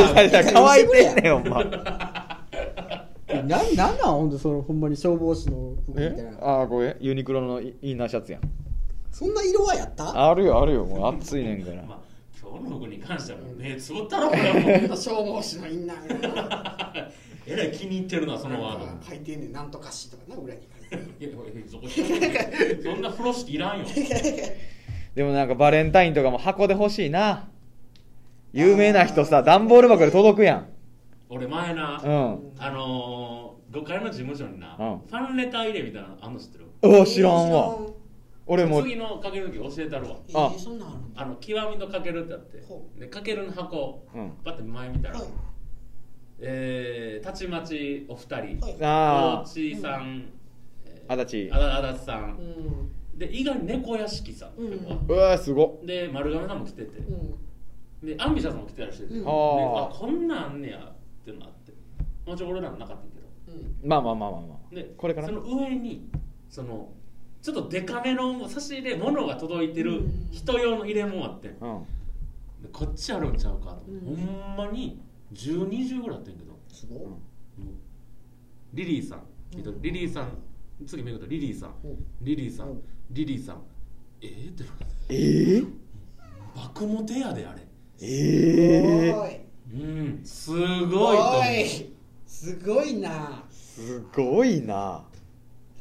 [0.52, 1.64] 乾いてんねん、ほんま。
[3.28, 3.96] なんなんなん？
[3.98, 6.22] ほんとそのほんまに消防士の服みたいえ？
[6.40, 8.40] なああ、これ、ユニクロのイインナーシャツやん。
[9.12, 10.28] そんな色はやった？
[10.30, 11.82] あるよ、あるよ、もう暑いねんから。
[11.82, 11.98] まあ、
[12.40, 16.67] 今日の服に関してはもう目つぶったろこれ 消防士のインナーみたいな
[17.50, 19.06] えらい気に入ってるなそのワード。
[19.06, 20.60] 書いてんねんなんとかしとかな裏に
[22.82, 23.86] そんな風呂敷いらんよ。
[25.14, 27.48] でもなんかバレンタインとかも箱で欲しいな。
[28.52, 30.68] 有名な人さ、段ボール箱で届くやん。
[31.28, 32.52] 俺前な、うん。
[32.58, 34.98] あのー、5階の事務所にな、うん。
[35.00, 36.66] ファンレター入れみたいなのあんの知ってる？
[36.82, 37.78] お知らんわ。
[38.46, 40.16] 俺も、次のかける時教えたるわ。
[40.28, 41.34] えあーそんなんあの？
[41.36, 42.62] 極みのかけるってあって。
[42.66, 44.32] ほでかけるの箱うん。
[44.42, 45.28] パッて前見たら、はい
[46.40, 48.34] えー、たちまちお二人。
[48.36, 50.24] はいあ大地さん、
[50.84, 51.54] えー足立。
[51.54, 52.44] あだ足立さうん。
[52.84, 54.50] んで意外に猫屋敷さん。
[54.50, 54.98] う子があ。
[55.08, 55.86] うわーすごっ。
[55.86, 58.06] で丸亀さんも来てて、うん。
[58.06, 59.24] でアンビシャスも来てたりしてて、うん。
[59.24, 59.86] であー。
[59.86, 61.72] あこんなんあんねやっていうのがあって
[62.24, 63.26] もちろん俺らのなかったけど。
[63.48, 64.74] うんまあまあまあまあまあ。
[64.74, 66.08] でこれからその上に
[66.48, 66.92] その
[67.42, 70.28] ちょっとデカめの差し入れ物が届いてるうん。
[70.30, 71.48] 人用の入れ物あって。
[71.48, 71.52] ん。
[71.52, 71.86] でうん。
[72.72, 74.00] こっちあるんちゃうかと、うん。
[74.00, 75.00] ほんまに
[75.32, 76.52] 1020ぐらいあってんけど。
[76.52, 77.08] もすごいう
[78.74, 79.22] リリーさん、
[79.52, 80.38] リリーさん。
[80.86, 81.70] 次めぐとリリーさん。
[81.84, 82.06] うん。
[82.20, 82.70] リリーさうん。
[82.70, 83.62] んリリーさん。
[84.20, 84.64] えー、って
[85.08, 85.66] えー、
[86.54, 87.62] 爆モテやであれ。
[88.00, 89.40] えおい。
[89.72, 90.20] うん。
[90.24, 90.50] す
[90.86, 91.14] ご
[91.44, 91.96] い
[92.26, 93.42] すごいな。
[93.50, 95.04] すごいな。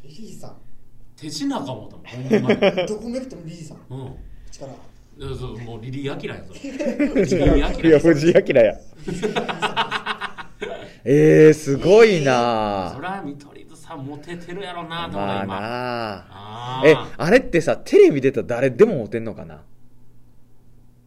[0.04, 0.56] リリーさん。
[1.16, 2.48] 手品かもと思
[2.88, 3.78] どこめくってもリリーさん。
[3.90, 4.16] うん。
[4.52, 4.72] 力
[5.20, 6.54] そうそうもうリリー・アキラやぞ。
[6.62, 8.00] リリー・アキいやラや。
[8.00, 8.74] 藤井明や
[11.10, 19.62] えー、すごいそなら見取り図さんモテてるやろなと思うまああえーあれってさテレビ出たら誰でもモテんのかな？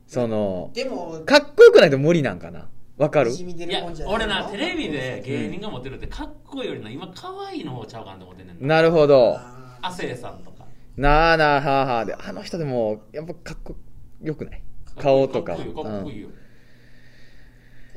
[0.07, 2.69] そのでもかっこよくないと無理なんかな？
[2.97, 3.31] わかる？
[3.33, 8.77] いや俺なテレビで芸人がモテるってかっこいいよりな今可愛いの方ちゃうかんと思ってんねんな。
[8.77, 9.37] なるほど。
[9.37, 10.65] あ亜生さんとか。
[10.97, 12.05] なあなあはあはあ。
[12.07, 13.77] であの人でもやっぱかっこ
[14.23, 14.63] よくない？
[14.99, 16.33] 顔とかかっこいいよかっこいいよ、ー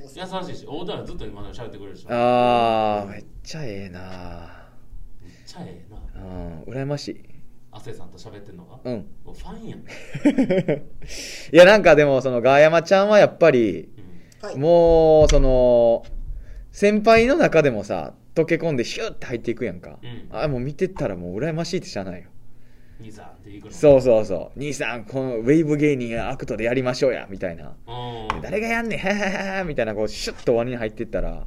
[0.04, 2.06] 優しいし大田原ずっと今でも喋ってくれるし。
[2.06, 4.70] めっあーめっちゃええな。
[5.46, 6.24] ちゃええな。
[6.24, 6.62] うん。
[6.64, 7.24] 羨ましい。
[7.72, 8.80] 亜生さんと喋ってんのが？
[8.84, 9.08] うん。
[9.26, 9.86] もうファンやん、 い
[11.52, 13.90] やなんかでもそのガヤマちゃんはやっぱり
[14.42, 14.48] うん。
[14.48, 16.04] はいもうその
[16.72, 20.28] 先輩の中でもさ溶け込んでシュッて入っていくやんか、うん。
[20.38, 22.30] あもう見てたらもう羨ましいってしゃあないよ
[23.00, 23.72] 兄さんっていくの？
[23.72, 24.60] そうそうそう。
[24.60, 27.74] 兄さんこのウェーブ芸人アクトでやりましょうやみたいな。
[27.88, 28.42] うん。
[28.42, 31.46] 誰がやんねんははははみたいなこうシュッと終わりに入ってったら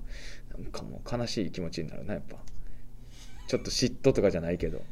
[0.58, 2.36] なんかもう悲しい気持ちになるなやっぱ。
[3.48, 4.78] ちょっと嫉妬とかじゃないけど。
[4.78, 4.84] 入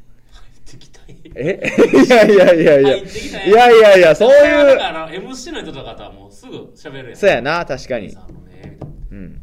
[0.59, 1.17] ってきたい。
[1.35, 1.61] え？
[2.07, 2.97] いやいやいやいや。
[2.97, 3.03] い。
[3.51, 4.79] やいやいやそうだいう。
[4.79, 7.17] から MC の人とかとはもうすぐ喋るやん。
[7.17, 8.17] そうやな確かに。
[9.11, 9.41] うん。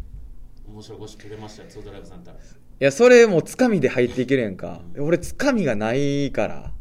[0.67, 2.37] 面白いごしくれましたよツードライブさんったら。
[2.37, 2.39] い
[2.79, 4.81] やそれもうつかみで入っていけるやんか。
[4.97, 6.71] 俺つかみがないから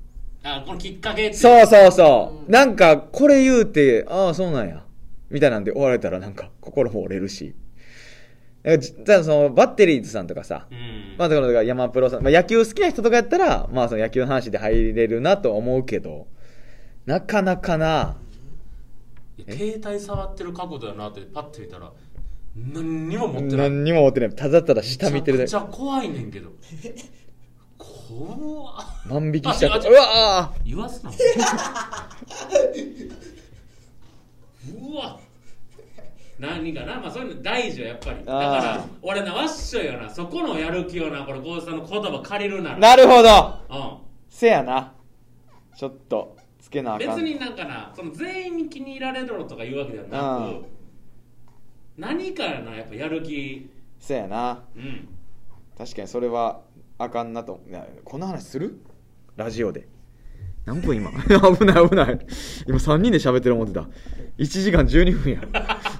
[0.42, 2.50] あこのきっかけってそうそうそう。
[2.50, 4.84] なんかこれ言うてああそうなんや。
[5.30, 7.54] みたいなんで終われたらなんか心も折れるし。
[8.62, 11.14] だからそのバッテリーズさんとかさ、うん。
[11.16, 16.26] まあ、だから山プロさん、まあ、野球好きな人とかやったら、まあ、その野球の話で入れるなと思うけど、
[17.06, 18.18] なかなかな、
[19.48, 21.90] 携帯触ってる角度やなってパッて見たら
[22.54, 23.70] 何にも持ってない。
[23.70, 24.30] 何にも思ってない。
[24.30, 25.46] ただただ下見てるだけ。
[25.46, 25.60] めちゃ。
[25.60, 26.50] くちゃ怖いねんけど
[28.10, 28.84] 怖っ。
[29.08, 29.88] 万引きしちゃって。
[29.88, 31.10] あ違うわ言わすな。
[31.10, 31.14] う
[34.96, 35.18] わ
[36.38, 38.18] 何かなまあそういうの大事よやっぱり。
[38.24, 40.08] だかあら俺なわっしょいよな。
[40.10, 42.78] そこのやる気をなこれ郷さんの言葉借りるなら。
[42.78, 43.28] なるほど。
[43.70, 44.92] うせやな。
[45.76, 47.08] ちょっと、つけなあん、かん。
[47.16, 50.62] 別になんかなその全員に気に入られろとか言うわけではうなん。
[50.62, 50.66] く
[51.98, 53.70] 何かやなやっぱやる気。
[53.98, 54.62] せやな。
[54.74, 55.08] うん。
[55.76, 56.60] 確かにそれは
[57.02, 57.60] あかんなと。
[58.04, 58.78] この話する？
[59.36, 59.88] ラジオで。
[60.66, 61.10] 何分今？
[61.56, 62.18] 危ない危ない。
[62.66, 63.88] 今3人で喋ってる思ってた。
[64.36, 65.40] 1時間12分や。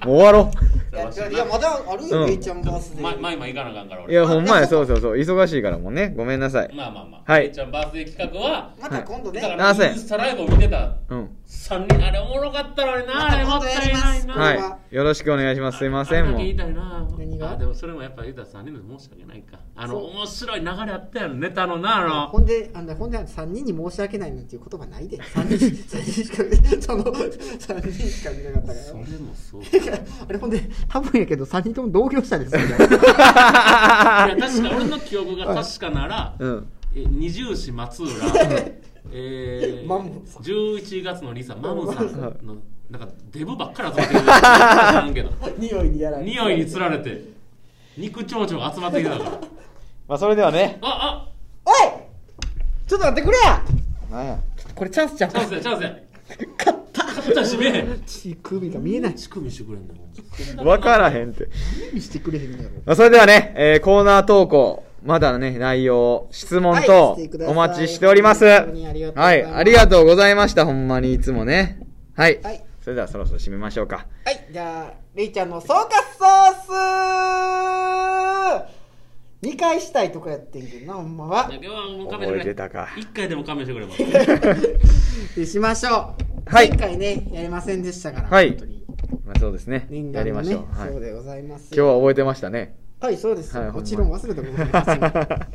[0.05, 0.51] もう終わろ
[0.91, 2.27] いやいやまだあるよ、うん。
[2.27, 5.13] レイちゃんバースデー、ままあ今行かなあかんからいや、ほんまや、そうそうそう。
[5.15, 6.13] 忙しいからもうね。
[6.15, 6.75] ごめんなさい。
[6.75, 7.31] まあまあまあ。
[7.31, 7.43] はい。
[7.43, 11.29] レイちゃんバースデー企画はまた今度ね、だからインスタライブを見てたうん。
[11.47, 14.15] 3人あれおもろかったのにな、あれもったいな。
[14.17, 14.79] いな、は。
[14.91, 14.95] い。
[14.95, 15.77] よろしくお願いします。
[15.77, 16.37] すいません、もう。
[16.39, 17.07] 言いたいな。
[17.17, 17.51] 何が？
[17.51, 19.59] あでもそれもやっぱ言うたら3人で申し訳ないか。
[19.75, 22.27] あの面白い流れあったやろネタのなあの。
[22.27, 25.17] ほんで、あのほんで3人に申し訳ないなんていう言葉ないで。
[25.17, 25.57] 3人、
[25.87, 26.43] 三人しか、
[26.81, 28.79] その、3人しか見なかったから。
[28.79, 29.61] それもそう
[30.29, 32.67] あれほんで、多分やけど3人とも同業者ですよね。
[32.67, 36.67] いや確か俺の記憶が確かなら、うん。
[36.95, 38.09] え二重市松浦
[39.13, 40.43] えー、マムさん。
[40.43, 42.11] 11月のリサマムさん
[42.45, 42.55] の
[42.89, 44.13] なんかデブばっかり集まって
[45.01, 45.11] くる。
[45.11, 45.31] んけど。
[45.57, 46.29] 匂いにやられて。
[46.29, 47.23] 匂いにつられて
[47.97, 49.31] 肉蝶々が集まってきたから。
[50.07, 50.77] まあ、それではね。
[50.81, 51.27] あ
[51.65, 51.73] おい！
[52.87, 53.61] ちょっと待ってくれや！
[54.11, 54.39] なんや。
[54.75, 55.29] これチャンスちゃう？
[55.29, 55.95] あチャンスやチャンスや
[56.57, 59.15] 勝った勝ったしめえ乳首が見えない。
[59.15, 59.87] 乳首してくれん
[60.57, 61.47] のわからへんって。
[61.91, 62.69] 何してくれへんのやろ。
[62.85, 68.45] まあ、それではね、えーコーナー投稿、まだね、内容、質問はい等してくださいお待ちしております。
[68.45, 68.83] はいい、
[69.13, 71.79] ますありがとうございました、ほんまにいつもね。
[72.15, 72.39] はい。
[72.41, 74.07] はいそれではそろそろ締めましょうか。
[74.25, 75.71] はい、じゃあ、レイちゃんの総括
[76.17, 76.55] ソー
[78.65, 78.80] ス
[79.43, 81.49] !2 回したいとこやってんけどな、ほんまは。
[81.51, 83.93] 今日はもう勘弁してくれ覚えてたか一回でも勘弁してくれも
[85.35, 85.93] でしましょう。
[86.45, 88.83] はい前回ね、やりませんでしたから、はい本当に。
[89.25, 89.87] まあ、そうですね。
[89.89, 90.79] 念願のねやりましょう。
[90.79, 90.89] はい。
[90.89, 91.73] 今そうでございます。
[91.73, 92.75] 日は覚えてましたね。
[92.99, 93.57] はい、そうです。
[93.57, 95.47] はいもちろん忘れたことない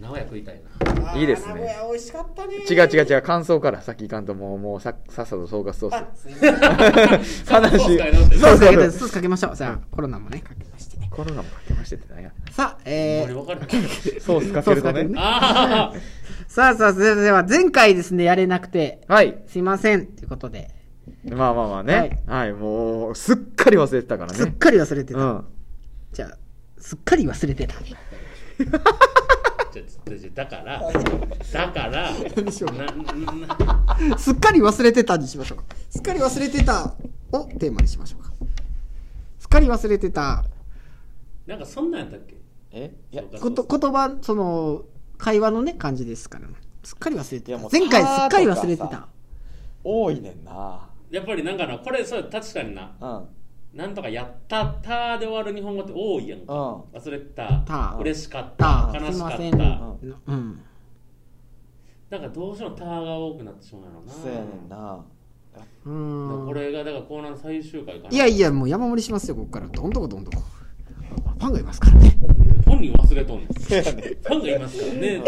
[0.00, 1.16] 名古屋食いたいなです。
[1.18, 2.54] いいですね名古屋美味しかったね。
[2.56, 7.24] 違う違う違う、感想から先行かんともう、もうささっさと総括ソーあ、すいません。
[7.24, 7.46] ス。
[7.50, 7.70] 話。
[7.70, 8.90] そうそうそう。
[8.90, 9.56] ソースかけましょう。
[9.56, 10.66] じゃあ、コロナもね、かけ。
[11.14, 12.32] コロナもかけましてってや？
[12.50, 15.08] さあ、えー、ソースかけるとね。
[15.16, 15.98] ああ
[16.48, 19.42] さあさあ、それでは前回ですね、やれなくて、はい。
[19.46, 20.70] すいません、ということで、
[21.24, 22.22] まあまあまあね。
[22.26, 24.38] はい、もう、すっかり忘れてたからね。
[24.38, 25.20] すっかり忘れてた。
[25.20, 25.44] うん。
[26.12, 26.36] じゃあ、
[26.78, 27.74] すっかり忘れてた。
[30.34, 30.80] だから
[31.52, 32.12] だから
[34.16, 36.94] すっかり忘れてたにしましょうかすっかり忘れてた
[37.32, 38.30] をテーマにしましょうか
[39.40, 40.44] すっかり忘れてた
[41.46, 42.36] なんかそんなんやったっけ？
[42.72, 42.94] え？
[43.12, 44.84] いやこと言葉その
[45.18, 46.48] 会話のね感じですから。
[46.48, 47.58] ねすっかり忘れてた。
[47.70, 48.88] 前回すっかり忘れてた。
[48.90, 49.08] さ
[49.82, 50.88] 多いねんな。
[51.10, 52.94] やっぱりなんかなこれそう確かにな。
[53.00, 53.28] うん。
[53.78, 56.52] なんとかやったたで終わる日本語って多いやんか。
[56.54, 56.98] うん。
[56.98, 57.62] 忘れてた。
[57.66, 57.96] た。
[58.00, 58.90] 嬉しかった。
[58.92, 58.98] た。
[58.98, 59.36] 悲しかった。
[59.36, 60.60] うん。
[62.10, 64.12] なんかどうしてもたが多くなってしまうやろな。
[64.12, 64.76] そうやねんな。
[64.76, 64.78] う
[65.54, 65.90] だからこ
[66.50, 66.54] ん。
[66.54, 68.14] れがだからコーナーの最終回かな。
[68.14, 69.68] いやいやもう山盛りしますよここから。
[69.68, 70.40] どんどこどんどこ。
[70.40, 72.16] ファンがいますからね。
[72.66, 73.90] 本人忘れとんねんそうやね。
[73.90, 75.22] んファンがいますからね。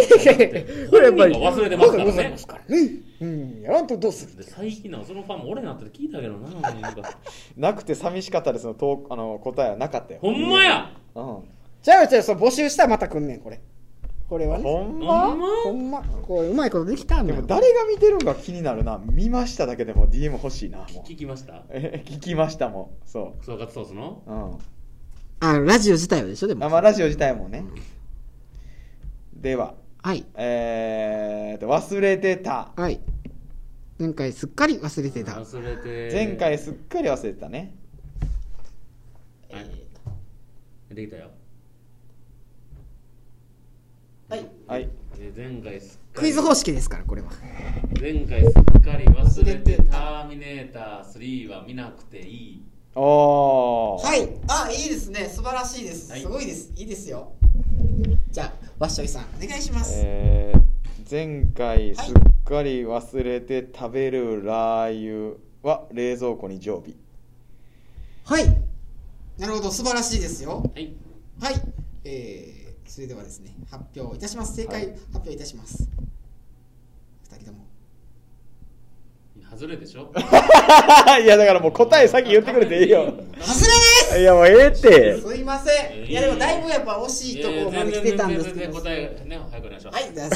[0.91, 2.29] これやっぱり本人が忘れてますからね。
[2.31, 2.91] ますからね。
[3.21, 6.49] うんやらんとどうするで最近なんかそのファンも俺になって聞いたけどな。
[6.71, 7.19] なんか
[7.57, 10.21] なくて寂しかったですのとあの答えはなかったよ。
[10.21, 10.93] ほんまや！
[11.15, 11.39] うん。
[11.83, 13.61] じゃあじゃあそう募集したらまた来んねんこれ。
[14.29, 14.65] これはね。
[14.65, 15.35] ほんほんま？
[15.37, 16.03] まほんま。
[16.03, 17.37] これうまいことできたんだよ。
[17.37, 19.01] でも誰が見てるんか気になるな。
[19.05, 20.87] 見ましただけでも DM 欲しいなもう。
[21.09, 21.63] 聞きました？
[21.71, 23.09] え聞きましたもん。
[23.09, 24.23] そ総括ソースの？
[24.27, 24.59] ううん
[25.41, 26.65] あラジオ自体はでしょでも。
[26.65, 27.65] あまあラジオ自体もね。
[29.35, 29.75] では。
[30.03, 30.25] はい。
[30.35, 32.73] えーと忘れてた。
[32.77, 33.01] はい。
[33.99, 35.33] 前回すっかり忘れてた。
[35.33, 36.11] 忘れて。
[36.13, 37.75] 前回すっかり忘れてたね。
[39.51, 40.95] はい。
[40.95, 41.31] できたよ。
[44.29, 44.47] はい。
[44.67, 44.89] はい。
[45.19, 47.29] えー前回すっかりクイズ方式ですからこれは。
[48.01, 52.63] 前回すっかり忘れてターミネーター3は見なくていい
[53.01, 54.29] はい。
[54.49, 55.29] あいいですね。
[55.29, 56.21] 素晴らしいです、はい。
[56.23, 56.73] すごいです。
[56.77, 57.33] いいですよ。
[58.31, 60.67] じゃあわっしょいさんお願いします、えー
[61.09, 62.15] 前回すっ
[62.45, 66.97] かり忘れて食べるラー油は冷蔵庫に常備。
[68.25, 68.45] はい。
[69.39, 69.71] なるほど。
[69.71, 70.69] 素晴らしいですよ。
[70.75, 70.97] はい。
[71.41, 71.55] はい。
[72.03, 74.57] えー、それではですね発表いたします。
[74.57, 74.95] 正解、はい。
[74.97, 75.89] 発表いたします
[77.31, 77.67] 二人とも
[79.51, 80.13] 外れでしょ？
[81.23, 83.07] いやだからもう答え先言ってくれていいよ。
[83.07, 83.25] 外れで
[84.13, 84.19] す！
[84.19, 85.19] いやもうええって。
[85.21, 86.05] すいません。
[86.05, 88.69] いやでもだいぶやっぱ惜しいところまで来てたんですけど。
[88.73, 90.31] 全然答えね早くお願いしますはい、じゃあ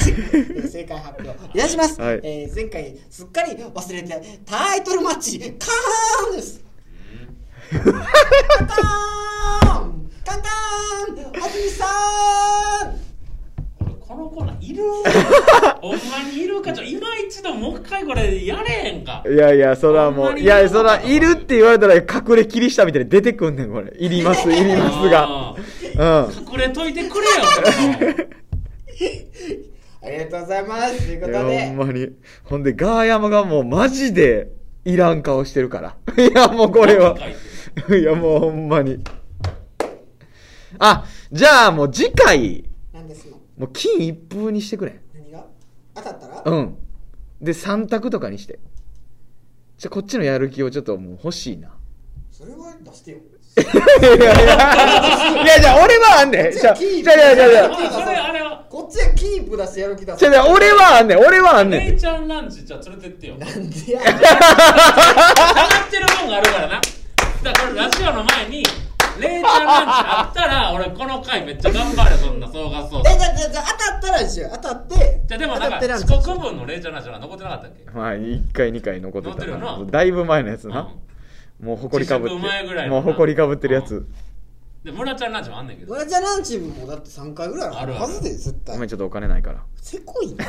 [0.69, 1.57] 正解発表。
[1.57, 2.19] いたします、はい。
[2.23, 5.49] えー前回すっかり忘れてタイトルマッチカー
[6.33, 6.61] ンです。
[7.71, 7.89] カター
[9.85, 11.87] ンカターン安住さん。
[12.89, 12.95] 俺
[14.11, 14.83] このコーナーいる？
[15.79, 19.23] ほんまにいるかちょ今一度もう一回これやれへんか？
[19.25, 23.93] いやいやそれはほんまにもういやそれはいるって言われたら隠れキリシタンみたいに出てくんねんこれ。
[23.97, 25.23] いりますいりますが。
[25.23, 26.29] あうん。
[26.29, 27.33] ー隠れといてくれよ
[30.03, 30.97] ありがとうございます。
[31.07, 32.09] というこいやとでほんまに。
[32.43, 34.49] ほんでガーヤマがもうマジで
[34.83, 35.95] いらん顔してるから。
[36.21, 37.15] いやもうこれは。
[37.97, 39.01] いやもうほんまに。
[40.79, 42.65] あじゃあもう次回
[43.61, 44.99] もう金一封にしてくれ。
[45.13, 45.45] 何が？
[45.93, 46.77] 当たったら、うん。
[47.39, 48.57] で3択とかにして。
[49.77, 51.69] じゃあこっちのやる気をちょっともう欲しいな。
[52.31, 53.17] それは出してよ。
[53.61, 54.33] いやいや
[55.43, 64.21] いやじゃあ俺はあんねんじゃあじゃあじゃあじゃあこっちはキープ出してやる気だじゃあじゃあ俺はあんねん俺はあんねんちゃんランチじゃあ連れてってよなんでや上がっ
[65.91, 66.81] てるもんがあるからな
[67.43, 68.63] だからラジオの前に
[69.21, 74.49] レイちゃんランチあったら俺この回めっちゃ頑張るそんな総合そうえじゃあじゃあじゃあ当たったらですよ。
[74.53, 77.85] 当たってじゃあでもなんか当たってランチ遅刻分のレイちゃんランチが残ってなかったっけ？
[77.91, 79.35] まあ1回2回残ってた。
[79.35, 80.89] 残ってるよなだいぶ前のやつな、
[81.61, 83.01] もうほこりかぶって自粛前ぐらいのな。
[83.01, 84.07] もうほこりかぶってるやつ、うん。
[84.83, 85.93] で村ちゃんランチもあんねんけど。
[85.93, 88.75] ドラジャランチもだって3回ぐらいあるはずで絶対。
[88.75, 89.61] ごめんちょっとお金ないから。
[89.75, 90.45] せこいな。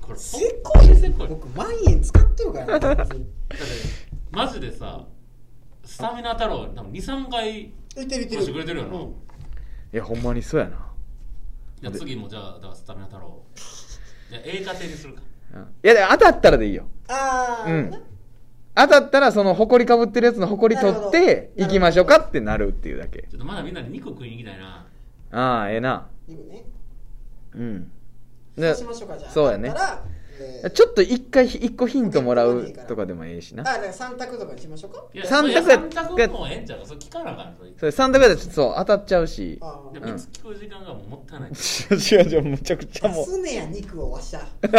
[0.00, 0.96] これせせこい。
[0.96, 1.28] せこい。
[1.28, 3.06] 僕万円使ってるから な
[4.32, 5.00] マジでさ
[5.90, 8.28] スタミナ太郎多分23回いてるいてる。
[8.28, 9.02] 貸してくれてるよな、うん。
[9.02, 9.12] い
[9.90, 10.86] やほんまにそうやな、
[11.80, 13.42] じゃあ次もじゃあだからスタミナ太郎。
[14.30, 15.22] じゃあ A 家庭にするか。
[15.52, 15.62] うん。
[15.62, 16.86] いやでも当たったらでいいよ。
[17.08, 17.90] ああ、うん。
[18.76, 21.64] 当たったらそのほこりかぶってるやつのほこり取ってほど。
[21.64, 23.26] 行きましょうかってなるっていうだけ。
[23.28, 24.86] ちょっとまだみんなで肉食いに行きたいな。
[25.32, 26.06] ああええな。
[26.28, 26.64] 肉ね。
[27.56, 27.90] うん。
[28.54, 29.30] そうでしましょうかじゃあ。
[29.32, 29.74] そうやね
[30.74, 33.62] ちょっと一回一個ヒントもらうとかでもええしな。
[33.62, 35.04] あだから3択とかにしましょうか？
[35.12, 36.86] いや三択やいや三択もええんちゃうか？
[36.86, 39.58] それ聞かなあかんそれそれ3択やったらちょっとそう当たっちゃうし。
[39.60, 41.50] ああで3つ聞く時間がもったいない。
[41.50, 43.24] 違う違うむちゃくちゃもう。
[43.24, 44.40] すねや肉をわしゃ。
[44.62, 44.78] 聞いて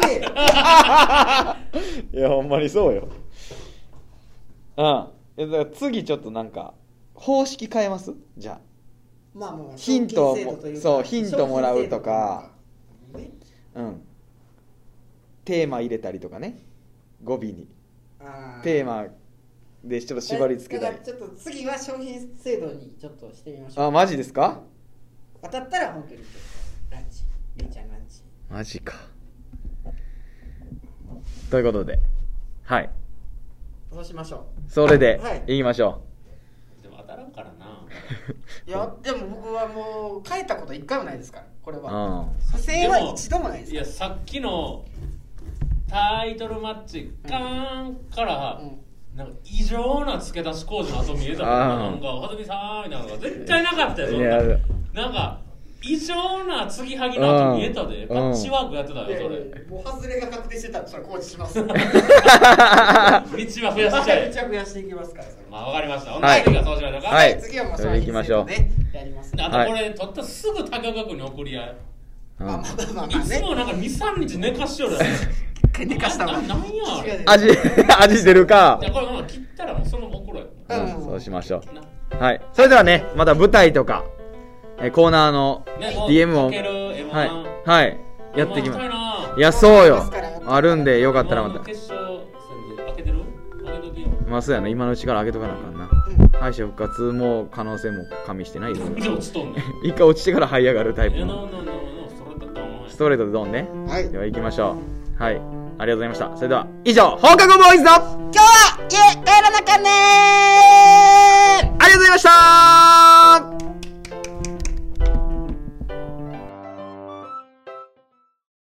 [0.00, 0.08] く
[2.14, 2.20] れ。
[2.20, 3.08] よいやほんまにそうよ。
[4.76, 5.06] うん
[5.36, 6.74] えだから次ちょっとなんか
[7.14, 8.12] 方式変えます？
[8.36, 8.60] じゃあ。
[9.34, 12.50] まあまあヒントもそうヒントもらうとか
[13.18, 13.30] ね。
[13.74, 14.02] うん。
[15.44, 16.58] テーマ入れたりとかね。
[17.24, 17.68] 語尾に。
[18.62, 19.06] テーマ
[19.84, 20.96] でちょっと縛り付けたり。
[20.98, 23.84] だからちょっと次は商品制度にちょっとしてみましょう。
[23.86, 24.60] あマジですか？
[25.42, 26.20] 当たったら本当に
[26.90, 27.24] ランチ。
[27.56, 28.22] りんちゃんランチ。
[28.50, 28.94] マジか。
[31.50, 31.98] ということで。
[32.64, 32.90] はい。
[33.92, 35.42] そうしましょそれではい。
[35.54, 36.02] いきましょ
[36.82, 37.84] でも当たらんからな。
[37.86, 37.90] う
[38.66, 42.26] いやでも僕はもう変えたこと一回もないですからこれう、は
[42.88, 44.84] は一度もないですいやさっきの
[45.88, 48.78] タイトルマッチカーンから、うん。
[49.16, 53.06] なんか異常な付け出し工事の後見えたななんか「はずみさん」みたいな。
[53.06, 54.26] のが絶対なかったよそん
[54.94, 55.02] な。
[55.02, 55.38] なんか
[55.82, 58.04] 異常な継ぎはぎの後見えたで。
[58.04, 58.08] うん。
[58.08, 59.64] パッチワークやってたよそれ。
[59.68, 61.62] もう外れが確定してたらそれ工事します。
[61.62, 61.82] 道 道は
[63.74, 64.32] 増やしちゃえ。
[64.32, 66.12] 増やしていきますからそれまあわかりました。
[66.12, 67.42] ほんはい次はそうしましょうかはい。
[67.42, 68.48] 次はもうそれで行きましょう。
[68.50, 69.32] 商品セットでやります。
[69.38, 71.76] あとこれ取ったらすぐ高岡君に送り合い。
[72.40, 72.46] うん。
[72.46, 74.94] まあまあまあまあいつねもなんか23日寝かしよる
[75.78, 76.64] やん寝かしたわななんや
[76.96, 77.22] あれ。
[77.26, 77.48] 味
[78.00, 78.78] 味出るか。
[78.80, 80.48] いやこれまあ切ったらもうその送ろうよ。
[80.70, 81.82] うんそうしましょな
[82.18, 82.40] うはい。
[82.54, 84.04] それではねまた舞台とか
[84.80, 87.30] えコーナーのねもう DM をかける M1 はい。
[87.66, 87.96] はい。
[88.36, 88.90] やっていきま M1 す
[89.28, 90.02] 高いいやそうよ。
[90.46, 92.21] あるんでよかったらま M1 た決勝
[94.32, 94.68] まあそうやな。
[94.68, 95.88] 今のうちから上げとかなあかんな。
[96.40, 99.62] 敗者復活も可能性も加味してないです落ちとんねん。
[99.86, 101.18] 一回落ちてから這い上がるタイプ
[102.88, 103.68] ストレートでドンね。
[103.86, 104.08] はい。
[104.08, 104.76] では行きましょ
[105.18, 105.22] う。
[105.22, 105.34] はい。
[105.34, 106.36] ありがとうございました。
[106.36, 108.00] それでは以上放課後ボーイズの今
[108.32, 109.92] 日は家帰らなかんねー。
[111.62, 113.81] ありがとうございました